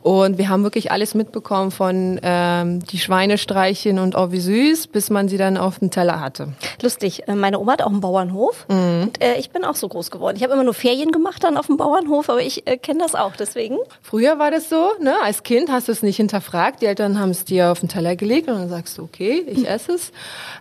Und 0.01 0.37
wir 0.37 0.49
haben 0.49 0.63
wirklich 0.63 0.91
alles 0.91 1.13
mitbekommen 1.15 1.71
von 1.71 2.19
ähm, 2.23 2.83
die 2.85 2.99
Schweine 2.99 3.37
streichen 3.37 3.99
und 3.99 4.15
oh 4.15 4.31
wie 4.31 4.39
süß, 4.39 4.87
bis 4.87 5.09
man 5.09 5.27
sie 5.27 5.37
dann 5.37 5.57
auf 5.57 5.79
dem 5.79 5.91
Teller 5.91 6.19
hatte. 6.19 6.53
Lustig, 6.81 7.27
äh, 7.27 7.35
meine 7.35 7.59
Oma 7.59 7.73
hat 7.73 7.81
auch 7.81 7.91
einen 7.91 8.01
Bauernhof 8.01 8.65
und 8.69 9.21
äh, 9.21 9.35
ich 9.37 9.49
bin 9.49 9.65
auch 9.65 9.75
so 9.75 9.87
groß 9.87 10.11
geworden. 10.11 10.37
Ich 10.37 10.43
habe 10.43 10.53
immer 10.53 10.63
nur 10.63 10.73
Ferien 10.73 11.11
gemacht 11.11 11.43
dann 11.43 11.57
auf 11.57 11.67
dem 11.67 11.77
Bauernhof, 11.77 12.29
aber 12.29 12.41
ich 12.41 12.67
äh, 12.67 12.77
kenne 12.77 12.99
das 12.99 13.15
auch, 13.15 13.35
deswegen. 13.35 13.77
Früher 14.01 14.39
war 14.39 14.51
das 14.51 14.69
so, 14.69 14.91
ne? 15.01 15.15
Als 15.23 15.43
Kind 15.43 15.71
hast 15.71 15.87
du 15.87 15.91
es 15.91 16.01
nicht 16.01 16.17
hinterfragt. 16.17 16.81
Die 16.81 16.85
Eltern 16.85 17.19
haben 17.19 17.31
es 17.31 17.45
dir 17.45 17.71
auf 17.71 17.79
den 17.79 17.89
Teller 17.89 18.15
gelegt 18.15 18.47
und 18.47 18.55
dann 18.55 18.69
sagst 18.69 18.97
du, 18.97 19.03
okay, 19.03 19.43
ich 19.47 19.67
esse 19.67 19.93
es. 19.93 20.11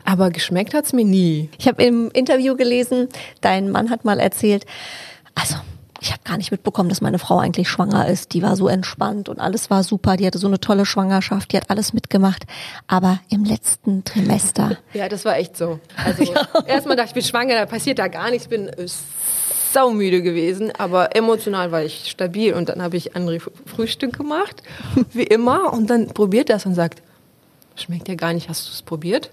Aber 0.04 0.30
geschmeckt 0.30 0.74
hat's 0.74 0.92
mir 0.92 1.04
nie. 1.04 1.50
Ich 1.58 1.68
habe 1.68 1.82
im 1.82 2.10
Interview 2.12 2.56
gelesen, 2.56 3.08
dein 3.40 3.70
Mann 3.70 3.90
hat 3.90 4.04
mal 4.04 4.18
erzählt, 4.18 4.66
also 5.34 5.56
ich 6.00 6.12
habe 6.12 6.22
gar 6.24 6.36
nicht 6.36 6.50
mitbekommen, 6.52 6.88
dass 6.88 7.00
meine 7.00 7.18
Frau 7.18 7.38
eigentlich 7.38 7.68
schwanger 7.68 8.06
ist. 8.08 8.32
Die 8.32 8.42
war 8.42 8.54
so 8.56 8.68
entspannt 8.68 9.28
und 9.28 9.40
alles 9.40 9.68
war 9.70 9.82
super. 9.82 10.16
Die 10.16 10.26
hatte 10.26 10.38
so 10.38 10.46
eine 10.46 10.60
tolle 10.60 10.86
Schwangerschaft, 10.86 11.52
die 11.52 11.56
hat 11.56 11.70
alles 11.70 11.92
mitgemacht. 11.92 12.44
Aber 12.86 13.18
im 13.30 13.44
letzten 13.44 14.04
Trimester, 14.04 14.76
Ja, 14.94 15.08
das 15.08 15.24
war 15.24 15.36
echt 15.36 15.56
so. 15.56 15.80
Also 16.04 16.32
erstmal 16.66 16.96
dachte 16.96 17.08
ich, 17.08 17.14
bin 17.14 17.22
schwanger, 17.24 17.54
da 17.56 17.66
passiert 17.66 17.98
da 17.98 18.06
gar 18.08 18.30
nichts. 18.30 18.44
Ich 18.44 18.50
bin 18.50 18.68
äh, 18.68 18.86
saumüde 19.72 20.22
gewesen, 20.22 20.72
aber 20.78 21.14
emotional 21.16 21.72
war 21.72 21.82
ich 21.82 22.10
stabil. 22.10 22.54
Und 22.54 22.68
dann 22.68 22.80
habe 22.82 22.96
ich 22.96 23.14
André 23.16 23.36
F- 23.36 23.50
Frühstück 23.66 24.16
gemacht, 24.16 24.62
wie 25.12 25.24
immer. 25.24 25.72
Und 25.72 25.88
dann 25.90 26.06
probiert 26.08 26.48
das 26.48 26.64
und 26.64 26.74
sagt, 26.74 27.02
schmeckt 27.76 28.08
ja 28.08 28.14
gar 28.14 28.32
nicht, 28.32 28.48
hast 28.48 28.66
du 28.68 28.72
es 28.72 28.82
probiert? 28.82 29.30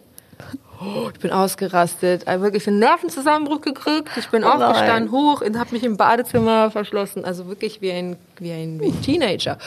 Oh, 0.81 1.09
ich 1.13 1.19
bin 1.19 1.31
ausgerastet, 1.31 2.27
also 2.27 2.43
wirklich 2.43 2.67
einen 2.67 2.79
Nervenzusammenbruch 2.79 3.61
gekriegt. 3.61 4.09
Ich 4.17 4.29
bin 4.29 4.43
Oh 4.43 4.47
aufgestanden, 4.47 5.11
hoch 5.11 5.41
und 5.41 5.57
habe 5.57 5.71
mich 5.71 5.83
im 5.83 5.97
Badezimmer 5.97 6.69
verschlossen. 6.69 7.23
Also 7.23 7.47
wirklich 7.47 7.81
wie 7.81 7.91
ein, 7.91 8.17
wie 8.39 8.51
ein, 8.51 8.79
wie 8.81 8.87
ein 8.87 9.01
Teenager. 9.01 9.57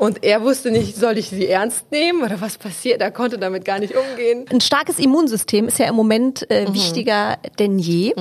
Und 0.00 0.24
er 0.24 0.42
wusste 0.42 0.70
nicht, 0.70 0.96
soll 0.96 1.18
ich 1.18 1.28
sie 1.28 1.46
ernst 1.46 1.90
nehmen 1.92 2.22
oder 2.22 2.40
was 2.40 2.56
passiert? 2.56 3.02
Er 3.02 3.10
konnte 3.10 3.36
damit 3.36 3.66
gar 3.66 3.78
nicht 3.78 3.94
umgehen. 3.94 4.46
ein 4.50 4.62
starkes 4.62 4.98
Immunsystem 4.98 5.68
ist 5.68 5.78
ja 5.78 5.86
im 5.88 5.94
Moment 5.94 6.50
äh, 6.50 6.66
Mhm. 6.66 6.74
wichtiger 6.74 7.36
denn 7.58 7.78
je. 7.78 8.14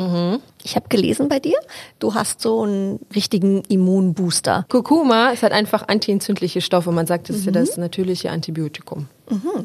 Ich 0.63 0.75
habe 0.75 0.89
gelesen 0.89 1.29
bei 1.29 1.39
dir, 1.39 1.57
du 1.99 2.13
hast 2.15 2.41
so 2.41 2.63
einen 2.63 2.99
richtigen 3.15 3.63
Immunbooster. 3.69 4.65
Kurkuma 4.67 5.29
ist 5.29 5.41
halt 5.41 5.53
einfach 5.53 5.87
antientzündliche 5.87 6.59
Stoffe. 6.59 6.91
Man 6.91 7.07
sagt, 7.07 7.29
das 7.29 7.37
ist 7.37 7.45
ja 7.45 7.53
das 7.53 7.77
natürliche 7.77 8.29
Antibiotikum. 8.29 9.07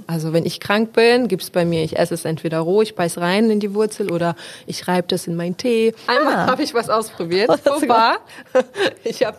Also 0.07 0.33
wenn 0.35 0.45
ich 0.45 0.61
krank 0.61 0.93
bin, 0.93 1.27
gibt's 1.27 1.49
bei 1.51 1.65
mir, 1.65 1.83
ich 1.83 1.99
esse 1.99 2.13
es 2.15 2.25
entweder 2.27 2.59
roh, 2.61 2.83
ich 2.83 2.95
beiß 2.95 3.17
rein 3.19 3.51
in 3.51 3.61
die 3.61 3.75
Wurzel 3.75 4.13
oder 4.13 4.37
ich 4.67 4.87
reibe 4.87 5.09
das 5.09 5.27
in 5.27 5.35
meinen 5.37 5.57
Tee. 5.57 5.95
Einmal 6.07 6.35
Ah. 6.35 6.47
habe 6.49 6.63
ich 6.63 6.75
was 6.75 6.91
ausprobiert. 6.91 7.49
Wo 7.65 7.89
war? 7.89 8.19
Ich 9.05 9.25
habe 9.25 9.39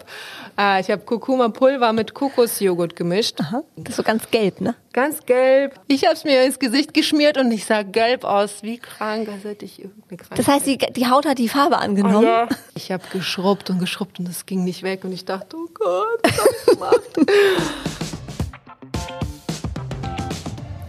äh, 0.58 0.82
ich 0.82 0.90
hab 0.90 1.06
Kurkuma-Pulver 1.06 1.94
mit 1.94 2.14
Kokosjoghurt 2.14 2.96
gemischt. 2.96 3.40
Das 3.40 3.90
ist 3.90 3.96
so 3.96 4.04
ganz 4.04 4.30
gelb, 4.32 4.62
ne? 4.62 4.76
Ganz 4.94 5.26
gelb. 5.26 5.80
Ich 5.88 6.06
habe 6.06 6.16
es 6.16 6.24
mir 6.24 6.44
ins 6.44 6.60
Gesicht 6.60 6.94
geschmiert 6.94 7.38
und 7.38 7.52
ich 7.52 7.66
sah 7.66 7.84
gelb 7.84 8.24
aus, 8.24 8.64
wie 8.64 8.78
krank, 8.78 9.28
als 9.30 9.44
hätte 9.44 9.66
ich 9.66 9.80
irgendeine 9.80 10.18
Krankheit. 10.18 10.40
Das 10.40 10.48
heißt, 10.48 10.66
die, 10.66 10.78
die 10.78 11.08
Haut 11.08 11.26
hat 11.26 11.38
die 11.38 11.50
Farbe 11.50 11.78
angenommen. 11.78 12.26
Ja. 12.26 12.48
Ich 12.78 12.92
habe 12.92 13.04
geschrubbt 13.12 13.70
und 13.70 13.80
geschrubbt 13.80 14.20
und 14.20 14.28
es 14.28 14.46
ging 14.46 14.64
nicht 14.66 14.84
weg 14.84 15.06
und 15.06 15.12
ich 15.14 15.24
dachte, 15.26 15.56
oh 15.56 15.68
Gott, 15.74 16.20
was 16.24 16.38
hab 16.38 16.48
ich 16.50 16.66
gemacht? 16.66 17.02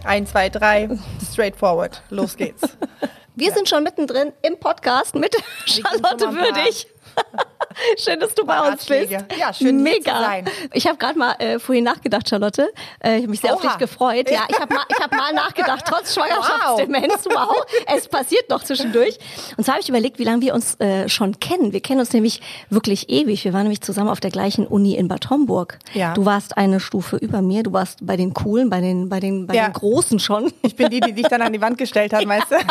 Eins, 0.03 0.31
zwei, 0.31 0.49
drei, 0.49 0.89
straightforward. 1.31 2.01
Los 2.09 2.37
geht's. 2.37 2.61
Wir 3.35 3.51
sind 3.51 3.69
schon 3.69 3.83
mittendrin 3.83 4.33
im 4.41 4.57
Podcast 4.57 5.13
mit 5.13 5.35
Charlotte. 5.65 6.33
Würdig. 6.33 6.87
Schön, 7.97 8.19
dass 8.19 8.33
du 8.33 8.43
bei 8.43 8.59
uns 8.71 8.85
bist. 8.85 9.11
Ja, 9.11 9.53
schön, 9.53 9.83
Mega. 9.83 10.19
sein. 10.19 10.45
Ich 10.73 10.87
habe 10.87 10.97
gerade 10.97 11.17
mal 11.17 11.33
äh, 11.37 11.59
vorhin 11.59 11.83
nachgedacht, 11.83 12.27
Charlotte. 12.27 12.69
Äh, 13.03 13.17
ich 13.17 13.21
habe 13.21 13.27
mich 13.27 13.39
sehr 13.41 13.53
auf 13.53 13.63
Oha. 13.63 13.69
dich 13.69 13.77
gefreut. 13.77 14.31
Ja, 14.31 14.41
ich 14.49 14.59
habe 14.59 14.73
mal, 14.73 14.83
ich 14.89 14.99
hab 14.99 15.11
mal 15.15 15.31
nachgedacht, 15.33 15.85
trotz 15.87 16.15
Schwangerschaftsdemenz. 16.15 17.25
Wow, 17.25 17.65
es 17.95 18.07
passiert 18.07 18.49
noch 18.49 18.63
zwischendurch. 18.63 19.19
Und 19.57 19.63
zwar 19.63 19.75
habe 19.75 19.83
ich 19.83 19.89
überlegt, 19.89 20.17
wie 20.17 20.23
lange 20.23 20.41
wir 20.41 20.55
uns 20.55 20.79
äh, 20.79 21.07
schon 21.07 21.39
kennen. 21.39 21.71
Wir 21.71 21.81
kennen 21.81 21.99
uns 21.99 22.13
nämlich 22.13 22.41
wirklich 22.71 23.09
ewig. 23.09 23.43
Wir 23.45 23.53
waren 23.53 23.63
nämlich 23.63 23.81
zusammen 23.81 24.09
auf 24.09 24.19
der 24.21 24.31
gleichen 24.31 24.65
Uni 24.65 24.95
in 24.95 25.07
Bad 25.07 25.29
Homburg. 25.29 25.77
Ja. 25.93 26.15
Du 26.15 26.25
warst 26.25 26.57
eine 26.57 26.79
Stufe 26.79 27.17
über 27.17 27.43
mir. 27.43 27.61
Du 27.61 27.73
warst 27.73 27.99
bei 28.01 28.17
den 28.17 28.33
Coolen, 28.33 28.71
bei 28.71 28.81
den, 28.81 29.07
bei 29.07 29.19
den, 29.19 29.45
bei 29.45 29.53
Ja. 29.53 29.67
den 29.69 29.73
Großen 29.73 30.19
schon. 30.19 30.51
Ich 30.63 30.75
bin 30.75 30.89
die, 30.89 30.99
die 30.99 31.13
dich 31.13 31.27
dann 31.27 31.43
an 31.43 31.53
die 31.53 31.61
Wand 31.61 31.77
gestellt 31.77 32.11
hat, 32.13 32.25
meinst 32.25 32.49
du? 32.51 32.55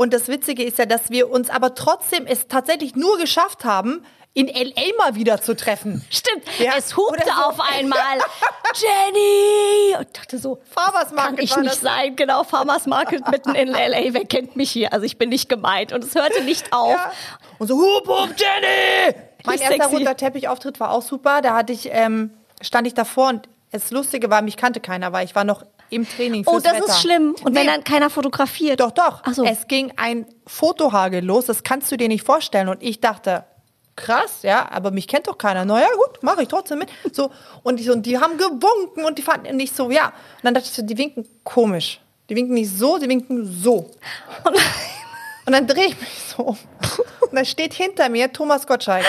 Und 0.00 0.14
das 0.14 0.28
Witzige 0.28 0.64
ist 0.64 0.78
ja, 0.78 0.86
dass 0.86 1.10
wir 1.10 1.30
uns 1.30 1.50
aber 1.50 1.74
trotzdem 1.74 2.24
es 2.24 2.48
tatsächlich 2.48 2.96
nur 2.96 3.18
geschafft 3.18 3.66
haben, 3.66 4.02
in 4.32 4.48
L.A. 4.48 4.96
mal 4.96 5.14
wieder 5.14 5.42
zu 5.42 5.54
treffen. 5.54 6.02
Stimmt, 6.10 6.42
Ja, 6.58 6.72
es 6.78 6.96
hupte 6.96 7.22
so. 7.26 7.42
auf 7.42 7.60
einmal. 7.60 8.18
Jenny! 8.74 9.98
Und 9.98 10.16
dachte 10.16 10.38
so, 10.38 10.58
Farmers 10.70 11.08
kann 11.08 11.16
Market 11.16 11.44
ich 11.44 11.50
war 11.54 11.60
nicht 11.60 11.82
sein. 11.82 12.16
Genau, 12.16 12.44
Farmers 12.44 12.86
Market 12.86 13.28
mitten 13.30 13.54
in 13.54 13.74
L.A. 13.74 14.14
Wer 14.14 14.24
kennt 14.24 14.56
mich 14.56 14.70
hier? 14.70 14.90
Also 14.94 15.04
ich 15.04 15.18
bin 15.18 15.28
nicht 15.28 15.50
gemeint. 15.50 15.92
Und 15.92 16.02
es 16.02 16.14
hörte 16.14 16.44
nicht 16.44 16.72
auf. 16.72 16.96
Und 17.58 17.68
so, 17.68 17.76
hup, 17.76 18.08
hup, 18.08 18.30
Jenny! 18.38 19.14
Mein 19.44 19.58
erster 19.58 19.84
sexy. 19.84 19.96
roter 19.96 20.16
Teppichauftritt 20.16 20.80
war 20.80 20.92
auch 20.92 21.02
super. 21.02 21.42
Da 21.42 21.54
hatte 21.54 21.74
ich, 21.74 21.90
ähm, 21.92 22.30
stand 22.62 22.86
ich 22.86 22.94
davor 22.94 23.28
und 23.28 23.50
das 23.70 23.90
Lustige 23.90 24.30
war, 24.30 24.40
mich 24.40 24.56
kannte 24.56 24.80
keiner, 24.80 25.12
weil 25.12 25.26
ich 25.26 25.34
war 25.34 25.44
noch 25.44 25.62
im 25.90 26.08
Training 26.08 26.44
Oh, 26.46 26.52
fürs 26.52 26.62
das 26.62 26.74
Wetter. 26.74 26.86
ist 26.86 27.00
schlimm. 27.00 27.34
Und 27.44 27.54
wenn 27.54 27.66
Nee. 27.66 27.72
dann 27.72 27.84
keiner 27.84 28.10
fotografiert. 28.10 28.80
Doch, 28.80 28.90
doch. 28.92 29.22
Ach 29.24 29.34
so. 29.34 29.44
Es 29.44 29.66
ging 29.68 29.92
ein 29.96 30.26
Fotohagel 30.46 31.24
los, 31.24 31.46
das 31.46 31.62
kannst 31.62 31.90
du 31.92 31.96
dir 31.96 32.08
nicht 32.08 32.24
vorstellen. 32.24 32.68
Und 32.68 32.82
ich 32.82 33.00
dachte, 33.00 33.44
krass, 33.96 34.38
ja, 34.42 34.70
aber 34.70 34.90
mich 34.92 35.06
kennt 35.08 35.26
doch 35.26 35.36
keiner. 35.36 35.64
Na 35.64 35.80
ja, 35.80 35.88
gut, 35.94 36.22
mache 36.22 36.42
ich 36.42 36.48
trotzdem 36.48 36.78
mit. 36.78 36.88
So, 37.12 37.30
und, 37.62 37.80
ich, 37.80 37.90
und 37.90 38.06
die 38.06 38.18
haben 38.18 38.38
gewunken 38.38 39.04
und 39.04 39.18
die 39.18 39.22
fanden 39.22 39.56
nicht 39.56 39.76
so, 39.76 39.90
ja. 39.90 40.06
Und 40.06 40.12
dann 40.44 40.54
dachte 40.54 40.66
ich 40.68 40.72
so, 40.74 40.82
die 40.82 40.96
winken 40.96 41.26
komisch. 41.44 42.00
Die 42.30 42.36
winken 42.36 42.54
nicht 42.54 42.70
so, 42.76 42.96
die 42.98 43.08
winken 43.08 43.44
so. 43.62 43.90
Und 45.46 45.52
dann 45.52 45.66
drehe 45.66 45.86
ich 45.88 46.00
mich 46.00 46.10
so 46.36 46.42
um. 46.44 46.58
Und 47.20 47.34
da 47.34 47.44
steht 47.44 47.74
hinter 47.74 48.08
mir 48.08 48.32
Thomas 48.32 48.66
Gottschalk 48.66 49.04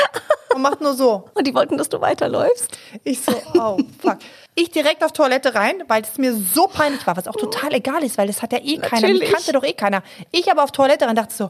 und 0.56 0.62
macht 0.62 0.82
nur 0.82 0.94
so. 0.96 1.30
Und 1.36 1.46
die 1.46 1.54
wollten, 1.54 1.78
dass 1.78 1.90
du 1.90 2.02
weiterläufst. 2.02 2.78
Ich 3.04 3.22
so, 3.22 3.32
oh, 3.54 3.78
fuck. 4.00 4.18
Ich 4.54 4.70
direkt 4.70 5.04
auf 5.04 5.14
Toilette 5.14 5.56
rein, 5.56 5.82
weil 5.88 6.02
es 6.04 6.18
mir 6.18 6.34
so 6.36 6.68
peinlich 6.68 7.08
war, 7.08 7.16
was 7.16 7.28
auch 7.28 7.36
total 7.36 7.74
egal 7.74 8.04
ist, 8.04 8.18
weil 8.18 8.28
das 8.28 8.42
hat 8.42 8.52
ja 8.52 8.60
eh 8.60 8.78
keiner. 8.78 9.08
Mich 9.08 9.20
Natürlich. 9.22 9.32
kannte 9.32 9.52
doch 9.54 9.64
eh 9.64 9.74
keiner. 9.74 10.04
Ich 10.32 10.52
aber 10.52 10.64
auf 10.64 10.72
Toilette 10.72 11.06
rein 11.08 11.16
dachte 11.16 11.34
so, 11.34 11.50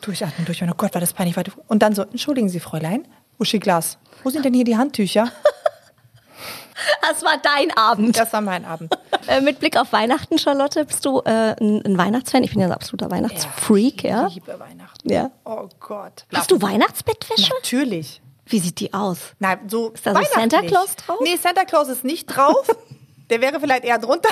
durchatmen, 0.00 0.46
durchatmen, 0.46 0.72
oh 0.72 0.76
Gott, 0.76 0.94
war 0.94 1.00
das 1.00 1.12
peinlich. 1.12 1.36
warte. 1.36 1.50
Und 1.66 1.82
dann 1.82 1.94
so, 1.94 2.02
entschuldigen 2.02 2.48
Sie, 2.48 2.60
Fräulein, 2.60 3.06
Uschi 3.38 3.58
Glas, 3.58 3.98
wo 4.22 4.30
sind 4.30 4.44
denn 4.44 4.54
hier 4.54 4.64
die 4.64 4.76
Handtücher? 4.76 5.30
Das 7.00 7.24
war 7.24 7.38
dein 7.42 7.74
Abend. 7.76 8.18
Das 8.18 8.32
war 8.34 8.40
mein 8.42 8.64
Abend. 8.64 8.92
Äh, 9.28 9.40
mit 9.40 9.58
Blick 9.58 9.76
auf 9.76 9.92
Weihnachten, 9.92 10.38
Charlotte, 10.38 10.84
bist 10.84 11.04
du 11.04 11.18
äh, 11.24 11.56
ein, 11.60 11.82
ein 11.84 11.98
Weihnachtsfan? 11.98 12.44
Ich 12.44 12.50
bin 12.50 12.60
ja 12.60 12.66
ein 12.66 12.72
absoluter 12.72 13.10
Weihnachtsfreak, 13.10 14.04
ja. 14.04 14.28
Ich 14.28 14.34
liebe 14.36 14.56
Weihnachten. 14.60 15.10
ja. 15.10 15.32
Oh 15.44 15.68
Gott. 15.80 16.26
Hast 16.32 16.52
du 16.52 16.62
Weihnachtsbettwäsche? 16.62 17.50
Natürlich. 17.54 18.20
Wie 18.46 18.60
sieht 18.60 18.80
die 18.80 18.94
aus? 18.94 19.18
Na, 19.38 19.58
so 19.66 19.90
Ist 19.90 20.06
da 20.06 20.14
so 20.14 20.22
Santa. 20.34 20.62
Claus 20.62 20.96
drauf? 20.96 21.18
Nee, 21.22 21.36
Santa 21.36 21.64
Claus 21.64 21.88
ist 21.88 22.04
nicht 22.04 22.26
drauf. 22.26 22.66
Der 23.30 23.40
wäre 23.40 23.58
vielleicht 23.58 23.84
eher 23.84 23.98
drunter. 23.98 24.28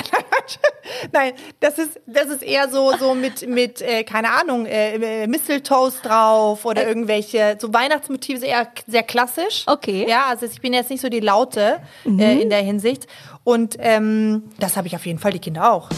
Nein, 1.13 1.33
das 1.59 1.79
ist, 1.79 2.01
das 2.07 2.27
ist 2.27 2.45
eher 2.45 2.69
so, 2.69 2.97
so 2.97 3.15
mit, 3.15 3.49
mit 3.49 3.83
äh, 3.83 4.05
keine 4.05 4.31
Ahnung, 4.31 4.67
äh, 4.67 5.23
äh, 5.23 5.27
Mistletoes 5.27 6.01
drauf 6.01 6.65
oder 6.65 6.87
irgendwelche, 6.87 7.57
so 7.61 7.75
Weihnachtsmotive, 7.75 8.39
ist 8.39 8.45
eher 8.45 8.69
sehr 8.87 9.03
klassisch. 9.03 9.65
Okay. 9.67 10.07
Ja, 10.09 10.27
also 10.27 10.47
ich 10.47 10.61
bin 10.61 10.73
jetzt 10.73 10.91
nicht 10.91 11.01
so 11.01 11.09
die 11.09 11.19
Laute 11.19 11.81
äh, 12.07 12.41
in 12.41 12.51
der 12.51 12.61
Hinsicht. 12.61 13.09
Und 13.43 13.77
ähm, 13.81 14.45
das 14.61 14.77
habe 14.77 14.87
ich 14.87 14.95
auf 14.95 15.05
jeden 15.07 15.19
Fall, 15.19 15.33
die 15.33 15.41
Kinder 15.41 15.73
auch. 15.73 15.89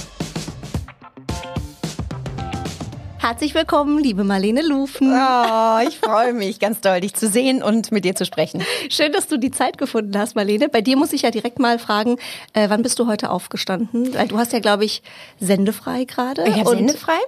Herzlich 3.27 3.57
willkommen, 3.57 3.99
liebe 3.99 4.23
Marlene 4.23 4.63
Lufen. 4.63 5.13
Oh, 5.13 5.79
ich 5.85 5.99
freue 5.99 6.33
mich 6.33 6.61
ganz 6.61 6.81
doll, 6.81 7.01
dich 7.01 7.13
zu 7.15 7.27
sehen 7.27 7.61
und 7.61 7.91
mit 7.91 8.05
dir 8.05 8.15
zu 8.15 8.25
sprechen. 8.25 8.63
Schön, 8.89 9.11
dass 9.11 9.27
du 9.27 9.37
die 9.37 9.51
Zeit 9.51 9.79
gefunden 9.79 10.17
hast, 10.17 10.37
Marlene. 10.37 10.69
Bei 10.69 10.81
dir 10.81 10.97
muss 10.97 11.13
ich 11.13 11.23
ja 11.23 11.33
direkt 11.33 11.59
mal 11.59 11.81
fragen, 11.81 12.19
äh, 12.53 12.71
wann 12.71 12.83
bist 12.83 13.01
du 13.01 13.09
heute 13.09 13.31
aufgestanden? 13.31 14.15
Weil 14.15 14.29
du 14.29 14.39
hast 14.39 14.53
ja, 14.53 14.61
glaube 14.61 14.85
ich, 14.85 15.03
sendefrei 15.41 16.05
gerade. 16.05 16.47
Ich 16.47 16.55
habe 16.55 16.71
sendefrei. 16.71 17.19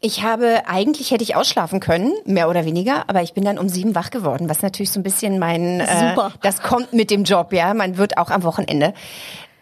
Ich 0.00 0.24
habe, 0.24 0.62
eigentlich 0.66 1.12
hätte 1.12 1.22
ich 1.22 1.36
ausschlafen 1.36 1.78
können, 1.78 2.12
mehr 2.24 2.50
oder 2.50 2.64
weniger, 2.64 3.08
aber 3.08 3.22
ich 3.22 3.32
bin 3.32 3.44
dann 3.44 3.56
um 3.56 3.68
sieben 3.68 3.94
wach 3.94 4.10
geworden, 4.10 4.48
was 4.48 4.60
natürlich 4.60 4.90
so 4.90 4.98
ein 4.98 5.04
bisschen 5.04 5.38
mein, 5.38 5.78
äh, 5.78 6.10
Super. 6.10 6.32
das 6.42 6.62
kommt 6.62 6.92
mit 6.92 7.12
dem 7.12 7.22
Job, 7.22 7.52
ja. 7.52 7.74
Man 7.74 7.96
wird 7.96 8.18
auch 8.18 8.30
am 8.30 8.42
Wochenende 8.42 8.92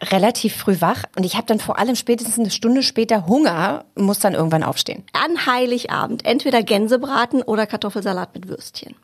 relativ 0.03 0.57
früh 0.57 0.81
wach 0.81 1.05
und 1.17 1.25
ich 1.25 1.37
habe 1.37 1.47
dann 1.47 1.61
vor 1.61 1.79
allem 1.79 1.95
spätestens 1.95 2.39
eine 2.39 2.51
Stunde 2.51 2.83
später 2.83 3.27
Hunger, 3.27 3.85
muss 3.95 4.19
dann 4.19 4.35
irgendwann 4.35 4.63
aufstehen. 4.63 5.05
An 5.13 5.47
Heiligabend 5.47 6.25
entweder 6.25 6.63
Gänsebraten 6.63 7.43
oder 7.43 7.67
Kartoffelsalat 7.67 8.35
mit 8.35 8.49
Würstchen. 8.49 8.95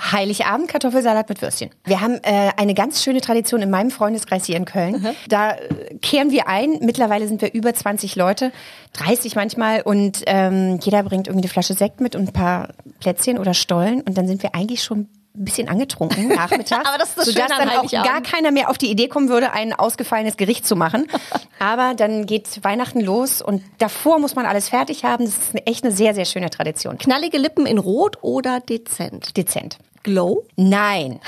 Heiligabend 0.00 0.68
Kartoffelsalat 0.68 1.28
mit 1.28 1.42
Würstchen. 1.42 1.70
Wir 1.84 2.00
haben 2.00 2.14
äh, 2.22 2.50
eine 2.56 2.74
ganz 2.74 3.02
schöne 3.02 3.20
Tradition 3.20 3.60
in 3.60 3.70
meinem 3.70 3.90
Freundeskreis 3.90 4.46
hier 4.46 4.56
in 4.56 4.64
Köln. 4.64 5.06
Da 5.28 5.52
äh, 5.52 5.96
kehren 6.00 6.30
wir 6.30 6.48
ein. 6.48 6.78
Mittlerweile 6.80 7.28
sind 7.28 7.42
wir 7.42 7.52
über 7.52 7.74
20 7.74 8.16
Leute, 8.16 8.50
30 8.94 9.36
manchmal. 9.36 9.82
Und 9.82 10.22
ähm, 10.26 10.78
jeder 10.80 11.02
bringt 11.02 11.26
irgendwie 11.26 11.44
eine 11.44 11.52
Flasche 11.52 11.74
Sekt 11.74 12.00
mit 12.00 12.16
und 12.16 12.28
ein 12.28 12.32
paar 12.32 12.68
Plätzchen 13.00 13.38
oder 13.38 13.52
Stollen. 13.52 14.00
Und 14.00 14.16
dann 14.16 14.26
sind 14.26 14.42
wir 14.42 14.54
eigentlich 14.54 14.82
schon 14.82 15.08
ein 15.34 15.44
bisschen 15.44 15.68
angetrunken 15.68 16.28
nachmittags. 16.34 16.88
Aber 16.88 16.98
das 16.98 17.10
ist 17.10 17.18
das 17.18 17.26
sodass 17.26 17.42
Schöne 17.44 17.60
an 17.60 17.68
dann 17.68 17.78
auch 17.78 17.90
gar 17.90 18.22
keiner 18.22 18.50
mehr 18.50 18.70
auf 18.70 18.78
die 18.78 18.90
Idee 18.90 19.08
kommen 19.08 19.28
würde, 19.28 19.52
ein 19.52 19.72
ausgefallenes 19.72 20.36
Gericht 20.36 20.66
zu 20.66 20.76
machen. 20.76 21.06
Aber 21.58 21.94
dann 21.94 22.26
geht 22.26 22.62
Weihnachten 22.64 23.00
los 23.00 23.42
und 23.42 23.62
davor 23.78 24.18
muss 24.18 24.34
man 24.34 24.46
alles 24.46 24.68
fertig 24.68 25.04
haben. 25.04 25.24
Das 25.24 25.34
ist 25.34 25.66
echt 25.66 25.84
eine 25.84 25.92
sehr, 25.92 26.14
sehr 26.14 26.24
schöne 26.24 26.50
Tradition. 26.50 26.98
Knallige 26.98 27.38
Lippen 27.38 27.66
in 27.66 27.78
Rot 27.78 28.18
oder 28.22 28.60
dezent? 28.60 29.36
Dezent. 29.36 29.78
Glow? 30.02 30.46
Nein. 30.56 31.20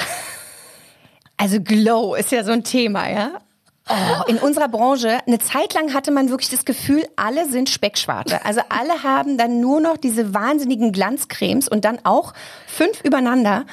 Also 1.37 1.61
Glow 1.61 2.15
ist 2.15 2.33
ja 2.33 2.45
so 2.45 2.53
ein 2.53 2.65
Thema, 2.65 3.11
ja? 3.11 3.41
Oh, 3.89 4.23
in 4.29 4.39
unserer 4.39 4.69
Branche, 4.69 5.19
eine 5.27 5.41
Zeit 5.41 5.75
lang 5.75 5.93
hatte 5.93 6.13
man 6.13 6.31
wirklich 6.31 6.51
das 6.51 6.65
Gefühl, 6.65 7.05
alle 7.17 7.49
sind 7.49 7.69
Speckschwarte. 7.69 8.45
Also 8.45 8.61
alle 8.69 9.03
haben 9.03 9.37
dann 9.39 9.61
nur 9.61 9.81
noch 9.81 9.97
diese 9.97 10.33
wahnsinnigen 10.33 10.93
Glanzcremes 10.93 11.69
und 11.69 11.85
dann 11.85 11.99
auch 12.05 12.33
fünf 12.67 13.03
übereinander 13.03 13.67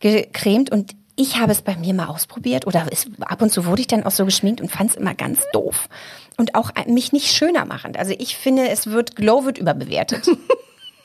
gecremt 0.00 0.70
und 0.70 0.96
ich 1.14 1.38
habe 1.38 1.52
es 1.52 1.60
bei 1.60 1.76
mir 1.76 1.92
mal 1.92 2.06
ausprobiert 2.06 2.66
oder 2.66 2.86
es, 2.90 3.06
ab 3.20 3.42
und 3.42 3.52
zu 3.52 3.66
wurde 3.66 3.82
ich 3.82 3.86
dann 3.86 4.04
auch 4.04 4.10
so 4.10 4.24
geschminkt 4.24 4.62
und 4.62 4.70
fand 4.70 4.90
es 4.90 4.96
immer 4.96 5.14
ganz 5.14 5.40
doof. 5.52 5.90
Und 6.38 6.54
auch 6.54 6.70
mich 6.86 7.12
nicht 7.12 7.30
schöner 7.30 7.66
machend. 7.66 7.98
Also 7.98 8.14
ich 8.18 8.38
finde, 8.38 8.70
es 8.70 8.86
wird, 8.86 9.16
Glow 9.16 9.44
wird 9.44 9.58
überbewertet. 9.58 10.26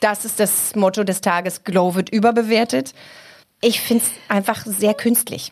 Das 0.01 0.25
ist 0.25 0.39
das 0.39 0.75
Motto 0.75 1.03
des 1.03 1.21
Tages, 1.21 1.63
Glow 1.63 1.95
wird 1.95 2.09
überbewertet. 2.09 2.93
Ich 3.61 3.81
finde 3.81 4.03
es 4.03 4.11
einfach 4.27 4.63
sehr 4.65 4.93
künstlich. 4.93 5.51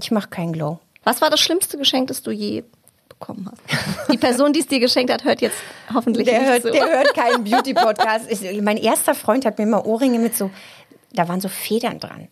Ich 0.00 0.10
mache 0.12 0.28
keinen 0.28 0.52
Glow. 0.52 0.78
Was 1.04 1.20
war 1.20 1.30
das 1.30 1.40
schlimmste 1.40 1.78
Geschenk, 1.78 2.08
das 2.08 2.22
du 2.22 2.30
je 2.30 2.64
bekommen 3.08 3.50
hast? 3.50 4.10
Die 4.12 4.18
Person, 4.18 4.52
die 4.52 4.60
es 4.60 4.66
dir 4.66 4.80
geschenkt 4.80 5.12
hat, 5.12 5.24
hört 5.24 5.40
jetzt 5.40 5.56
hoffentlich 5.92 6.26
Der 6.26 6.40
nicht 6.40 6.48
hört, 6.50 6.62
zu. 6.62 6.70
der 6.70 6.88
hört 6.88 7.14
keinen 7.14 7.44
Beauty-Podcast. 7.44 8.26
Mein 8.62 8.76
erster 8.76 9.14
Freund 9.14 9.44
hat 9.44 9.58
mir 9.58 9.66
mal 9.66 9.82
Ohrringe 9.82 10.18
mit 10.18 10.36
so, 10.36 10.50
da 11.12 11.28
waren 11.28 11.40
so 11.40 11.48
Federn 11.48 12.00
dran. 12.00 12.28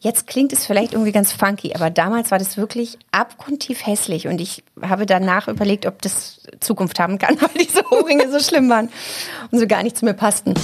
Jetzt 0.00 0.26
klingt 0.26 0.52
es 0.52 0.66
vielleicht 0.66 0.92
irgendwie 0.92 1.12
ganz 1.12 1.32
funky, 1.32 1.74
aber 1.74 1.88
damals 1.88 2.30
war 2.30 2.38
das 2.38 2.58
wirklich 2.58 2.98
abgrundtief 3.10 3.86
hässlich 3.86 4.26
und 4.28 4.38
ich 4.38 4.62
habe 4.82 5.06
danach 5.06 5.48
überlegt, 5.48 5.86
ob 5.86 6.02
das 6.02 6.40
Zukunft 6.60 6.98
haben 7.00 7.18
kann, 7.18 7.36
weil 7.40 7.64
diese 7.64 7.90
Ohrringe 7.90 8.30
so 8.30 8.38
schlimm 8.38 8.68
waren 8.68 8.90
und 9.50 9.58
so 9.60 9.66
gar 9.66 9.82
nicht 9.82 9.96
zu 9.96 10.04
mir 10.04 10.12
passten. 10.14 10.54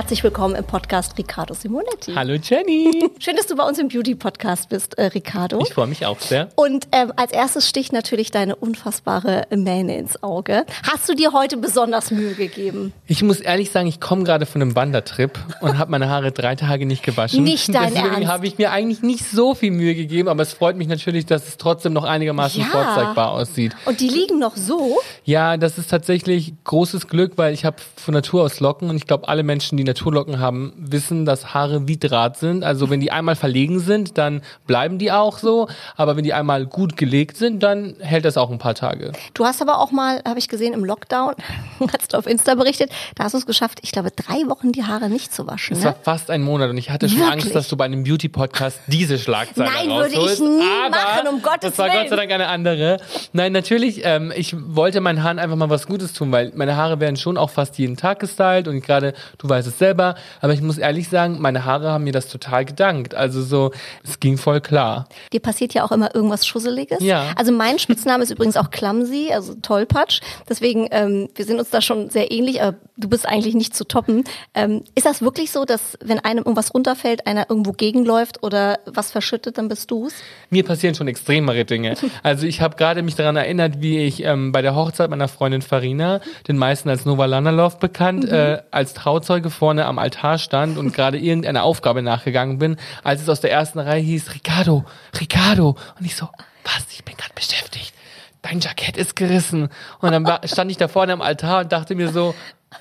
Herzlich 0.00 0.24
willkommen 0.24 0.54
im 0.54 0.64
Podcast 0.64 1.18
Riccardo 1.18 1.52
Simonetti. 1.52 2.14
Hallo 2.14 2.32
Jenny. 2.32 3.10
Schön, 3.18 3.36
dass 3.36 3.48
du 3.48 3.54
bei 3.54 3.64
uns 3.68 3.78
im 3.78 3.88
Beauty-Podcast 3.88 4.70
bist, 4.70 4.96
äh, 4.96 5.04
Riccardo. 5.04 5.60
Ich 5.60 5.74
freue 5.74 5.88
mich 5.88 6.06
auch 6.06 6.18
sehr. 6.20 6.48
Und 6.56 6.88
ähm, 6.92 7.12
als 7.16 7.32
erstes 7.32 7.68
sticht 7.68 7.92
natürlich 7.92 8.30
deine 8.30 8.56
unfassbare 8.56 9.46
Mähne 9.54 9.98
ins 9.98 10.22
Auge. 10.22 10.64
Hast 10.90 11.06
du 11.10 11.14
dir 11.14 11.34
heute 11.34 11.58
besonders 11.58 12.10
Mühe 12.10 12.32
gegeben? 12.32 12.94
Ich 13.08 13.22
muss 13.22 13.40
ehrlich 13.40 13.72
sagen, 13.72 13.88
ich 13.88 14.00
komme 14.00 14.24
gerade 14.24 14.46
von 14.46 14.62
einem 14.62 14.74
Wandertrip 14.74 15.38
und 15.60 15.76
habe 15.76 15.90
meine 15.90 16.08
Haare 16.08 16.32
drei 16.32 16.56
Tage 16.56 16.86
nicht 16.86 17.02
gewaschen. 17.02 17.44
Nicht 17.44 17.68
dein 17.74 17.92
Deswegen 17.92 18.26
habe 18.26 18.46
ich 18.46 18.56
mir 18.56 18.72
eigentlich 18.72 19.02
nicht 19.02 19.26
so 19.30 19.54
viel 19.54 19.70
Mühe 19.70 19.94
gegeben, 19.94 20.28
aber 20.30 20.42
es 20.42 20.54
freut 20.54 20.76
mich 20.78 20.88
natürlich, 20.88 21.26
dass 21.26 21.46
es 21.46 21.58
trotzdem 21.58 21.92
noch 21.92 22.04
einigermaßen 22.04 22.62
Ja. 22.62 22.68
vorzeigbar 22.68 23.32
aussieht. 23.32 23.76
Und 23.84 24.00
die 24.00 24.08
liegen 24.08 24.38
noch 24.38 24.56
so? 24.56 24.98
Ja, 25.24 25.58
das 25.58 25.76
ist 25.76 25.90
tatsächlich 25.90 26.54
großes 26.64 27.06
Glück, 27.06 27.32
weil 27.36 27.52
ich 27.52 27.66
habe 27.66 27.76
von 27.96 28.14
Natur 28.14 28.44
aus 28.44 28.60
Locken 28.60 28.88
und 28.88 28.96
ich 28.96 29.06
glaube, 29.06 29.28
alle 29.28 29.42
Menschen, 29.42 29.76
die 29.76 29.89
Naturlocken 29.90 30.38
haben, 30.38 30.72
wissen, 30.76 31.24
dass 31.26 31.52
Haare 31.52 31.88
wie 31.88 31.96
Draht 31.98 32.36
sind. 32.36 32.62
Also 32.64 32.90
wenn 32.90 33.00
die 33.00 33.10
einmal 33.10 33.34
verlegen 33.34 33.80
sind, 33.80 34.16
dann 34.18 34.42
bleiben 34.66 34.98
die 34.98 35.10
auch 35.10 35.38
so. 35.38 35.68
Aber 35.96 36.16
wenn 36.16 36.22
die 36.24 36.32
einmal 36.32 36.64
gut 36.66 36.96
gelegt 36.96 37.36
sind, 37.36 37.62
dann 37.62 37.96
hält 37.98 38.24
das 38.24 38.36
auch 38.36 38.50
ein 38.50 38.58
paar 38.58 38.74
Tage. 38.74 39.12
Du 39.34 39.44
hast 39.44 39.60
aber 39.60 39.78
auch 39.78 39.90
mal, 39.90 40.22
habe 40.26 40.38
ich 40.38 40.48
gesehen, 40.48 40.72
im 40.74 40.84
Lockdown, 40.84 41.34
hast 41.92 42.12
du 42.12 42.18
auf 42.18 42.26
Insta 42.26 42.54
berichtet, 42.54 42.90
da 43.16 43.24
hast 43.24 43.32
du 43.32 43.38
es 43.38 43.46
geschafft, 43.46 43.80
ich 43.82 43.90
glaube, 43.90 44.10
drei 44.12 44.48
Wochen 44.48 44.70
die 44.72 44.84
Haare 44.84 45.08
nicht 45.10 45.34
zu 45.34 45.46
waschen. 45.46 45.74
Es 45.76 45.80
Ne? 45.80 45.86
war 45.86 45.96
fast 46.02 46.30
ein 46.30 46.42
Monat 46.42 46.70
und 46.70 46.78
ich 46.78 46.90
hatte 46.90 47.08
schon 47.08 47.18
Wirklich? 47.18 47.32
Angst, 47.44 47.54
dass 47.54 47.68
du 47.68 47.76
bei 47.76 47.84
einem 47.86 48.04
Beauty-Podcast 48.04 48.80
diese 48.86 49.18
Schlagzeile 49.18 49.70
Nein, 49.70 49.90
würde 49.90 50.10
ich 50.10 50.16
rausholst. 50.16 50.40
nie 50.42 50.62
aber 50.86 50.90
machen, 50.90 51.28
um 51.34 51.42
Gottes 51.42 51.70
Das 51.70 51.78
war 51.78 51.86
Willen. 51.86 52.00
Gott 52.02 52.10
sei 52.10 52.16
Dank 52.16 52.30
eine 52.32 52.46
andere. 52.48 52.98
Nein, 53.32 53.52
natürlich, 53.52 54.02
ähm, 54.04 54.32
ich 54.36 54.54
wollte 54.56 55.00
meinen 55.00 55.22
Haaren 55.24 55.38
einfach 55.40 55.56
mal 55.56 55.68
was 55.70 55.86
Gutes 55.86 56.12
tun, 56.12 56.30
weil 56.30 56.52
meine 56.54 56.76
Haare 56.76 57.00
werden 57.00 57.16
schon 57.16 57.36
auch 57.36 57.50
fast 57.50 57.76
jeden 57.78 57.96
Tag 57.96 58.20
gestylt 58.20 58.68
und 58.68 58.80
gerade, 58.82 59.14
du 59.38 59.48
weißt 59.48 59.66
es 59.66 59.78
selber, 59.80 60.14
aber 60.40 60.52
ich 60.52 60.62
muss 60.62 60.78
ehrlich 60.78 61.08
sagen, 61.08 61.38
meine 61.40 61.64
Haare 61.64 61.90
haben 61.90 62.04
mir 62.04 62.12
das 62.12 62.28
total 62.28 62.64
gedankt. 62.64 63.16
Also 63.16 63.42
so, 63.42 63.72
es 64.04 64.20
ging 64.20 64.38
voll 64.38 64.60
klar. 64.60 65.08
Dir 65.32 65.40
passiert 65.40 65.74
ja 65.74 65.82
auch 65.84 65.90
immer 65.90 66.14
irgendwas 66.14 66.46
Schusseliges. 66.46 67.02
Ja. 67.02 67.32
Also 67.34 67.50
mein 67.50 67.80
Spitzname 67.80 68.22
ist 68.22 68.30
übrigens 68.30 68.56
auch 68.56 68.70
Clumsy, 68.70 69.30
also 69.32 69.54
Tollpatsch. 69.56 70.20
Deswegen, 70.48 70.86
ähm, 70.92 71.28
wir 71.34 71.44
sind 71.44 71.58
uns 71.58 71.70
da 71.70 71.80
schon 71.80 72.10
sehr 72.10 72.30
ähnlich, 72.30 72.62
aber 72.62 72.76
du 72.96 73.08
bist 73.08 73.26
eigentlich 73.26 73.54
nicht 73.56 73.74
zu 73.74 73.84
toppen. 73.84 74.22
Ähm, 74.54 74.84
ist 74.94 75.06
das 75.06 75.22
wirklich 75.22 75.50
so, 75.50 75.64
dass 75.64 75.98
wenn 76.00 76.20
einem 76.20 76.38
irgendwas 76.38 76.72
runterfällt, 76.72 77.26
einer 77.26 77.48
irgendwo 77.48 77.72
gegenläuft 77.72 78.42
oder 78.44 78.78
was 78.86 79.10
verschüttet, 79.10 79.58
dann 79.58 79.68
bist 79.68 79.90
du's? 79.90 80.12
Mir 80.50 80.64
passieren 80.64 80.94
schon 80.94 81.08
extremere 81.08 81.64
Dinge. 81.64 81.94
Also 82.22 82.46
ich 82.46 82.60
habe 82.60 82.76
gerade 82.76 83.02
mich 83.02 83.14
daran 83.14 83.36
erinnert, 83.36 83.80
wie 83.80 83.98
ich 84.00 84.22
ähm, 84.24 84.52
bei 84.52 84.60
der 84.60 84.74
Hochzeit 84.74 85.08
meiner 85.08 85.26
Freundin 85.28 85.62
Farina, 85.62 86.20
den 86.46 86.58
meisten 86.58 86.88
als 86.90 87.06
Nova 87.06 87.24
Lanalov 87.24 87.78
bekannt, 87.78 88.24
Mhm. 88.24 88.30
äh, 88.34 88.58
als 88.70 88.92
Trauzeuge 88.92 89.48
vorne 89.60 89.84
am 89.84 89.98
Altar 89.98 90.38
stand 90.38 90.78
und 90.78 90.94
gerade 90.94 91.18
irgendeiner 91.18 91.64
Aufgabe 91.64 92.00
nachgegangen 92.00 92.56
bin, 92.58 92.78
als 93.04 93.20
es 93.20 93.28
aus 93.28 93.42
der 93.42 93.52
ersten 93.52 93.78
Reihe 93.78 94.00
hieß, 94.00 94.34
Ricardo, 94.34 94.86
Ricardo. 95.20 95.76
Und 95.98 96.06
ich 96.06 96.16
so, 96.16 96.30
was, 96.64 96.86
ich 96.90 97.04
bin 97.04 97.14
gerade 97.18 97.34
beschäftigt. 97.34 97.92
Dein 98.40 98.60
Jackett 98.60 98.96
ist 98.96 99.16
gerissen. 99.16 99.68
Und 100.00 100.12
dann 100.12 100.26
stand 100.44 100.70
ich 100.70 100.78
da 100.78 100.88
vorne 100.88 101.12
am 101.12 101.20
Altar 101.20 101.60
und 101.60 101.72
dachte 101.72 101.94
mir 101.94 102.08
so, 102.08 102.34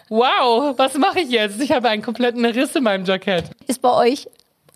wow, 0.07 0.73
was 0.77 0.93
mache 0.97 1.19
ich 1.19 1.29
jetzt? 1.29 1.59
Ich 1.59 1.73
habe 1.73 1.89
einen 1.89 2.01
kompletten 2.01 2.45
Riss 2.45 2.73
in 2.77 2.83
meinem 2.83 3.03
Jackett. 3.03 3.51
Ist 3.67 3.81
bei 3.81 3.91
euch, 3.91 4.29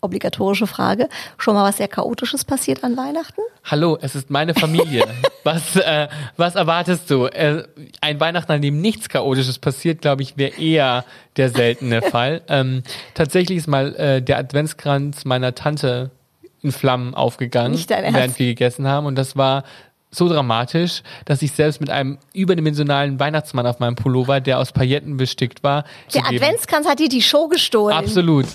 obligatorische 0.04 0.66
Frage, 0.66 1.08
schon 1.38 1.54
mal 1.54 1.64
was 1.64 1.78
sehr 1.78 1.88
Chaotisches 1.88 2.44
passiert 2.44 2.84
an 2.84 2.96
Weihnachten? 2.96 3.40
Hallo, 3.64 3.98
es 4.00 4.14
ist 4.14 4.30
meine 4.30 4.54
Familie. 4.54 5.04
was, 5.44 5.76
äh, 5.76 6.08
was 6.36 6.54
erwartest 6.54 7.10
du? 7.10 7.26
Äh, 7.26 7.64
ein 8.00 8.20
Weihnachten, 8.20 8.52
an 8.52 8.62
dem 8.62 8.80
nichts 8.80 9.08
Chaotisches 9.08 9.58
passiert, 9.58 10.02
glaube 10.02 10.22
ich, 10.22 10.36
wäre 10.36 10.56
eher 10.60 11.04
der 11.36 11.50
seltene 11.50 12.02
Fall. 12.10 12.42
Ähm, 12.48 12.82
tatsächlich 13.14 13.58
ist 13.58 13.66
mal 13.66 13.94
äh, 13.96 14.22
der 14.22 14.38
Adventskranz 14.38 15.24
meiner 15.24 15.54
Tante 15.54 16.10
in 16.62 16.72
Flammen 16.72 17.14
aufgegangen, 17.14 17.78
während 17.88 18.38
wir 18.38 18.46
gegessen 18.46 18.86
haben. 18.88 19.06
Und 19.06 19.16
das 19.16 19.36
war 19.36 19.64
so 20.14 20.28
dramatisch, 20.28 21.02
dass 21.24 21.42
ich 21.42 21.52
selbst 21.52 21.80
mit 21.80 21.90
einem 21.90 22.18
überdimensionalen 22.32 23.20
Weihnachtsmann 23.20 23.66
auf 23.66 23.80
meinem 23.80 23.96
Pullover, 23.96 24.40
der 24.40 24.58
aus 24.58 24.72
Pailletten 24.72 25.16
bestickt 25.16 25.62
war, 25.62 25.84
Der 26.14 26.26
Adventskranz 26.26 26.86
hat 26.86 27.00
dir 27.00 27.08
die 27.08 27.22
Show 27.22 27.48
gestohlen. 27.48 27.96
Absolut. 27.96 28.46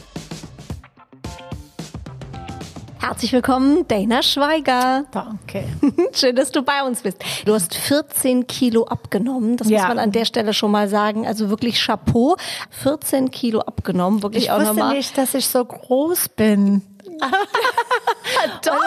Herzlich 2.99 3.31
willkommen, 3.31 3.87
Dana 3.87 4.21
Schweiger. 4.21 5.05
Danke. 5.11 5.63
Schön, 6.13 6.35
dass 6.35 6.51
du 6.51 6.61
bei 6.63 6.83
uns 6.83 7.01
bist. 7.01 7.23
Du 7.45 7.53
hast 7.53 7.73
14 7.75 8.45
Kilo 8.45 8.83
abgenommen. 8.85 9.55
Das 9.57 9.69
Ja. 9.69 9.79
muss 9.79 9.87
man 9.87 9.99
an 9.99 10.11
der 10.11 10.25
Stelle 10.25 10.53
schon 10.53 10.71
mal 10.71 10.89
sagen. 10.89 11.25
Also 11.25 11.49
wirklich 11.49 11.81
Chapeau. 11.83 12.35
14 12.71 13.31
Kilo 13.31 13.61
abgenommen. 13.61 14.21
Wirklich 14.21 14.45
Ich 14.45 14.51
auch 14.51 14.59
wusste 14.59 14.73
nochmal. 14.75 14.95
nicht, 14.95 15.17
dass 15.17 15.33
ich 15.33 15.47
so 15.47 15.63
groß 15.63 16.29
bin. 16.29 16.81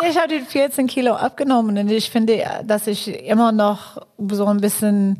Ich 0.08 0.16
habe 0.16 0.28
die 0.28 0.40
14 0.40 0.86
Kilo 0.86 1.14
abgenommen 1.14 1.76
und 1.76 1.90
ich 1.90 2.10
finde, 2.10 2.44
dass 2.64 2.86
ich 2.86 3.08
immer 3.26 3.50
noch 3.50 4.00
so 4.30 4.46
ein 4.46 4.58
bisschen 4.60 5.18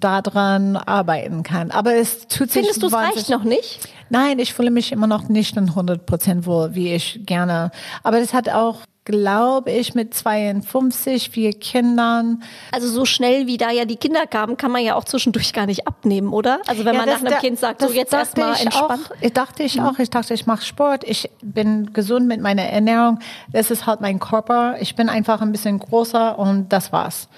daran 0.00 0.76
arbeiten 0.76 1.42
kann. 1.42 1.70
Aber 1.70 1.94
es 1.94 2.28
tut 2.28 2.50
sich 2.50 2.62
Findest 2.62 2.82
du, 2.82 2.86
es 2.86 2.92
reicht 2.92 3.28
noch 3.30 3.44
nicht? 3.44 3.80
Nein, 4.10 4.38
ich 4.38 4.54
fühle 4.54 4.70
mich 4.70 4.92
immer 4.92 5.06
noch 5.06 5.28
nicht 5.28 5.56
in 5.56 5.68
100 5.70 6.06
Prozent 6.06 6.46
wohl, 6.46 6.74
wie 6.74 6.94
ich 6.94 7.20
gerne. 7.26 7.70
Aber 8.02 8.20
das 8.20 8.32
hat 8.32 8.48
auch, 8.48 8.80
glaube 9.04 9.70
ich, 9.70 9.94
mit 9.94 10.14
52, 10.14 11.30
vier 11.30 11.52
Kindern. 11.52 12.42
Also 12.72 12.88
so 12.88 13.04
schnell 13.04 13.46
wie 13.46 13.56
da 13.56 13.70
ja 13.70 13.84
die 13.84 13.96
Kinder 13.96 14.26
kamen, 14.26 14.56
kann 14.56 14.70
man 14.70 14.82
ja 14.84 14.94
auch 14.94 15.04
zwischendurch 15.04 15.52
gar 15.52 15.66
nicht 15.66 15.86
abnehmen, 15.86 16.32
oder? 16.32 16.60
Also 16.66 16.84
wenn 16.84 16.94
Ja, 16.94 17.00
man 17.00 17.08
das 17.08 17.16
nach 17.20 17.26
einem 17.26 17.34
da- 17.34 17.40
Kind 17.40 17.58
sagt, 17.58 17.80
so 17.82 17.90
jetzt 17.92 18.12
erstmal 18.12 18.52
entspannt. 18.60 19.10
Auch. 19.10 19.16
Ich 19.20 19.32
dachte 19.32 19.62
ich 19.62 19.80
auch. 19.80 19.98
Ich 19.98 20.10
dachte, 20.10 20.34
ich 20.34 20.46
mache 20.46 20.64
Sport. 20.64 21.04
Ich 21.04 21.30
bin 21.42 21.92
gesund 21.92 22.26
mit 22.28 22.40
meiner 22.40 22.62
Ernährung. 22.64 23.18
Das 23.52 23.70
ist 23.70 23.86
halt 23.86 24.00
mein 24.00 24.18
Körper. 24.18 24.76
Ich 24.80 24.94
bin 24.94 25.08
einfach 25.08 25.40
ein 25.42 25.52
bisschen 25.52 25.78
größer 25.78 26.38
und 26.38 26.68
das 26.70 26.92
war's. 26.92 27.28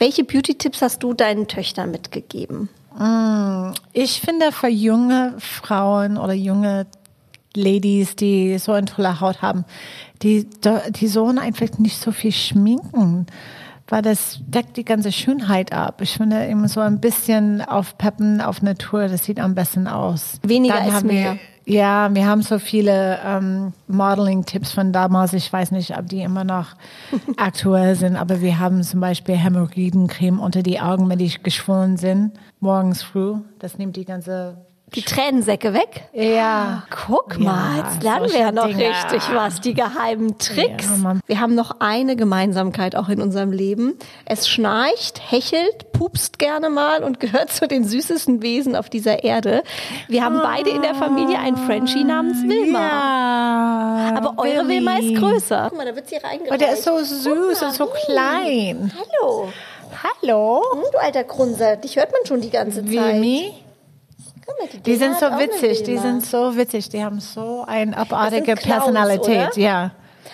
Welche 0.00 0.24
Beauty-Tipps 0.24 0.80
hast 0.80 1.02
du 1.02 1.12
deinen 1.12 1.46
Töchtern 1.46 1.90
mitgegeben? 1.90 2.70
Mm, 2.98 3.72
Ich 3.92 4.22
finde 4.22 4.50
für 4.50 4.68
junge 4.68 5.34
Frauen 5.38 6.16
oder 6.16 6.32
junge 6.32 6.86
Ladies, 7.54 8.16
die 8.16 8.56
so 8.58 8.72
eine 8.72 8.86
tolle 8.86 9.20
Haut 9.20 9.42
haben, 9.42 9.66
die, 10.22 10.48
die 10.90 11.06
sollen 11.06 11.38
einfach 11.38 11.78
nicht 11.78 12.00
so 12.00 12.12
viel 12.12 12.32
schminken, 12.32 13.26
weil 13.88 14.00
das 14.00 14.38
deckt 14.46 14.78
die 14.78 14.84
ganze 14.86 15.12
Schönheit 15.12 15.72
ab. 15.72 16.00
Ich 16.00 16.14
finde 16.14 16.46
immer 16.46 16.68
so 16.68 16.80
ein 16.80 17.00
bisschen 17.00 17.60
aufpeppen 17.60 18.40
auf 18.40 18.62
Natur, 18.62 19.06
das 19.08 19.24
sieht 19.26 19.38
am 19.38 19.54
besten 19.54 19.86
aus. 19.86 20.40
Weniger 20.42 20.76
Dann 20.76 20.94
ist 20.96 21.04
mehr. 21.04 21.38
Ja, 21.70 22.12
wir 22.12 22.26
haben 22.26 22.42
so 22.42 22.58
viele 22.58 23.20
ähm, 23.24 23.72
Modeling-Tipps 23.86 24.72
von 24.72 24.92
damals. 24.92 25.34
Ich 25.34 25.52
weiß 25.52 25.70
nicht, 25.70 25.96
ob 25.96 26.08
die 26.08 26.20
immer 26.20 26.42
noch 26.42 26.74
aktuell 27.36 27.94
sind, 27.94 28.16
aber 28.16 28.40
wir 28.40 28.58
haben 28.58 28.82
zum 28.82 28.98
Beispiel 28.98 29.36
Hämorrhoidencreme 29.36 30.40
unter 30.40 30.64
die 30.64 30.80
Augen, 30.80 31.08
wenn 31.08 31.20
die 31.20 31.32
geschwollen 31.40 31.96
sind, 31.96 32.32
morgens 32.58 33.04
früh. 33.04 33.36
Das 33.60 33.78
nimmt 33.78 33.94
die 33.94 34.04
ganze 34.04 34.66
Die 34.94 35.02
Tränensäcke 35.02 35.72
weg? 35.72 36.02
Ja. 36.12 36.82
Guck 37.06 37.38
mal, 37.38 37.78
Ja, 37.78 37.84
jetzt 37.84 38.02
lernen 38.02 38.32
wir 38.32 38.38
ja 38.40 38.50
noch 38.52 38.66
Dinge. 38.66 38.88
richtig 38.88 39.22
was, 39.32 39.60
die 39.60 39.74
geheimen 39.74 40.36
Tricks. 40.38 40.86
Ja, 41.02 41.14
wir 41.26 41.40
haben 41.40 41.54
noch 41.54 41.76
eine 41.78 42.16
Gemeinsamkeit 42.16 42.96
auch 42.96 43.08
in 43.08 43.20
unserem 43.22 43.52
Leben. 43.52 43.96
Es 44.24 44.48
schnarcht, 44.48 45.20
hechelt, 45.30 45.92
pupst 45.92 46.38
gerne 46.40 46.70
mal 46.70 47.04
und 47.04 47.20
gehört 47.20 47.50
zu 47.52 47.68
den 47.68 47.84
süßesten 47.84 48.42
Wesen 48.42 48.74
auf 48.74 48.88
dieser 48.90 49.22
Erde. 49.22 49.62
Wir 50.08 50.24
haben 50.24 50.40
beide 50.42 50.70
in 50.70 50.82
der 50.82 50.96
Familie 50.96 51.38
einen 51.38 51.56
Frenchie 51.56 52.02
namens 52.02 52.42
Wilma. 52.42 52.78
Ja, 54.10 54.16
Aber 54.16 54.34
eure 54.42 54.66
Willi. 54.66 54.78
Wilma 54.84 54.96
ist 54.98 55.14
größer. 55.14 55.66
Guck 55.68 55.78
mal, 55.78 55.86
da 55.86 55.94
wird 55.94 56.08
sie 56.08 56.16
reingereicht. 56.16 56.48
Aber 56.50 56.58
der 56.58 56.72
ist 56.72 56.82
so 56.84 56.98
süß 56.98 57.62
und 57.62 57.72
so 57.74 57.86
klein. 58.06 58.92
Hallo. 59.22 59.52
Hallo. 60.22 60.62
Hm, 60.72 60.82
du 60.92 60.98
alter 60.98 61.24
Grunzer, 61.24 61.76
dich 61.76 61.96
hört 61.96 62.10
man 62.12 62.24
schon 62.26 62.40
die 62.40 62.50
ganze 62.50 62.84
Zeit. 62.84 62.90
Wilmi? 62.90 63.52
Mal, 64.58 64.80
Die 64.84 64.96
sind 64.96 65.18
so 65.18 65.26
witzig, 65.26 65.82
die 65.84 65.98
sind 65.98 66.24
so 66.24 66.56
witzig, 66.56 66.88
die 66.88 67.02
haben 67.04 67.20
so 67.20 67.64
eine 67.66 67.96
abartige 67.96 68.54
Personalität, 68.54 69.52
oder? 69.52 69.58
ja. 69.58 69.90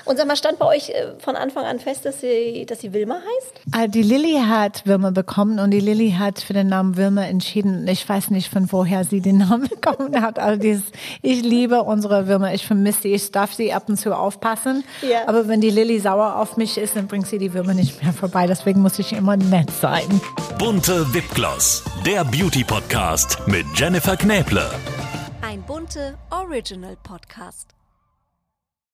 Und 0.07 0.17
sag 0.17 0.27
mal, 0.29 0.37
stand 0.37 0.59
bei 0.59 0.67
euch 0.67 0.91
äh, 0.91 1.15
von 1.19 1.35
Anfang 1.37 1.65
an 1.65 1.81
fest, 1.81 2.05
dass 2.05 2.21
sie, 2.21 2.65
dass 2.67 2.81
sie 2.81 2.93
Wilma 2.93 3.15
heißt? 3.17 3.53
Ah, 3.73 3.87
Die 3.89 4.03
Lilly 4.03 4.41
hat 4.47 4.87
Wilma 4.87 5.11
bekommen 5.11 5.59
und 5.59 5.73
die 5.73 5.81
Lilly 5.81 6.13
hat 6.19 6.39
für 6.41 6.53
den 6.53 6.69
Namen 6.69 6.97
Wilma 6.97 7.25
entschieden. 7.25 7.87
Ich 7.89 8.09
weiß 8.09 8.31
nicht, 8.31 8.49
von 8.53 8.71
woher 8.71 9.05
sie 9.05 9.21
den 9.21 9.39
Namen 9.39 9.69
bekommen 9.69 10.21
hat. 10.23 10.39
Also 10.39 10.61
dieses, 10.61 10.85
ich 11.23 11.43
liebe 11.43 11.83
unsere 11.83 12.29
Wilma, 12.29 12.53
ich 12.53 12.65
vermisse 12.67 13.03
sie, 13.03 13.15
ich 13.15 13.33
darf 13.33 13.53
sie 13.53 13.73
ab 13.73 13.89
und 13.89 13.97
zu 13.99 14.17
aufpassen. 14.17 14.85
Ja. 15.03 15.27
Aber 15.27 15.49
wenn 15.49 15.61
die 15.61 15.71
Lilly 15.71 15.99
sauer 15.99 16.37
auf 16.37 16.57
mich 16.57 16.79
ist, 16.79 16.95
dann 16.97 17.09
bringt 17.09 17.27
sie 17.27 17.39
die 17.39 17.53
Wilma 17.53 17.75
nicht 17.75 18.03
mehr 18.03 18.13
vorbei. 18.13 18.47
Deswegen 18.47 18.81
muss 18.83 18.99
ich 19.01 19.13
immer 19.13 19.37
nett 19.37 19.71
sein. 19.83 20.21
Bunte 20.59 21.13
Wipgloss, 21.13 21.83
der 22.07 22.25
Beauty-Podcast 22.25 23.39
mit 23.47 23.67
Jennifer 23.75 24.17
Knäble. 24.17 24.71
Ein 25.43 25.63
bunte 25.63 26.17
Original 26.31 26.97
Podcast. 27.03 27.76